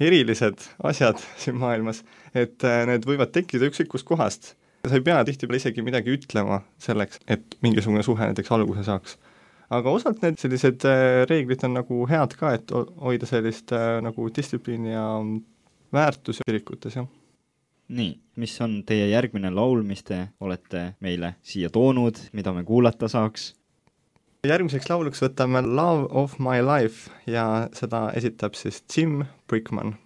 erilised 0.00 0.60
asjad 0.84 1.18
siin 1.42 1.56
maailmas, 1.60 2.02
et 2.34 2.64
äh, 2.64 2.84
need 2.90 3.06
võivad 3.08 3.32
tekkida 3.34 3.68
ükskõik 3.70 3.88
kust 3.94 4.06
kohast. 4.08 4.54
sa 4.88 4.94
ei 4.94 5.02
pea 5.04 5.22
tihtipeale 5.26 5.58
isegi 5.60 5.82
midagi 5.84 6.12
ütlema 6.14 6.60
selleks, 6.80 7.18
et 7.28 7.56
mingisugune 7.62 8.02
suhe 8.06 8.28
näiteks 8.30 8.52
alguse 8.54 8.84
saaks. 8.86 9.16
aga 9.70 9.90
osalt 9.90 10.22
need 10.22 10.38
sellised 10.40 10.84
äh, 10.88 11.24
reeglid 11.28 11.64
on 11.64 11.74
nagu 11.80 12.06
head 12.08 12.36
ka, 12.40 12.54
et 12.56 12.70
ho- 12.72 12.86
hoida 13.04 13.26
sellist 13.26 13.72
nagu 14.02 14.28
distsipliini 14.36 14.92
ja 14.94 15.06
väärtusi 15.92 16.44
kirikutes, 16.46 16.96
jah. 16.96 17.06
Nii, 17.88 18.18
mis 18.36 18.54
on 18.60 18.82
teie 18.86 19.08
järgmine 19.10 19.50
laul, 19.54 19.82
mis 19.86 20.02
te 20.04 20.28
olete 20.40 20.92
meile 21.00 21.34
siia 21.42 21.70
toonud, 21.72 22.20
mida 22.32 22.52
me 22.52 22.64
kuulata 22.64 23.08
saaks? 23.08 23.54
järgmiseks 24.46 24.86
lauluks 24.88 25.20
võtame 25.20 25.60
Love 25.66 26.06
of 26.16 26.38
my 26.38 26.62
life 26.62 27.10
ja 27.26 27.68
seda 27.74 28.08
esitab 28.16 28.54
siis 28.56 28.84
Jim 28.96 29.24
Brickman. 29.50 29.96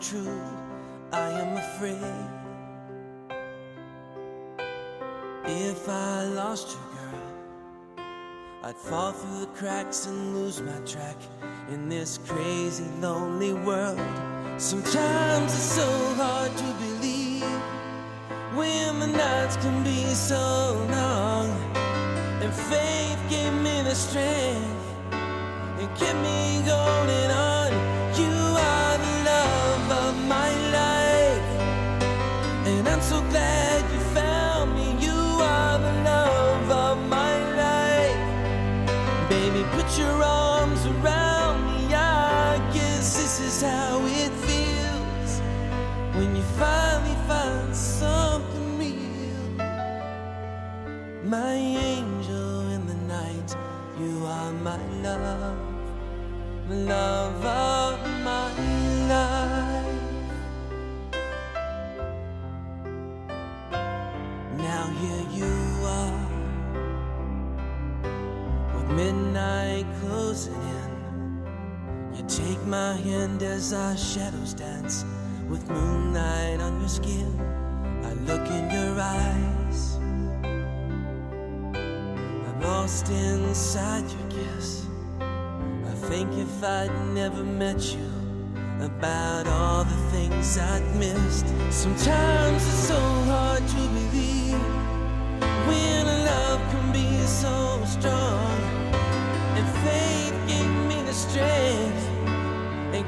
True. 0.00 0.40
I 1.12 1.30
am 1.30 1.56
afraid 1.56 2.38
if 5.44 5.88
I 5.88 6.24
lost 6.24 6.76
you, 6.76 6.98
girl, 6.98 8.06
I'd 8.62 8.76
fall 8.76 9.12
through 9.12 9.40
the 9.40 9.52
cracks 9.58 10.06
and 10.06 10.36
lose 10.36 10.60
my 10.60 10.78
track 10.80 11.16
in 11.70 11.88
this 11.88 12.18
crazy, 12.26 12.84
lonely 13.00 13.54
world. 13.54 13.98
Sometimes 14.58 15.52
it's 15.52 15.62
so 15.62 15.88
hard 16.16 16.54
to 16.56 16.74
believe 16.84 17.42
when 18.54 19.00
the 19.00 19.06
nights 19.06 19.56
can 19.56 19.82
be 19.82 20.04
so 20.14 20.86
long, 20.90 21.48
and 22.42 22.52
faith 22.52 23.18
gave 23.30 23.52
me 23.54 23.82
the 23.82 23.94
strength 23.94 24.84
and 25.80 25.88
kept 25.96 26.18
me 26.18 26.62
going 26.66 27.30
on. 27.30 27.57
So 33.08 33.22
glad 33.30 33.80
you 33.90 34.00
found 34.20 34.74
me. 34.74 34.88
You 35.06 35.18
are 35.40 35.78
the 35.78 35.94
love 36.12 36.70
of 36.70 36.98
my 37.08 37.34
life, 37.64 39.30
baby. 39.30 39.64
Put 39.76 39.88
your 39.98 40.22
arms 40.22 40.84
around 40.84 41.56
me. 41.68 41.94
I 41.94 42.60
guess 42.74 43.16
this 43.16 43.40
is 43.40 43.62
how 43.62 44.04
it 44.04 44.32
feels 44.46 45.30
when 46.16 46.36
you 46.36 46.42
finally 46.60 47.16
find 47.26 47.74
something 47.74 48.78
real. 48.78 49.46
My 51.24 51.54
angel 51.94 52.68
in 52.74 52.86
the 52.86 52.98
night, 53.16 53.56
you 53.98 54.26
are 54.26 54.52
my 54.52 54.80
love 55.02 55.56
the 56.68 56.74
love 56.74 57.44
my 72.68 72.92
hand 72.96 73.42
as 73.42 73.72
our 73.72 73.96
shadows 73.96 74.52
dance, 74.52 75.04
with 75.48 75.66
moonlight 75.70 76.60
on 76.60 76.78
your 76.80 76.88
skin. 76.88 77.32
I 78.04 78.12
look 78.28 78.46
in 78.50 78.70
your 78.70 79.00
eyes. 79.00 79.96
I'm 82.44 82.60
lost 82.60 83.08
inside 83.08 84.04
your 84.10 84.28
kiss. 84.28 84.86
I 85.18 85.94
think 86.10 86.30
if 86.34 86.62
I'd 86.62 86.92
never 87.14 87.42
met 87.42 87.80
you, 87.94 88.10
about 88.84 89.46
all 89.46 89.84
the 89.84 90.00
things 90.12 90.58
I'd 90.58 90.84
missed. 90.96 91.46
Sometimes 91.70 92.62
it's 92.62 92.86
so 92.86 93.00
hard 93.32 93.66
to 93.66 93.82
believe 93.96 94.60
when 95.66 96.06
a 96.06 96.24
love 96.24 96.60
can 96.70 96.92
be 96.92 97.18
so 97.24 97.82
strong. 97.86 98.50
And 99.56 99.66
faith 99.86 100.34
gave 100.46 100.70
me 100.86 101.02
the 101.06 101.14
strength 101.14 102.17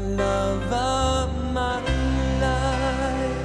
love 0.00 0.72
of 0.72 1.52
my 1.52 1.80
life. 2.40 3.36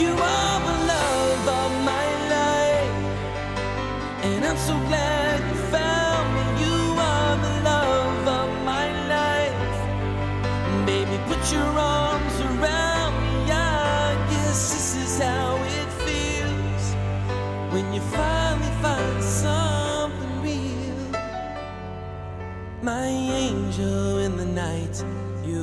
You 0.00 0.12
are 0.12 0.60
the 0.68 0.76
love 0.92 1.48
of 1.48 1.70
my 1.84 2.06
life, 2.34 2.94
and 4.24 4.44
I'm 4.44 4.56
so 4.56 4.74
glad 4.88 5.09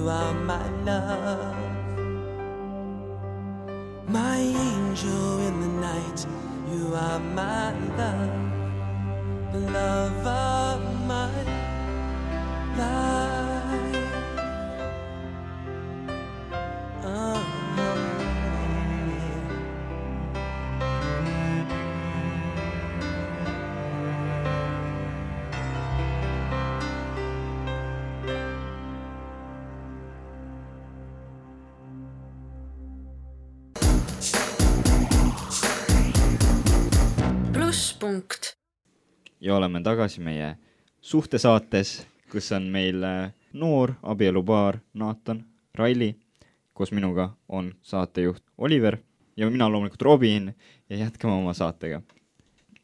you 0.08 0.14
are 0.14 0.34
my 0.34 0.70
love. 0.86 1.53
My 4.08 4.38
angel 4.38 5.39
in 5.39 5.60
the 5.60 5.68
night, 5.82 6.26
you 6.72 6.95
are 6.95 7.20
my 7.20 7.74
love, 7.97 8.36
ja 39.48 39.56
oleme 39.56 39.80
tagasi 39.82 40.20
meie 40.22 40.58
suhtesaates, 41.02 42.08
kus 42.32 42.52
on 42.52 42.66
meil 42.68 43.04
äh, 43.04 43.32
noor 43.54 43.93
abielupaar 44.04 44.82
Naatan, 44.93 45.45
Raili, 45.76 46.16
koos 46.74 46.91
minuga 46.91 47.30
on 47.48 47.72
saatejuht 47.82 48.43
Oliver 48.58 48.98
ja 49.38 49.50
mina 49.50 49.70
loomulikult 49.72 50.02
Robin 50.02 50.56
ja 50.89 50.98
jätkame 50.98 51.34
oma 51.34 51.54
saatega. 51.54 52.02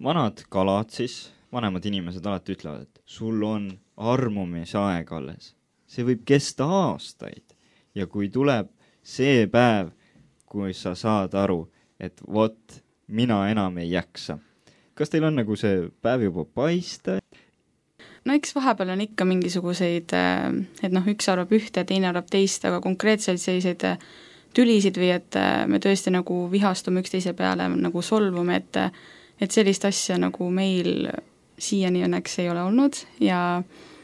vanad 0.03 0.45
kalad 0.49 0.89
siis, 0.89 1.33
vanemad 1.51 1.85
inimesed 1.85 2.25
alati 2.25 2.55
ütlevad, 2.55 2.81
et 2.81 3.01
sul 3.05 3.43
on 3.43 3.67
armumisaeg 3.97 5.11
alles. 5.11 5.55
see 5.87 6.05
võib 6.07 6.23
kesta 6.25 6.65
aastaid 6.65 7.57
ja 7.95 8.07
kui 8.07 8.29
tuleb 8.29 8.71
see 9.03 9.47
päev, 9.47 9.91
kui 10.45 10.73
sa 10.73 10.95
saad 10.95 11.35
aru, 11.35 11.67
et 11.99 12.21
vot, 12.23 12.81
mina 13.07 13.49
enam 13.51 13.77
ei 13.77 13.91
jaksa. 13.91 14.39
Kas 14.95 15.09
teil 15.09 15.25
on 15.27 15.41
nagu 15.41 15.55
see 15.59 15.87
päev 16.01 16.27
juba 16.29 16.45
paista? 16.45 17.19
no 18.25 18.35
eks 18.37 18.55
vahepeal 18.55 18.93
on 18.93 19.01
ikka 19.03 19.25
mingisuguseid, 19.27 20.13
et 20.83 20.93
noh, 20.93 21.07
üks 21.11 21.27
arvab 21.31 21.51
ühte, 21.55 21.83
teine 21.87 22.09
arvab 22.11 22.29
teist, 22.31 22.65
aga 22.67 22.79
konkreetselt 22.83 23.41
selliseid 23.41 23.83
äh, 23.87 24.07
tülisid 24.55 24.97
või 24.99 25.11
et 25.15 25.39
äh, 25.39 25.63
me 25.67 25.81
tõesti 25.83 26.13
nagu 26.13 26.45
vihastume 26.51 27.03
üksteise 27.03 27.35
peale, 27.37 27.69
nagu 27.73 28.05
solvume, 28.05 28.61
et 28.61 28.81
et 29.41 29.51
sellist 29.51 29.83
asja 29.83 30.15
nagu 30.21 30.45
meil 30.53 31.09
siiani 31.59 32.03
õnneks 32.05 32.37
ei 32.39 32.51
ole 32.51 32.61
olnud 32.63 32.99
ja 33.19 33.39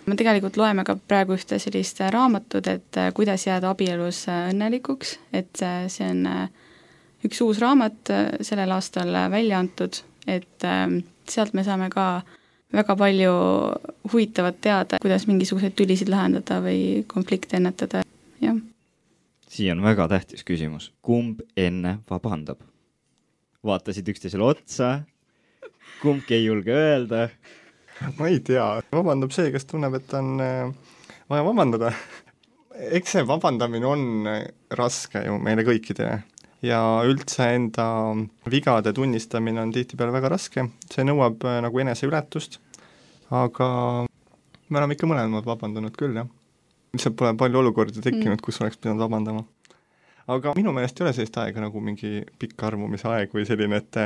me 0.09 0.15
tegelikult 0.17 0.57
loeme 0.57 0.83
ka 0.83 0.97
praegu 0.97 1.37
ühte 1.37 1.59
sellist 1.61 2.01
raamatut, 2.01 2.67
et 2.67 2.99
äh, 2.99 3.13
kuidas 3.15 3.45
jääda 3.47 3.71
abielus 3.71 4.25
õnnelikuks, 4.33 5.15
et 5.31 5.63
see 5.93 6.09
on 6.09 6.25
üks 7.23 7.39
uus 7.45 7.61
raamat 7.61 8.11
sellel 8.41 8.71
aastal 8.71 9.13
välja 9.31 9.59
antud, 9.61 10.01
et 10.27 10.67
sealt 11.29 11.53
me 11.53 11.63
saame 11.63 11.89
ka 11.93 12.21
väga 12.73 12.95
palju 12.95 13.33
huvitavat 14.13 14.59
teada, 14.61 14.99
kuidas 15.01 15.25
mingisuguseid 15.29 15.75
tülisid 15.77 16.11
lahendada 16.11 16.59
või 16.63 17.05
konflikte 17.09 17.57
ennetada, 17.57 18.03
jah. 18.43 18.57
siia 19.49 19.73
on 19.73 19.83
väga 19.85 20.07
tähtis 20.11 20.45
küsimus, 20.45 20.91
kumb 21.01 21.41
enne 21.57 21.99
vabandab? 22.09 22.61
vaatasid 23.65 24.07
üksteisele 24.07 24.45
otsa, 24.45 25.01
kumbki 25.99 26.37
ei 26.37 26.45
julge 26.45 26.71
öelda. 26.71 27.27
ma 28.17 28.29
ei 28.31 28.39
tea, 28.39 28.65
vabandab 28.95 29.33
see, 29.35 29.49
kes 29.51 29.67
tunneb, 29.67 29.97
et 29.99 30.13
on 30.15 30.39
äh, 30.39 30.69
vaja 31.29 31.43
vabandada. 31.43 31.91
eks 32.95 33.17
see 33.17 33.25
vabandamine 33.27 33.89
on 33.89 34.29
äh, 34.29 34.45
raske 34.71 35.25
ju 35.25 35.39
meile 35.43 35.65
kõikidele, 35.67 36.21
ja 36.65 36.79
üldse 37.07 37.51
enda 37.55 37.87
vigade 38.51 38.93
tunnistamine 38.93 39.61
on 39.61 39.71
tihtipeale 39.75 40.13
väga 40.15 40.31
raske, 40.35 40.65
see 40.91 41.05
nõuab 41.07 41.45
äh, 41.47 41.59
nagu 41.63 41.83
eneseületust, 41.83 42.59
aga 43.31 43.69
me 44.69 44.81
oleme 44.81 44.97
ikka 44.97 45.09
mõlemad 45.09 45.47
vabandanud 45.47 45.95
küll, 45.97 46.17
jah. 46.19 46.27
lihtsalt 46.95 47.15
pole 47.19 47.35
palju 47.37 47.61
olukordi 47.61 48.01
tekkinud 48.01 48.35
mm., 48.35 48.43
kus 48.43 48.59
oleks 48.61 48.79
pidanud 48.81 49.03
vabandama. 49.05 49.45
aga 50.27 50.53
minu 50.57 50.73
meelest 50.75 50.99
ei 50.99 51.07
ole 51.07 51.13
sellist 51.17 51.37
aega 51.41 51.63
nagu 51.63 51.81
mingi 51.81 52.23
pikk 52.39 52.67
armumise 52.67 53.07
aeg 53.09 53.31
või 53.33 53.47
selline, 53.49 53.79
et 53.79 54.01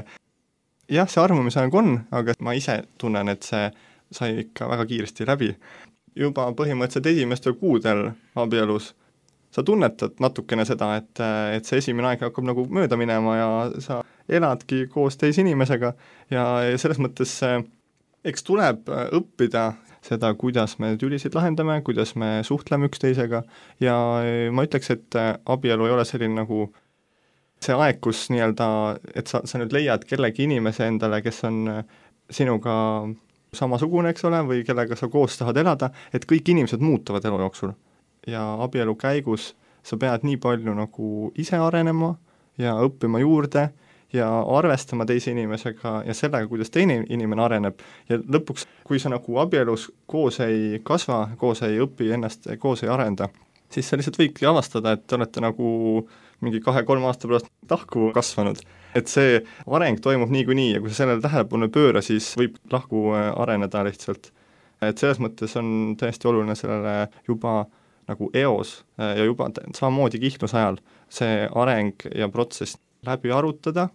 jah, 0.89 1.09
see 1.09 1.23
armumise 1.23 1.59
aeg 1.59 1.73
on, 1.75 1.97
aga 2.11 2.35
ma 2.39 2.53
ise 2.53 2.83
tunnen, 2.97 3.29
et 3.33 3.43
see 3.43 3.71
sai 4.13 4.43
ikka 4.45 4.69
väga 4.69 4.85
kiiresti 4.85 5.25
läbi. 5.25 5.55
juba 6.15 6.51
põhimõtteliselt 6.53 7.07
esimestel 7.09 7.55
kuudel 7.57 8.11
abielus 8.37 8.93
sa 9.53 9.63
tunnetad 9.65 10.17
natukene 10.23 10.65
seda, 10.65 10.95
et, 10.97 11.21
et 11.57 11.69
see 11.69 11.81
esimene 11.83 12.11
aeg 12.11 12.25
hakkab 12.25 12.47
nagu 12.49 12.65
mööda 12.73 12.97
minema 12.99 13.37
ja 13.37 13.49
sa 13.83 14.01
eladki 14.29 14.87
koos 14.91 15.19
teise 15.19 15.43
inimesega 15.43 15.93
ja, 16.33 16.45
ja 16.65 16.77
selles 16.81 17.01
mõttes 17.03 17.37
eks 18.23 18.45
tuleb 18.47 18.89
õppida 18.89 19.73
seda, 20.03 20.33
kuidas 20.39 20.77
me 20.83 20.93
tülisid 20.99 21.35
lahendame, 21.35 21.79
kuidas 21.85 22.15
me 22.19 22.39
suhtleme 22.47 22.89
üksteisega 22.89 23.43
ja 23.83 23.97
ma 24.51 24.65
ütleks, 24.65 24.91
et 24.95 25.19
abielu 25.45 25.87
ei 25.87 25.95
ole 25.95 26.05
selline 26.07 26.41
nagu 26.41 26.67
see 27.63 27.75
aeg, 27.77 27.99
kus 28.03 28.27
nii-öelda, 28.33 28.67
et 29.15 29.29
sa, 29.31 29.43
sa 29.47 29.59
nüüd 29.61 29.73
leiad 29.75 30.03
kellegi 30.07 30.47
inimese 30.47 30.87
endale, 30.89 31.21
kes 31.23 31.43
on 31.47 31.61
äh, 31.71 31.83
sinuga 32.33 32.75
samasugune, 33.55 34.11
eks 34.13 34.25
ole, 34.27 34.41
või 34.49 34.63
kellega 34.67 34.97
sa 34.99 35.09
koos 35.13 35.37
tahad 35.39 35.59
elada, 35.61 35.91
et 36.13 36.25
kõik 36.29 36.53
inimesed 36.53 36.83
muutuvad 36.83 37.25
elu 37.29 37.39
jooksul. 37.45 37.73
Ja 38.27 38.43
abielu 38.63 38.95
käigus 38.95 39.53
sa 39.83 39.97
pead 39.99 40.23
nii 40.23 40.37
palju 40.37 40.73
nagu 40.77 41.31
ise 41.37 41.59
arenema 41.59 42.13
ja 42.57 42.75
õppima 42.85 43.19
juurde 43.19 43.69
ja 44.13 44.27
arvestama 44.57 45.05
teise 45.09 45.31
inimesega 45.31 46.03
ja 46.07 46.13
sellega, 46.13 46.47
kuidas 46.47 46.69
teine 46.71 46.99
inimene 47.09 47.43
areneb 47.43 47.81
ja 48.09 48.19
lõpuks, 48.21 48.67
kui 48.85 49.01
sa 49.01 49.09
nagu 49.09 49.39
abielus 49.41 49.89
koos 50.05 50.39
ei 50.45 50.79
kasva, 50.85 51.25
koos 51.37 51.63
ei 51.65 51.81
õpi 51.81 52.11
ennast, 52.13 52.47
koos 52.61 52.85
ei 52.85 52.91
arenda, 52.93 53.29
siis 53.73 53.89
sa 53.89 53.97
lihtsalt 53.97 54.19
võidki 54.21 54.47
avastada, 54.49 54.93
et 54.93 55.07
te 55.07 55.17
olete 55.17 55.41
nagu 55.43 56.05
mingi 56.43 56.61
kahe-kolme 56.61 57.07
aasta 57.09 57.27
pärast 57.27 57.49
lahku 57.71 58.11
kasvanud. 58.13 58.61
et 58.93 59.09
see 59.09 59.39
areng 59.65 59.97
toimub 60.05 60.29
niikuinii 60.29 60.75
ja 60.75 60.79
kui 60.81 60.91
sa 60.91 61.01
sellele 61.01 61.21
tähelepanu 61.21 61.65
ei 61.65 61.73
pööra, 61.73 62.01
siis 62.05 62.27
võib 62.37 62.59
lahku 62.71 63.07
äh, 63.17 63.31
areneda 63.41 63.81
lihtsalt. 63.87 64.29
et 64.81 64.97
selles 64.97 65.19
mõttes 65.23 65.57
on 65.57 65.95
täiesti 65.97 66.27
oluline 66.29 66.55
sellele 66.55 67.07
juba 67.27 67.63
nagu 68.09 68.29
eos 68.33 68.83
äh, 68.99 69.17
ja 69.19 69.25
juba 69.27 69.49
samamoodi 69.75 70.21
kihluse 70.23 70.57
ajal 70.57 70.79
see 71.13 71.47
areng 71.49 72.07
ja 72.15 72.29
protsess 72.29 72.77
läbi 73.05 73.31
arutada, 73.31 73.89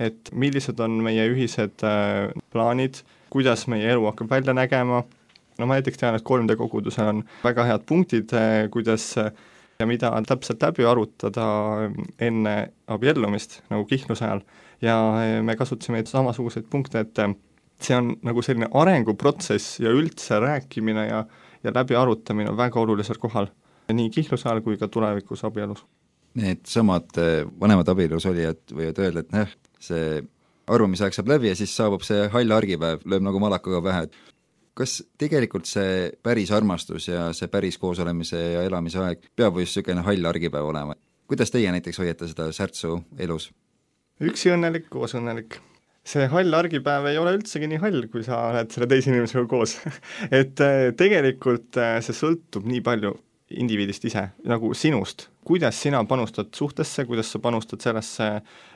et 0.00 0.30
millised 0.32 0.80
on 0.80 1.00
meie 1.04 1.26
ühised 1.30 1.84
äh, 1.86 2.30
plaanid, 2.54 3.02
kuidas 3.32 3.66
meie 3.70 3.90
elu 3.92 4.06
hakkab 4.10 4.30
välja 4.30 4.54
nägema, 4.56 5.02
no 5.58 5.68
ma 5.68 5.78
näiteks 5.78 6.00
tean, 6.00 6.16
et 6.16 6.26
3D 6.26 6.56
kogudusel 6.60 7.10
on 7.12 7.24
väga 7.44 7.66
head 7.68 7.86
punktid, 7.88 8.32
kuidas 8.72 9.12
ja 9.16 9.86
mida 9.88 10.12
täpselt 10.26 10.62
läbi 10.62 10.86
arutada 10.86 11.46
enne 12.22 12.56
abiellumist, 12.92 13.60
nagu 13.70 13.86
kihnluse 13.88 14.26
ajal, 14.26 14.44
ja 14.82 14.96
me 15.42 15.56
kasutasime 15.58 16.04
samasuguseid 16.06 16.68
punkte, 16.70 17.02
et 17.02 17.22
see 17.82 17.96
on 17.98 18.12
nagu 18.26 18.42
selline 18.44 18.68
arenguprotsess 18.78 19.80
ja 19.82 19.92
üldse 19.94 20.38
rääkimine 20.42 21.06
ja, 21.08 21.24
ja 21.64 21.72
läbiarutamine 21.74 22.50
on 22.50 22.56
väga 22.56 22.80
olulisel 22.80 23.18
kohal, 23.22 23.48
nii 23.92 24.10
kihluse 24.10 24.48
ajal 24.48 24.62
kui 24.64 24.78
ka 24.80 24.88
tulevikus 24.88 25.44
abielus. 25.44 25.84
Needsamad 26.34 27.18
eh, 27.20 27.42
vanemad 27.60 27.88
abielus 27.92 28.26
olijad 28.26 28.62
võivad 28.72 29.00
öelda, 29.04 29.24
et 29.24 29.34
noh, 29.36 29.56
see 29.82 30.22
arvamisaeg 30.72 31.14
saab 31.14 31.32
läbi 31.34 31.50
ja 31.50 31.56
siis 31.58 31.74
saabub 31.76 32.04
see 32.06 32.28
hall 32.32 32.56
argipäev, 32.56 33.02
lööb 33.04 33.24
nagu 33.26 33.40
malakaga 33.42 33.82
pähe, 33.84 34.06
et 34.06 34.32
kas 34.78 35.00
tegelikult 35.20 35.68
see 35.68 36.12
päris 36.24 36.52
armastus 36.54 37.08
ja 37.10 37.30
see 37.36 37.50
päris 37.52 37.78
koosolemise 37.80 38.40
ja 38.54 38.62
elamise 38.68 39.02
aeg 39.02 39.26
peab 39.36 39.58
just 39.60 39.76
niisugune 39.76 40.04
hall 40.06 40.30
argipäev 40.30 40.70
olema? 40.70 40.96
kuidas 41.28 41.52
teie 41.52 41.70
näiteks 41.72 41.98
hoiate 41.98 42.28
seda 42.28 42.48
särtsu 42.52 43.02
elus? 43.18 43.50
üksi 44.20 44.52
õnnelik, 44.54 44.88
koos 44.92 45.16
õnnelik. 45.18 45.58
See 46.02 46.26
hall 46.32 46.54
argipäev 46.58 47.06
ei 47.10 47.18
ole 47.20 47.36
üldsegi 47.38 47.68
nii 47.70 47.82
hall, 47.82 48.06
kui 48.10 48.24
sa 48.26 48.48
oled 48.50 48.72
selle 48.74 48.88
teise 48.90 49.12
inimesega 49.12 49.44
koos. 49.50 49.76
Et 50.40 50.62
äh, 50.64 50.88
tegelikult 50.98 51.78
äh, 51.78 51.98
see 52.04 52.16
sõltub 52.16 52.66
nii 52.68 52.82
palju 52.84 53.14
indiviidist 53.52 54.06
ise, 54.08 54.22
nagu 54.48 54.70
sinust, 54.76 55.26
kuidas 55.44 55.76
sina 55.82 56.00
panustad 56.08 56.48
suhtesse, 56.56 57.04
kuidas 57.04 57.28
sa 57.32 57.40
panustad 57.42 57.82
sellesse 57.84 58.28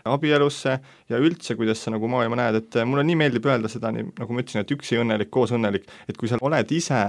abielusse 0.05 0.75
ja 1.09 1.21
üldse, 1.23 1.57
kuidas 1.57 1.81
sa 1.81 1.95
nagu 1.95 2.11
maailma 2.13 2.37
näed, 2.43 2.59
et 2.61 2.77
mulle 2.85 3.07
nii 3.09 3.17
meeldib 3.23 3.49
öelda 3.49 3.71
seda, 3.73 3.89
nii 3.95 4.11
nagu 4.11 4.37
ma 4.37 4.45
ütlesin, 4.45 4.67
et 4.67 4.75
üksi 4.77 5.01
õnnelik, 5.01 5.31
koos 5.33 5.55
õnnelik, 5.57 5.89
et 6.11 6.21
kui 6.21 6.29
sa 6.29 6.37
oled 6.45 6.75
ise 6.77 7.01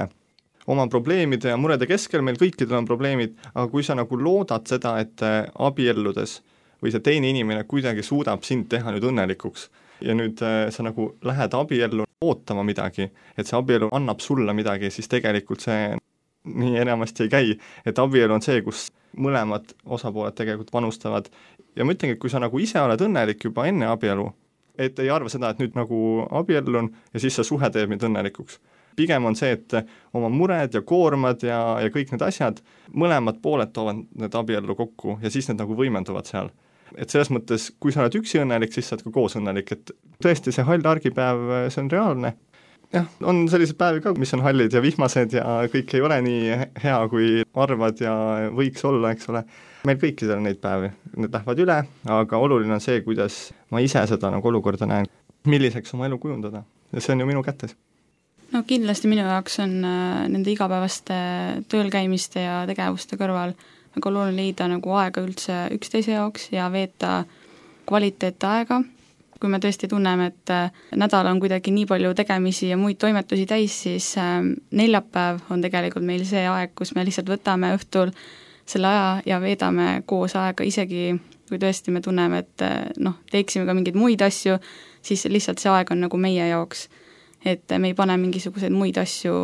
oma 0.67 0.85
probleemide 0.91 1.51
ja 1.51 1.57
murede 1.59 1.89
keskel, 1.89 2.23
meil 2.23 2.39
kõikidel 2.39 2.79
on 2.79 2.87
probleemid, 2.87 3.35
aga 3.53 3.67
kui 3.71 3.83
sa 3.83 3.97
nagu 3.99 4.19
loodad 4.19 4.67
seda, 4.71 4.97
et 5.03 5.23
abielludes 5.23 6.39
või 6.83 6.93
see 6.93 7.03
teine 7.03 7.31
inimene 7.33 7.67
kuidagi 7.67 8.05
suudab 8.05 8.47
sind 8.47 8.69
teha 8.71 8.95
nüüd 8.95 9.11
õnnelikuks 9.11 9.67
ja 10.01 10.15
nüüd 10.17 10.41
äh, 10.45 10.67
sa 10.73 10.83
nagu 10.85 11.11
lähed 11.25 11.55
abiellu 11.57 12.05
ootama 12.21 12.63
midagi, 12.65 13.09
et 13.37 13.47
see 13.47 13.57
abielu 13.57 13.89
annab 13.93 14.21
sulle 14.25 14.53
midagi, 14.57 14.91
siis 14.93 15.09
tegelikult 15.11 15.65
see 15.65 15.95
nii 16.47 16.77
enamasti 16.81 17.25
ei 17.25 17.29
käi, 17.29 17.57
et 17.85 17.99
abielu 17.99 18.33
on 18.33 18.41
see, 18.41 18.61
kus 18.65 18.87
mõlemad 19.17 19.73
osapooled 19.85 20.35
tegelikult 20.37 20.71
panustavad 20.71 21.29
ja 21.75 21.85
ma 21.85 21.93
ütlengi, 21.93 22.17
et 22.17 22.21
kui 22.21 22.31
sa 22.31 22.41
nagu 22.41 22.59
ise 22.61 22.81
oled 22.81 23.01
õnnelik 23.03 23.43
juba 23.49 23.67
enne 23.69 23.89
abielu, 23.91 24.27
et 24.77 24.99
ei 25.01 25.11
arva 25.13 25.29
seda, 25.31 25.51
et 25.51 25.61
nüüd 25.61 25.77
nagu 25.77 25.99
abiellun 26.39 26.89
ja 27.13 27.21
siis 27.21 27.37
see 27.37 27.47
suhe 27.47 27.69
teeb 27.73 27.91
mind 27.91 28.05
õnnelikuks. 28.09 28.59
pigem 28.97 29.25
on 29.29 29.35
see, 29.37 29.51
et 29.53 29.73
oma 30.17 30.29
mured 30.33 30.73
ja 30.73 30.81
koormad 30.81 31.43
ja, 31.45 31.59
ja 31.81 31.89
kõik 31.93 32.11
need 32.11 32.23
asjad, 32.25 32.63
mõlemad 32.89 33.37
pooled 33.41 33.69
toovad 33.73 33.99
need 34.17 34.35
abiellu 34.35 34.75
kokku 34.75 35.19
ja 35.21 35.29
siis 35.29 35.49
need 35.49 35.59
nagu 35.61 35.75
võimenduvad 35.77 36.25
seal. 36.25 36.49
Et 36.95 37.09
selles 37.09 37.31
mõttes, 37.33 37.71
kui 37.79 37.91
sa 37.91 38.03
oled 38.03 38.15
üksi 38.19 38.39
õnnelik, 38.41 38.73
siis 38.73 38.87
sa 38.87 38.95
oled 38.95 39.07
ka 39.07 39.15
koos 39.15 39.37
õnnelik, 39.39 39.71
et 39.75 39.95
tõesti, 40.23 40.53
see 40.55 40.65
hall 40.67 40.93
argipäev, 40.93 41.47
see 41.73 41.83
on 41.83 41.91
reaalne 41.91 42.33
jah, 42.93 43.07
on 43.27 43.45
selliseid 43.51 43.77
päevi 43.79 44.03
ka, 44.03 44.13
mis 44.19 44.33
on 44.37 44.43
hallid 44.45 44.75
ja 44.75 44.81
vihmased 44.83 45.35
ja 45.37 45.45
kõik 45.71 45.93
ei 45.97 46.03
ole 46.03 46.19
nii 46.25 46.59
hea, 46.83 46.99
kui 47.11 47.41
arvad 47.57 48.03
ja 48.03 48.13
võiks 48.55 48.85
olla, 48.87 49.11
eks 49.15 49.29
ole. 49.31 49.43
meil 49.87 49.99
kõikidel 50.01 50.39
on 50.39 50.47
neid 50.47 50.59
päevi, 50.63 50.91
need 51.15 51.33
lähevad 51.33 51.63
üle, 51.63 51.77
aga 52.17 52.39
oluline 52.43 52.77
on 52.77 52.83
see, 52.83 53.01
kuidas 53.05 53.47
ma 53.71 53.83
ise 53.83 54.03
seda 54.09 54.31
nagu 54.33 54.49
olukorda 54.51 54.87
näen, 54.89 55.09
milliseks 55.47 55.93
oma 55.95 56.07
elu 56.09 56.19
kujundada 56.19 56.63
ja 56.91 57.03
see 57.03 57.15
on 57.15 57.23
ju 57.23 57.29
minu 57.29 57.43
kätes. 57.43 57.75
no 58.53 58.63
kindlasti 58.67 59.11
minu 59.11 59.25
jaoks 59.27 59.59
on 59.63 59.79
äh, 59.83 60.27
nende 60.31 60.51
igapäevaste 60.51 61.17
tööl 61.71 61.91
käimiste 61.93 62.43
ja 62.45 62.61
tegevuste 62.69 63.19
kõrval 63.19 63.55
väga 63.97 64.11
oluline 64.13 64.37
leida 64.37 64.69
nagu 64.71 64.93
aega 64.97 65.23
üldse 65.25 65.65
üksteise 65.75 66.15
jaoks 66.15 66.51
ja 66.53 66.69
veeta 66.71 67.23
kvaliteetaega 67.87 68.83
kui 69.39 69.51
me 69.51 69.59
tõesti 69.61 69.87
tunneme, 69.89 70.31
et 70.31 70.51
äh, 70.53 70.71
nädal 70.97 71.29
on 71.29 71.39
kuidagi 71.41 71.71
nii 71.73 71.85
palju 71.89 72.13
tegemisi 72.17 72.71
ja 72.71 72.77
muid 72.79 72.97
toimetusi 73.01 73.45
täis, 73.49 73.75
siis 73.85 74.09
äh, 74.21 74.41
neljapäev 74.71 75.43
on 75.53 75.63
tegelikult 75.63 76.05
meil 76.07 76.25
see 76.27 76.43
aeg, 76.49 76.73
kus 76.77 76.93
me 76.95 77.05
lihtsalt 77.05 77.29
võtame 77.31 77.73
õhtul 77.77 78.13
selle 78.67 78.89
aja 78.89 79.09
ja 79.25 79.41
veedame 79.41 80.01
koos 80.09 80.35
aega, 80.39 80.65
isegi 80.67 81.11
kui 81.47 81.59
tõesti 81.61 81.93
me 81.95 82.01
tunneme, 82.03 82.43
et 82.43 82.65
äh, 82.65 82.79
noh, 83.03 83.19
teeksime 83.31 83.67
ka 83.67 83.75
mingeid 83.77 83.99
muid 83.99 84.23
asju, 84.25 84.57
siis 85.05 85.27
lihtsalt 85.31 85.61
see 85.63 85.71
aeg 85.71 85.93
on 85.93 86.03
nagu 86.07 86.19
meie 86.21 86.49
jaoks. 86.49 86.87
et 87.45 87.69
me 87.77 87.87
ei 87.87 87.93
pane 87.93 88.17
mingisuguseid 88.17 88.73
muid 88.73 88.97
asju 88.97 89.35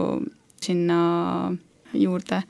sinna 0.61 1.53
juurde. 1.93 2.41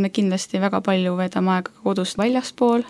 Me 0.00 0.10
kindlasti 0.14 0.60
väga 0.62 0.80
palju 0.84 1.16
veedame 1.18 1.56
aega 1.56 1.74
kodust 1.82 2.18
väljaspool, 2.18 2.84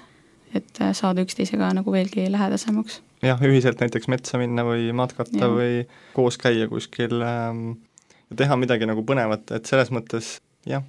et 0.55 0.83
saada 0.95 1.25
üksteisega 1.25 1.73
nagu 1.77 1.93
veelgi 1.93 2.29
lähedasemaks. 2.33 3.01
Jah, 3.25 3.41
ühiselt 3.41 3.81
näiteks 3.81 4.09
metsa 4.13 4.39
minna 4.41 4.67
või 4.67 4.91
matkata 4.97 5.47
ja. 5.47 5.51
või 5.51 5.85
koos 6.17 6.37
käia 6.41 6.69
kuskil 6.69 7.23
ähm, 7.25 7.71
ja 8.31 8.43
teha 8.43 8.59
midagi 8.61 8.89
nagu 8.89 9.05
põnevat, 9.07 9.49
et 9.57 9.71
selles 9.71 9.91
mõttes 9.95 10.37
jah, 10.69 10.85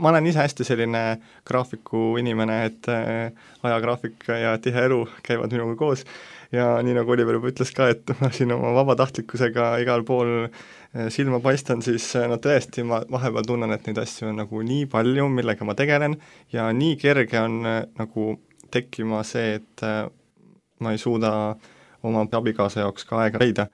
ma 0.00 0.12
olen 0.12 0.28
ise 0.30 0.42
hästi 0.42 0.66
selline 0.66 1.04
graafiku 1.48 2.14
inimene, 2.20 2.60
et 2.70 2.90
äh, 2.92 3.32
ajagraafik 3.66 4.28
ja 4.28 4.56
tihe 4.62 4.86
elu 4.88 5.02
käivad 5.26 5.52
minuga 5.56 5.76
koos. 5.80 6.04
Ja 6.52 6.80
nii, 6.82 6.96
nagu 6.96 7.12
Oliver 7.14 7.36
juba 7.38 7.50
ütles 7.52 7.70
ka, 7.74 7.86
et 7.92 8.10
ma 8.18 8.30
siin 8.34 8.50
oma 8.54 8.72
vabatahtlikkusega 8.80 9.72
igal 9.84 10.02
pool 10.06 10.32
äh, 10.48 10.62
silma 11.08 11.40
paistan, 11.40 11.82
siis 11.82 12.08
äh, 12.18 12.28
no 12.30 12.40
tõesti, 12.42 12.84
ma 12.86 13.02
vahepeal 13.10 13.46
tunnen, 13.46 13.72
et 13.74 13.84
neid 13.86 13.98
asju 14.02 14.30
on 14.30 14.40
nagu 14.42 14.62
nii 14.66 14.86
palju, 14.90 15.28
millega 15.30 15.66
ma 15.66 15.76
tegelen 15.78 16.16
ja 16.52 16.70
nii 16.74 16.96
kerge 17.00 17.38
on 17.40 17.60
äh, 17.66 17.82
nagu 17.98 18.32
tekkima 18.70 19.22
see, 19.26 19.60
et 19.60 19.84
äh, 19.86 20.06
ma 20.80 20.94
ei 20.94 20.98
suuda 20.98 21.34
äh, 21.50 21.68
oma 22.02 22.26
abikaasa 22.32 22.80
jaoks 22.80 23.04
ka 23.04 23.22
aega 23.24 23.38
leida. 23.40 23.66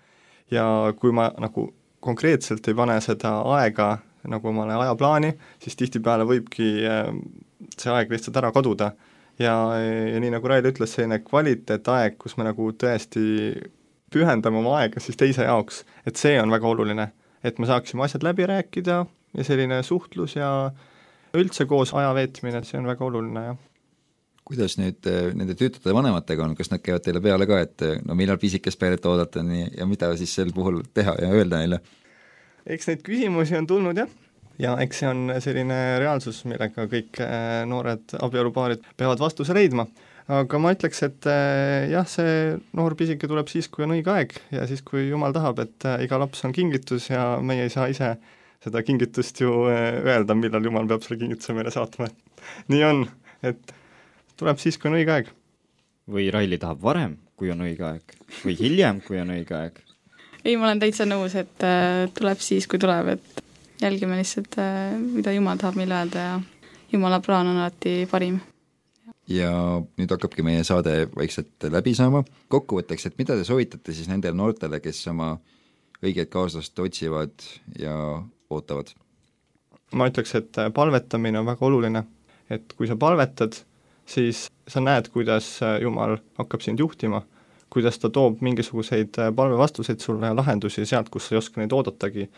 ja 0.50 0.92
kui 0.98 1.10
ma 1.12 1.30
nagu 1.42 1.72
konkreetselt 2.00 2.68
ei 2.68 2.74
pane 2.74 3.00
seda 3.02 3.32
aega 3.56 3.98
nagu 4.30 4.48
omale 4.48 4.74
ajaplaani, 4.74 5.32
siis 5.62 5.76
tihtipeale 5.76 6.26
võibki 6.26 6.68
äh, 6.86 7.10
see 7.78 7.90
aeg 7.92 8.10
lihtsalt 8.10 8.36
ära 8.36 8.52
kaduda 8.54 8.92
ja, 9.38 9.54
ja 9.78 10.20
nii, 10.20 10.30
nagu 10.36 10.48
Rail 10.48 10.66
ütles, 10.70 10.94
selline 10.94 11.18
kvaliteetaeg, 11.24 12.18
kus 12.18 12.36
me 12.36 12.46
nagu 12.46 12.70
tõesti 12.72 13.24
pühendame 14.12 14.60
oma 14.62 14.76
aega 14.80 15.00
siis 15.02 15.18
teise 15.18 15.46
jaoks, 15.46 15.84
et 16.06 16.16
see 16.16 16.36
on 16.40 16.50
väga 16.50 16.68
oluline. 16.68 17.08
et 17.44 17.58
me 17.58 17.66
saaksime 17.66 18.02
asjad 18.02 18.24
läbi 18.26 18.46
rääkida 18.46 19.06
ja 19.36 19.44
selline 19.44 19.82
suhtlus 19.82 20.36
ja 20.36 20.72
üldse 21.36 21.66
koos 21.66 21.92
aja 21.94 22.14
veetmine, 22.14 22.64
see 22.64 22.78
on 22.78 22.86
väga 22.86 23.04
oluline, 23.04 23.44
jah 23.50 23.64
kuidas 24.46 24.76
nüüd 24.78 25.06
äh, 25.10 25.32
nende 25.34 25.56
tüütute 25.58 25.94
vanematega 25.94 26.44
on, 26.44 26.54
kas 26.58 26.70
nad 26.70 26.82
käivad 26.84 27.02
teile 27.02 27.22
peale 27.22 27.48
ka, 27.50 27.58
et 27.64 27.82
äh, 27.82 27.96
no 28.06 28.14
millal 28.18 28.38
pisikest 28.38 28.78
peret 28.78 29.06
oodata 29.08 29.42
nii, 29.42 29.72
ja 29.80 29.86
mida 29.90 30.12
siis 30.18 30.34
sel 30.38 30.52
puhul 30.54 30.84
teha 30.94 31.16
ja 31.22 31.32
öelda 31.34 31.62
neile? 31.62 31.80
eks 32.66 32.88
neid 32.90 33.02
küsimusi 33.06 33.56
on 33.58 33.66
tulnud 33.66 33.98
jah, 33.98 34.10
ja 34.62 34.76
eks 34.82 35.02
see 35.02 35.10
on 35.10 35.34
selline 35.42 35.80
reaalsus, 36.02 36.44
millega 36.48 36.86
kõik 36.90 37.20
äh, 37.24 37.64
noored 37.68 38.16
abielupaarid 38.22 38.86
peavad 38.96 39.22
vastuse 39.22 39.54
leidma. 39.56 39.86
Aga 40.32 40.58
ma 40.58 40.72
ütleks, 40.74 41.02
et 41.06 41.28
jah, 41.92 42.06
see 42.10 42.56
noor 42.76 42.96
pisike 42.98 43.28
tuleb 43.30 43.50
siis, 43.52 43.68
kui 43.70 43.86
on 43.86 43.94
õige 43.94 44.10
aeg 44.10 44.34
ja 44.54 44.66
siis, 44.66 44.82
kui 44.86 45.06
jumal 45.06 45.34
tahab, 45.36 45.60
et 45.62 45.86
iga 46.02 46.18
laps 46.18 46.42
on 46.48 46.54
kingitus 46.56 47.10
ja 47.12 47.36
meie 47.38 47.66
ei 47.66 47.72
saa 47.72 47.86
ise 47.92 48.16
seda 48.64 48.82
kingitust 48.82 49.40
ju 49.40 49.52
öelda, 49.70 50.34
millal 50.34 50.64
jumal 50.66 50.88
peab 50.90 51.04
selle 51.04 51.20
kingituse 51.20 51.54
meile 51.54 51.70
saatma. 51.74 52.08
nii 52.72 52.82
on, 52.88 53.04
et 53.46 53.74
tuleb 54.40 54.58
siis, 54.62 54.78
kui 54.78 54.90
on 54.90 54.98
õige 54.98 55.14
aeg. 55.14 55.32
või 56.10 56.28
Raili 56.30 56.58
tahab 56.62 56.82
varem, 56.82 57.16
kui 57.38 57.50
on 57.50 57.62
õige 57.66 57.86
aeg, 57.86 58.18
või 58.44 58.54
hiljem, 58.58 59.00
kui 59.06 59.20
on 59.22 59.32
õige 59.34 59.56
aeg? 59.58 59.80
ei, 60.46 60.56
ma 60.56 60.68
olen 60.68 60.82
täitsa 60.82 61.06
nõus, 61.08 61.34
et 61.38 61.64
äh, 61.66 62.06
tuleb 62.14 62.42
siis, 62.42 62.68
kui 62.70 62.78
tuleb, 62.82 63.16
et 63.16 63.42
jälgime 63.82 64.18
lihtsalt 64.18 64.58
äh,, 64.62 64.94
mida 64.98 65.34
Jumal 65.34 65.58
tahab 65.60 65.78
meile 65.78 65.98
öelda 65.98 66.26
ja 66.28 66.36
Jumala 66.92 67.18
plaan 67.20 67.50
on 67.50 67.58
alati 67.58 68.06
parim. 68.10 68.38
Ja 69.28 69.50
nüüd 69.98 70.12
hakkabki 70.12 70.44
meie 70.46 70.64
saade 70.64 71.06
vaikselt 71.16 71.68
läbi 71.72 71.94
saama, 71.98 72.22
kokkuvõtteks, 72.52 73.08
et 73.08 73.18
mida 73.18 73.36
te 73.36 73.46
soovitate 73.46 73.94
siis 73.94 74.10
nendele 74.10 74.36
noortele, 74.38 74.80
kes 74.80 75.02
oma 75.12 75.34
õiget 76.04 76.30
kaaslast 76.32 76.78
otsivad 76.78 77.48
ja 77.80 77.96
ootavad? 78.50 78.92
ma 79.96 80.08
ütleks, 80.10 80.34
et 80.34 80.58
palvetamine 80.74 81.38
on 81.40 81.46
väga 81.46 81.66
oluline, 81.66 82.02
et 82.50 82.72
kui 82.76 82.88
sa 82.90 82.96
palvetad, 82.98 83.54
siis 84.06 84.46
sa 84.68 84.82
näed, 84.82 85.10
kuidas 85.14 85.56
äh, 85.62 85.78
Jumal 85.82 86.18
hakkab 86.38 86.64
sind 86.64 86.82
juhtima, 86.82 87.22
kuidas 87.72 87.98
ta 88.02 88.10
toob 88.10 88.42
mingisuguseid 88.44 89.18
äh, 89.22 89.30
palvevastuseid 89.34 90.02
sulle 90.02 90.30
ja 90.30 90.36
lahendusi 90.36 90.86
sealt, 90.86 91.10
kus 91.10 91.28
sa 91.28 91.36
ei 91.36 91.38
oska 91.38 91.62
neid 91.62 91.74
oodatagi. 91.74 92.28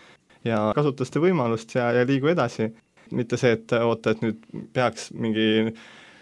ja 0.44 0.60
kasuta 0.76 1.04
seda 1.08 1.24
võimalust 1.24 1.72
ja, 1.74 1.88
ja 1.96 2.04
liigu 2.06 2.28
edasi, 2.30 2.68
mitte 3.16 3.40
see, 3.40 3.56
et 3.56 3.72
äh, 3.72 3.84
oota, 3.84 4.12
et 4.12 4.22
nüüd 4.22 4.44
peaks 4.76 5.10
mingi 5.16 5.72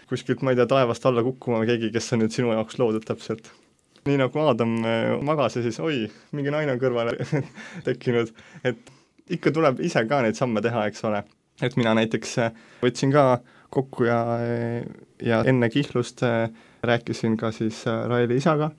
kuskilt, 0.09 0.43
ma 0.43 0.53
ei 0.53 0.59
tea, 0.59 0.67
taevast 0.69 1.05
alla 1.09 1.23
kukkuma 1.25 1.63
keegi, 1.67 1.91
kes 1.93 2.13
on 2.15 2.23
nüüd 2.23 2.35
sinu 2.35 2.53
jaoks 2.55 2.79
loodud 2.79 3.07
täpselt. 3.07 3.51
nii 4.07 4.21
nagu 4.21 4.39
Aadam 4.39 4.77
magas 5.27 5.57
ja 5.57 5.65
siis 5.65 5.81
oi, 5.83 6.05
mingi 6.31 6.51
naine 6.53 6.77
on 6.77 6.79
kõrvale 6.79 7.17
tekkinud, 7.87 8.31
et 8.63 8.93
ikka 9.35 9.51
tuleb 9.51 9.81
ise 9.83 10.05
ka 10.07 10.21
neid 10.23 10.39
samme 10.39 10.63
teha, 10.63 10.85
eks 10.87 11.03
ole. 11.09 11.23
et 11.61 11.75
mina 11.75 11.93
näiteks 11.97 12.37
võtsin 12.83 13.11
ka 13.11 13.27
kokku 13.69 14.07
ja, 14.07 14.19
ja 15.23 15.41
enne 15.47 15.69
kihlust 15.69 16.23
äh, 16.23 16.49
rääkisin 16.83 17.37
ka 17.37 17.51
siis 17.51 17.83
äh, 17.87 18.05
Raili 18.07 18.37
isaga, 18.37 18.71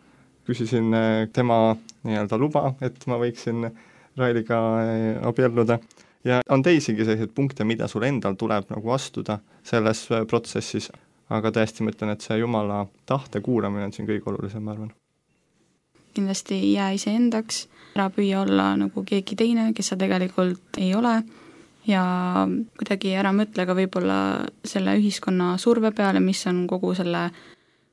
küsisin 0.47 0.95
äh, 0.95 1.29
tema 1.33 1.77
nii-öelda 2.07 2.39
luba, 2.39 2.73
et 2.81 3.07
ma 3.07 3.19
võiksin 3.21 3.69
Railiga 4.19 4.59
abielluda 5.29 5.79
ja 6.27 6.41
on 6.51 6.63
teisigi 6.63 7.05
selliseid 7.05 7.31
punkte, 7.35 7.65
mida 7.65 7.87
sul 7.89 8.07
endal 8.09 8.35
tuleb 8.39 8.71
nagu 8.73 8.91
astuda 8.91 9.39
selles 9.67 10.09
protsessis, 10.31 10.89
aga 11.31 11.53
tõesti, 11.53 11.85
ma 11.85 11.93
ütlen, 11.93 12.15
et 12.15 12.25
see 12.25 12.39
Jumala 12.41 12.85
tahte 13.07 13.43
kuulamine 13.45 13.89
on 13.89 13.93
siin 13.93 14.09
kõige 14.09 14.31
olulisem, 14.33 14.65
ma 14.65 14.75
arvan. 14.77 14.93
kindlasti 16.15 16.55
ei 16.55 16.73
jää 16.73 16.95
iseendaks, 16.97 17.69
ära 17.95 18.09
püüa 18.11 18.41
olla 18.43 18.73
nagu 18.77 19.05
keegi 19.07 19.37
teine, 19.39 19.69
kes 19.75 19.93
sa 19.93 19.97
tegelikult 20.01 20.81
ei 20.81 20.95
ole 20.95 21.21
ja 21.89 22.03
kuidagi 22.79 23.15
ära 23.17 23.33
mõtle 23.33 23.67
ka 23.69 23.77
võib-olla 23.77 24.19
selle 24.67 24.97
ühiskonna 24.99 25.55
surve 25.61 25.93
peale, 25.97 26.21
mis 26.21 26.45
on 26.51 26.67
kogu 26.71 26.95
selle 26.99 27.29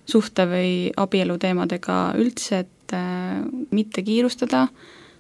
suhte 0.05 0.45
või 0.49 0.73
abielu 0.97 1.37
teemadega 1.41 1.99
üldse, 2.19 2.63
et 2.65 2.93
äh, 2.93 3.41
mitte 3.71 4.03
kiirustada 4.05 4.67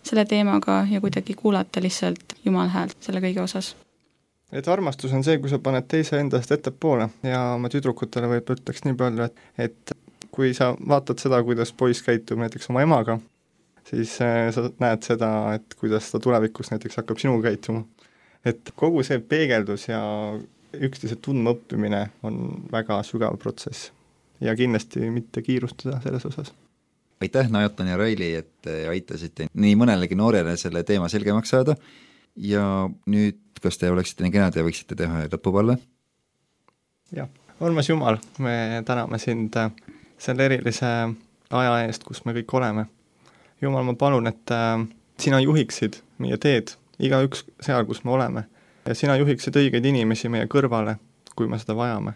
selle 0.05 0.25
teemaga 0.29 0.83
ja 0.89 1.01
kuidagi 1.01 1.33
kuulata 1.33 1.81
lihtsalt 1.81 2.37
Jumala 2.45 2.69
häält 2.73 2.97
selle 3.01 3.23
kõige 3.23 3.41
osas. 3.45 3.73
Et 4.51 4.67
armastus 4.67 5.13
on 5.13 5.23
see, 5.25 5.37
kui 5.41 5.51
sa 5.51 5.59
paned 5.63 5.87
teise 5.89 6.19
endast 6.21 6.51
ettepoole. 6.53 7.09
Ja 7.25 7.41
ma 7.61 7.71
tüdrukutele 7.71 8.29
võib-olla 8.31 8.61
ütleks 8.61 8.85
nii 8.85 8.97
palju, 8.99 9.29
et, 9.29 9.45
et 9.67 9.95
kui 10.35 10.53
sa 10.57 10.73
vaatad 10.79 11.21
seda, 11.21 11.41
kuidas 11.47 11.71
poiss 11.77 12.03
käitub 12.05 12.41
näiteks 12.41 12.69
oma 12.69 12.83
emaga, 12.85 13.17
siis 13.89 14.17
äh, 14.23 14.49
sa 14.55 14.67
näed 14.81 15.05
seda, 15.07 15.29
et 15.57 15.77
kuidas 15.79 16.11
ta 16.11 16.21
tulevikus 16.21 16.73
näiteks 16.73 17.01
hakkab 17.01 17.21
sinuga 17.21 17.49
käituma. 17.49 17.85
Et 18.45 18.73
kogu 18.77 19.01
see 19.05 19.17
peegeldus 19.25 19.87
ja 19.89 20.01
üksteise 20.75 21.17
tundmaõppimine 21.23 22.03
on 22.27 22.67
väga 22.71 22.99
sügav 23.07 23.39
protsess. 23.41 23.89
Ja 24.43 24.53
kindlasti 24.59 25.07
mitte 25.09 25.41
kiirustada 25.41 26.01
selles 26.03 26.25
osas. 26.27 26.51
aitäh, 27.23 27.47
Najotan 27.49 27.87
ja 27.87 27.97
Raili, 27.97 28.33
et 28.35 28.67
aitasite 28.91 29.47
nii 29.53 29.77
mõnelegi 29.79 30.17
noorele 30.19 30.57
selle 30.59 30.83
teema 30.83 31.07
selgemaks 31.09 31.49
saada 31.49 31.77
ja 32.35 32.89
nüüd, 33.05 33.39
kas 33.61 33.79
te 33.79 33.89
oleksite 33.91 34.25
nii 34.25 34.33
kenad 34.35 34.55
ja 34.55 34.63
võiksite 34.65 34.97
teha 34.99 35.25
lõpupalve? 35.31 35.77
jah, 37.15 37.29
armas 37.61 37.89
Jumal, 37.89 38.19
me 38.43 38.83
täname 38.85 39.19
sind 39.21 39.55
äh, 39.59 39.71
selle 40.17 40.49
erilise 40.49 40.91
aja 41.51 41.77
eest, 41.85 42.03
kus 42.03 42.23
me 42.25 42.33
kõik 42.35 42.53
oleme. 42.57 42.87
Jumal, 43.61 43.85
ma 43.87 43.93
palun, 43.99 44.27
et 44.27 44.51
äh, 44.51 44.81
sina 45.21 45.39
juhiksid 45.39 46.01
meie 46.19 46.37
teed 46.41 46.75
igaüks 46.99 47.45
seal, 47.63 47.85
kus 47.87 48.03
me 48.03 48.15
oleme. 48.15 48.45
ja 48.85 48.95
sina 48.95 49.15
juhiksid 49.17 49.55
õigeid 49.57 49.85
inimesi 49.85 50.29
meie 50.29 50.45
kõrvale, 50.51 50.97
kui 51.35 51.47
me 51.47 51.59
seda 51.59 51.75
vajame. 51.75 52.13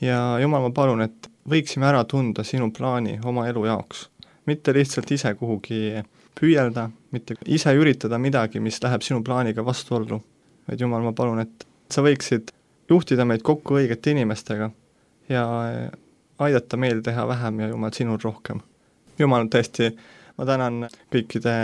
ja 0.00 0.38
Jumal, 0.42 0.68
ma 0.68 0.70
palun, 0.74 1.02
et 1.02 1.30
võiksime 1.48 1.88
ära 1.88 2.04
tunda 2.04 2.44
sinu 2.44 2.70
plaani 2.70 3.18
oma 3.24 3.48
elu 3.48 3.64
jaoks. 3.66 4.08
mitte 4.46 4.72
lihtsalt 4.72 5.10
ise 5.10 5.34
kuhugi 5.34 6.02
püüelda, 6.40 6.88
mitte 7.14 7.36
ise 7.46 7.74
üritada 7.76 8.18
midagi, 8.18 8.60
mis 8.64 8.80
läheb 8.82 9.04
sinu 9.04 9.20
plaaniga 9.24 9.64
vastuollu, 9.66 10.20
vaid 10.68 10.80
Jumal, 10.80 11.04
ma 11.04 11.12
palun, 11.16 11.42
et 11.44 11.66
sa 11.92 12.04
võiksid 12.06 12.52
juhtida 12.90 13.26
meid 13.28 13.44
kokku 13.46 13.76
õigete 13.80 14.14
inimestega 14.14 14.70
ja 15.30 15.44
aidata 16.40 16.78
meil 16.80 17.02
teha 17.04 17.26
vähem 17.28 17.60
ja 17.60 17.68
Jumal, 17.70 17.92
sinul 17.94 18.18
rohkem. 18.22 18.62
Jumal, 19.20 19.46
tõesti, 19.52 19.90
ma 20.38 20.46
tänan 20.48 20.86
kõikide 21.12 21.54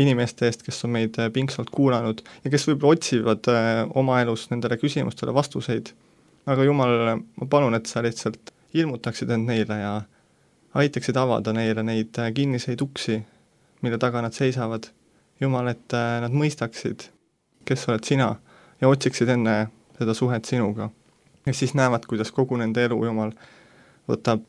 inimeste 0.00 0.48
eest, 0.48 0.64
kes 0.66 0.80
on 0.88 0.94
meid 0.96 1.18
pingsalt 1.34 1.70
kuulanud 1.74 2.22
ja 2.44 2.52
kes 2.52 2.68
võib-olla 2.70 2.96
otsivad 2.96 3.50
äh, 3.52 3.82
oma 4.00 4.22
elus 4.24 4.48
nendele 4.52 4.78
küsimustele 4.80 5.34
vastuseid. 5.36 5.92
aga 6.48 6.64
Jumal, 6.64 7.18
ma 7.20 7.50
palun, 7.50 7.76
et 7.76 7.86
sa 7.86 8.02
lihtsalt 8.02 8.54
ilmutaksid 8.72 9.30
end 9.30 9.48
neile 9.48 9.80
ja 9.82 9.92
aitaksid 10.74 11.16
avada 11.16 11.52
neile 11.52 11.84
neid 11.84 12.16
äh, 12.18 12.32
kinniseid 12.34 12.80
uksi, 12.80 13.20
mille 13.82 13.98
taga 13.98 14.22
nad 14.22 14.34
seisavad. 14.34 14.90
Jumal, 15.40 15.68
et 15.70 15.94
äh, 15.94 16.18
nad 16.24 16.34
mõistaksid, 16.34 17.08
kes 17.64 17.88
oled 17.88 18.04
sina 18.04 18.32
ja 18.80 18.88
otsiksid 18.88 19.28
enne 19.28 19.68
seda 19.98 20.14
suhet 20.14 20.44
sinuga. 20.44 20.90
ja 21.46 21.54
siis 21.54 21.74
näevad, 21.74 22.06
kuidas 22.06 22.32
kogu 22.32 22.56
nende 22.56 22.84
elu, 22.84 23.04
Jumal, 23.04 23.32
võtab 24.08 24.42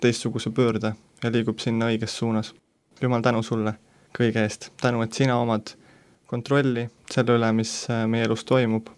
teistsuguse 0.00 0.50
pöörde 0.50 0.94
ja 1.22 1.30
liigub 1.32 1.58
sinna 1.58 1.90
õiges 1.90 2.14
suunas 2.18 2.54
jumal, 3.02 3.22
tänu 3.22 3.42
sulle 3.42 3.74
kõige 4.16 4.42
eest, 4.42 4.70
tänu, 4.80 5.02
et 5.04 5.12
sina 5.12 5.38
omad 5.38 5.74
kontrolli 6.28 6.86
selle 7.10 7.38
üle, 7.38 7.50
mis 7.56 7.72
äh, 7.90 8.04
meie 8.10 8.26
elus 8.28 8.44
toimub 8.48 8.90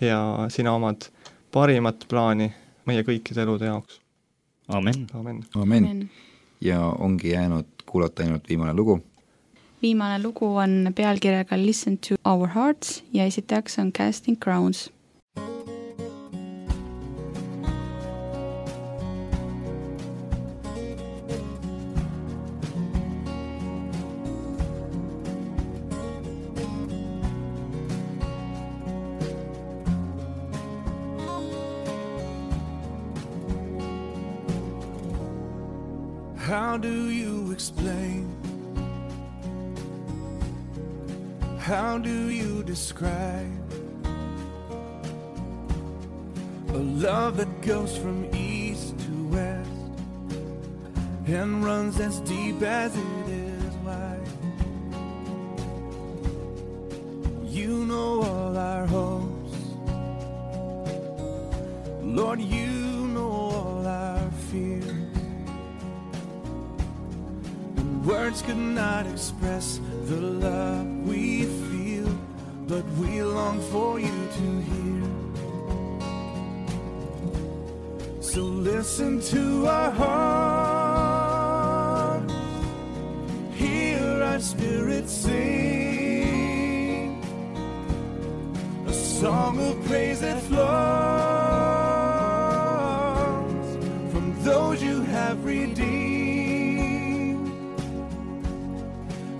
ja 0.00 0.48
sina 0.52 0.74
omad 0.76 1.08
parimat 1.52 2.06
plaani 2.08 2.50
meie 2.88 3.04
kõikide 3.06 3.44
elude 3.44 3.68
jaoks. 3.68 4.00
amen. 4.68 5.06
amen, 5.14 5.42
amen.. 5.54 6.10
ja 6.60 6.80
ongi 6.86 7.32
jäänud 7.32 7.84
kuulata 7.86 8.22
ainult 8.22 8.48
viimane 8.48 8.74
lugu. 8.74 9.00
Viimane 9.82 10.22
lugu 10.22 10.46
on 10.56 10.92
pealkirjaga 10.94 11.56
Listen 11.56 11.98
to 11.98 12.14
our 12.24 12.48
hearts 12.48 13.04
ja 13.12 13.24
esitajaks 13.24 13.78
on 13.78 13.92
Casting 13.92 14.38
Crowns 14.38 14.90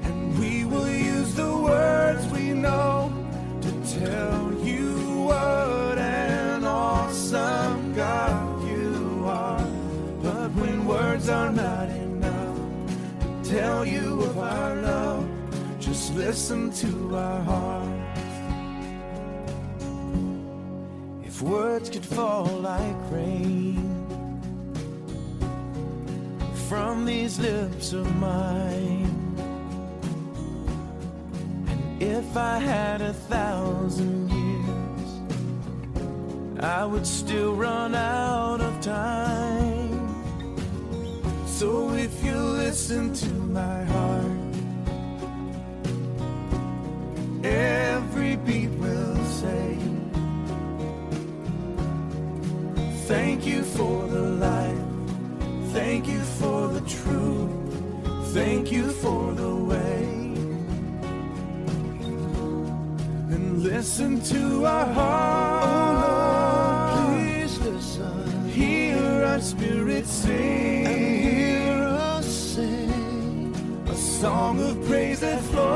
And 0.05 0.39
we 0.39 0.65
will 0.65 0.89
use 0.89 1.35
the 1.35 1.57
words 1.57 2.27
we 2.29 2.53
know 2.53 3.13
to 3.61 3.71
tell 4.01 4.53
you 4.55 5.23
what 5.29 5.99
an 5.99 6.65
awesome 6.65 7.95
God 7.95 8.69
you 8.69 9.25
are. 9.27 9.67
But 10.23 10.51
when 10.53 10.87
words 10.87 11.29
are 11.29 11.53
not 11.53 11.89
enough 11.89 12.59
to 13.21 13.51
tell 13.51 13.85
you 13.87 14.23
of 14.23 14.39
our 14.39 14.77
love, 14.77 15.27
just 15.81 16.15
listen 16.15 16.71
to 16.73 17.17
our 17.17 17.43
hearts. 17.43 17.99
If 21.25 21.41
words 21.43 21.91
could 21.91 22.05
fall 22.05 22.45
like 22.45 22.97
rain 23.11 23.72
from 26.73 27.05
these 27.05 27.39
lips 27.39 27.93
of 27.93 28.07
mine. 28.17 29.15
And 31.69 32.03
if 32.03 32.35
I 32.35 32.59
had 32.59 33.03
a 33.03 33.13
thousand 33.13 34.31
years, 34.31 35.09
I 36.61 36.87
would 36.87 37.07
still 37.07 37.55
run 37.55 37.95
out 37.95 38.63
of 38.63 38.81
time. 38.81 40.01
So 41.47 41.91
if 41.91 42.25
you 42.25 42.39
listen 42.65 43.13
to 43.13 43.33
my 43.61 43.85
heart, 43.95 44.55
every 47.45 48.37
beat 48.37 48.71
will 48.81 49.23
say, 49.27 49.77
Thank 53.09 53.45
you 53.45 53.63
for 53.63 54.12
Thank 58.33 58.73
you 58.73 58.91
for 58.93 59.35
the 59.35 59.55
way. 59.55 60.05
And 63.31 63.63
listen 63.63 64.23
to 64.23 64.65
our 64.65 64.87
heart. 64.87 65.65
Oh 65.67 65.93
Lord, 67.05 67.19
please 67.21 67.59
listen. 67.61 68.49
Hear 68.49 69.25
our 69.25 69.41
spirit 69.41 70.07
sing. 70.07 70.87
And 70.87 71.25
hear 71.25 71.75
us 71.83 72.27
sing. 72.27 73.55
A 73.91 73.95
song 73.95 74.63
of 74.63 74.83
praise 74.87 75.21
that 75.21 75.43
flows. 75.43 75.72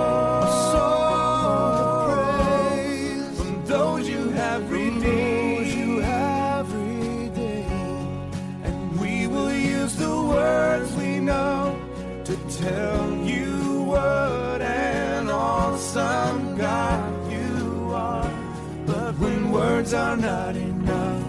Are 19.97 20.17
not 20.17 20.55
enough 20.57 21.25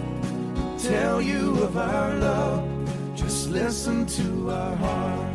to 0.77 0.89
tell 0.89 1.21
you 1.21 1.63
of 1.63 1.77
our 1.77 2.13
love, 2.15 2.67
just 3.15 3.49
listen 3.49 4.05
to 4.05 4.51
our 4.51 4.75
hearts. 4.75 5.26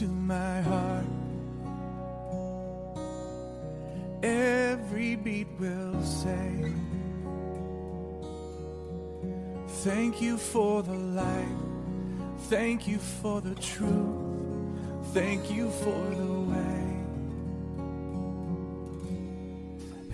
To 0.00 0.06
my 0.06 0.62
heart, 0.62 1.04
every 4.22 5.14
beat 5.14 5.46
will 5.58 6.02
say, 6.02 6.72
Thank 9.84 10.22
you 10.22 10.38
for 10.38 10.82
the 10.82 10.94
light, 10.94 11.58
thank 12.48 12.88
you 12.88 12.96
for 12.96 13.42
the 13.42 13.54
truth, 13.56 14.16
thank 15.12 15.50
you 15.50 15.68
for 15.68 16.02
the 16.20 16.32
way. 16.52 16.86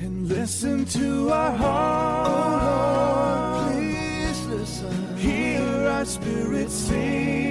And 0.01 0.27
listen 0.29 0.85
to 0.87 1.31
our 1.31 1.53
heart, 1.53 2.29
oh 2.29 3.67
Lord, 3.71 3.73
please 3.73 4.47
listen. 4.47 5.17
Hear 5.17 5.63
our 5.87 6.05
spirit 6.05 6.71
sing, 6.73 7.46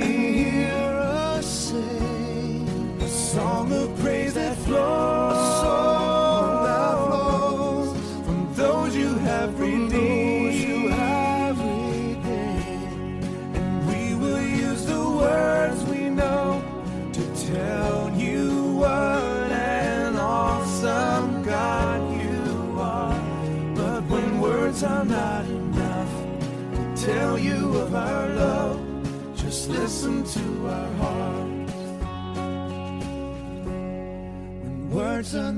song 3.35 3.69
of 3.73 3.84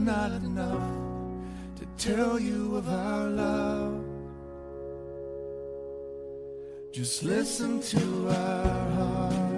not 0.08 0.32
enough 0.32 0.90
to 1.76 1.86
tell 1.98 2.40
you 2.40 2.78
of 2.78 2.88
our 2.88 3.28
love, 3.28 4.06
just 6.94 7.24
listen 7.24 7.82
to 7.82 8.30
our 8.30 8.90
hearts. 8.96 9.57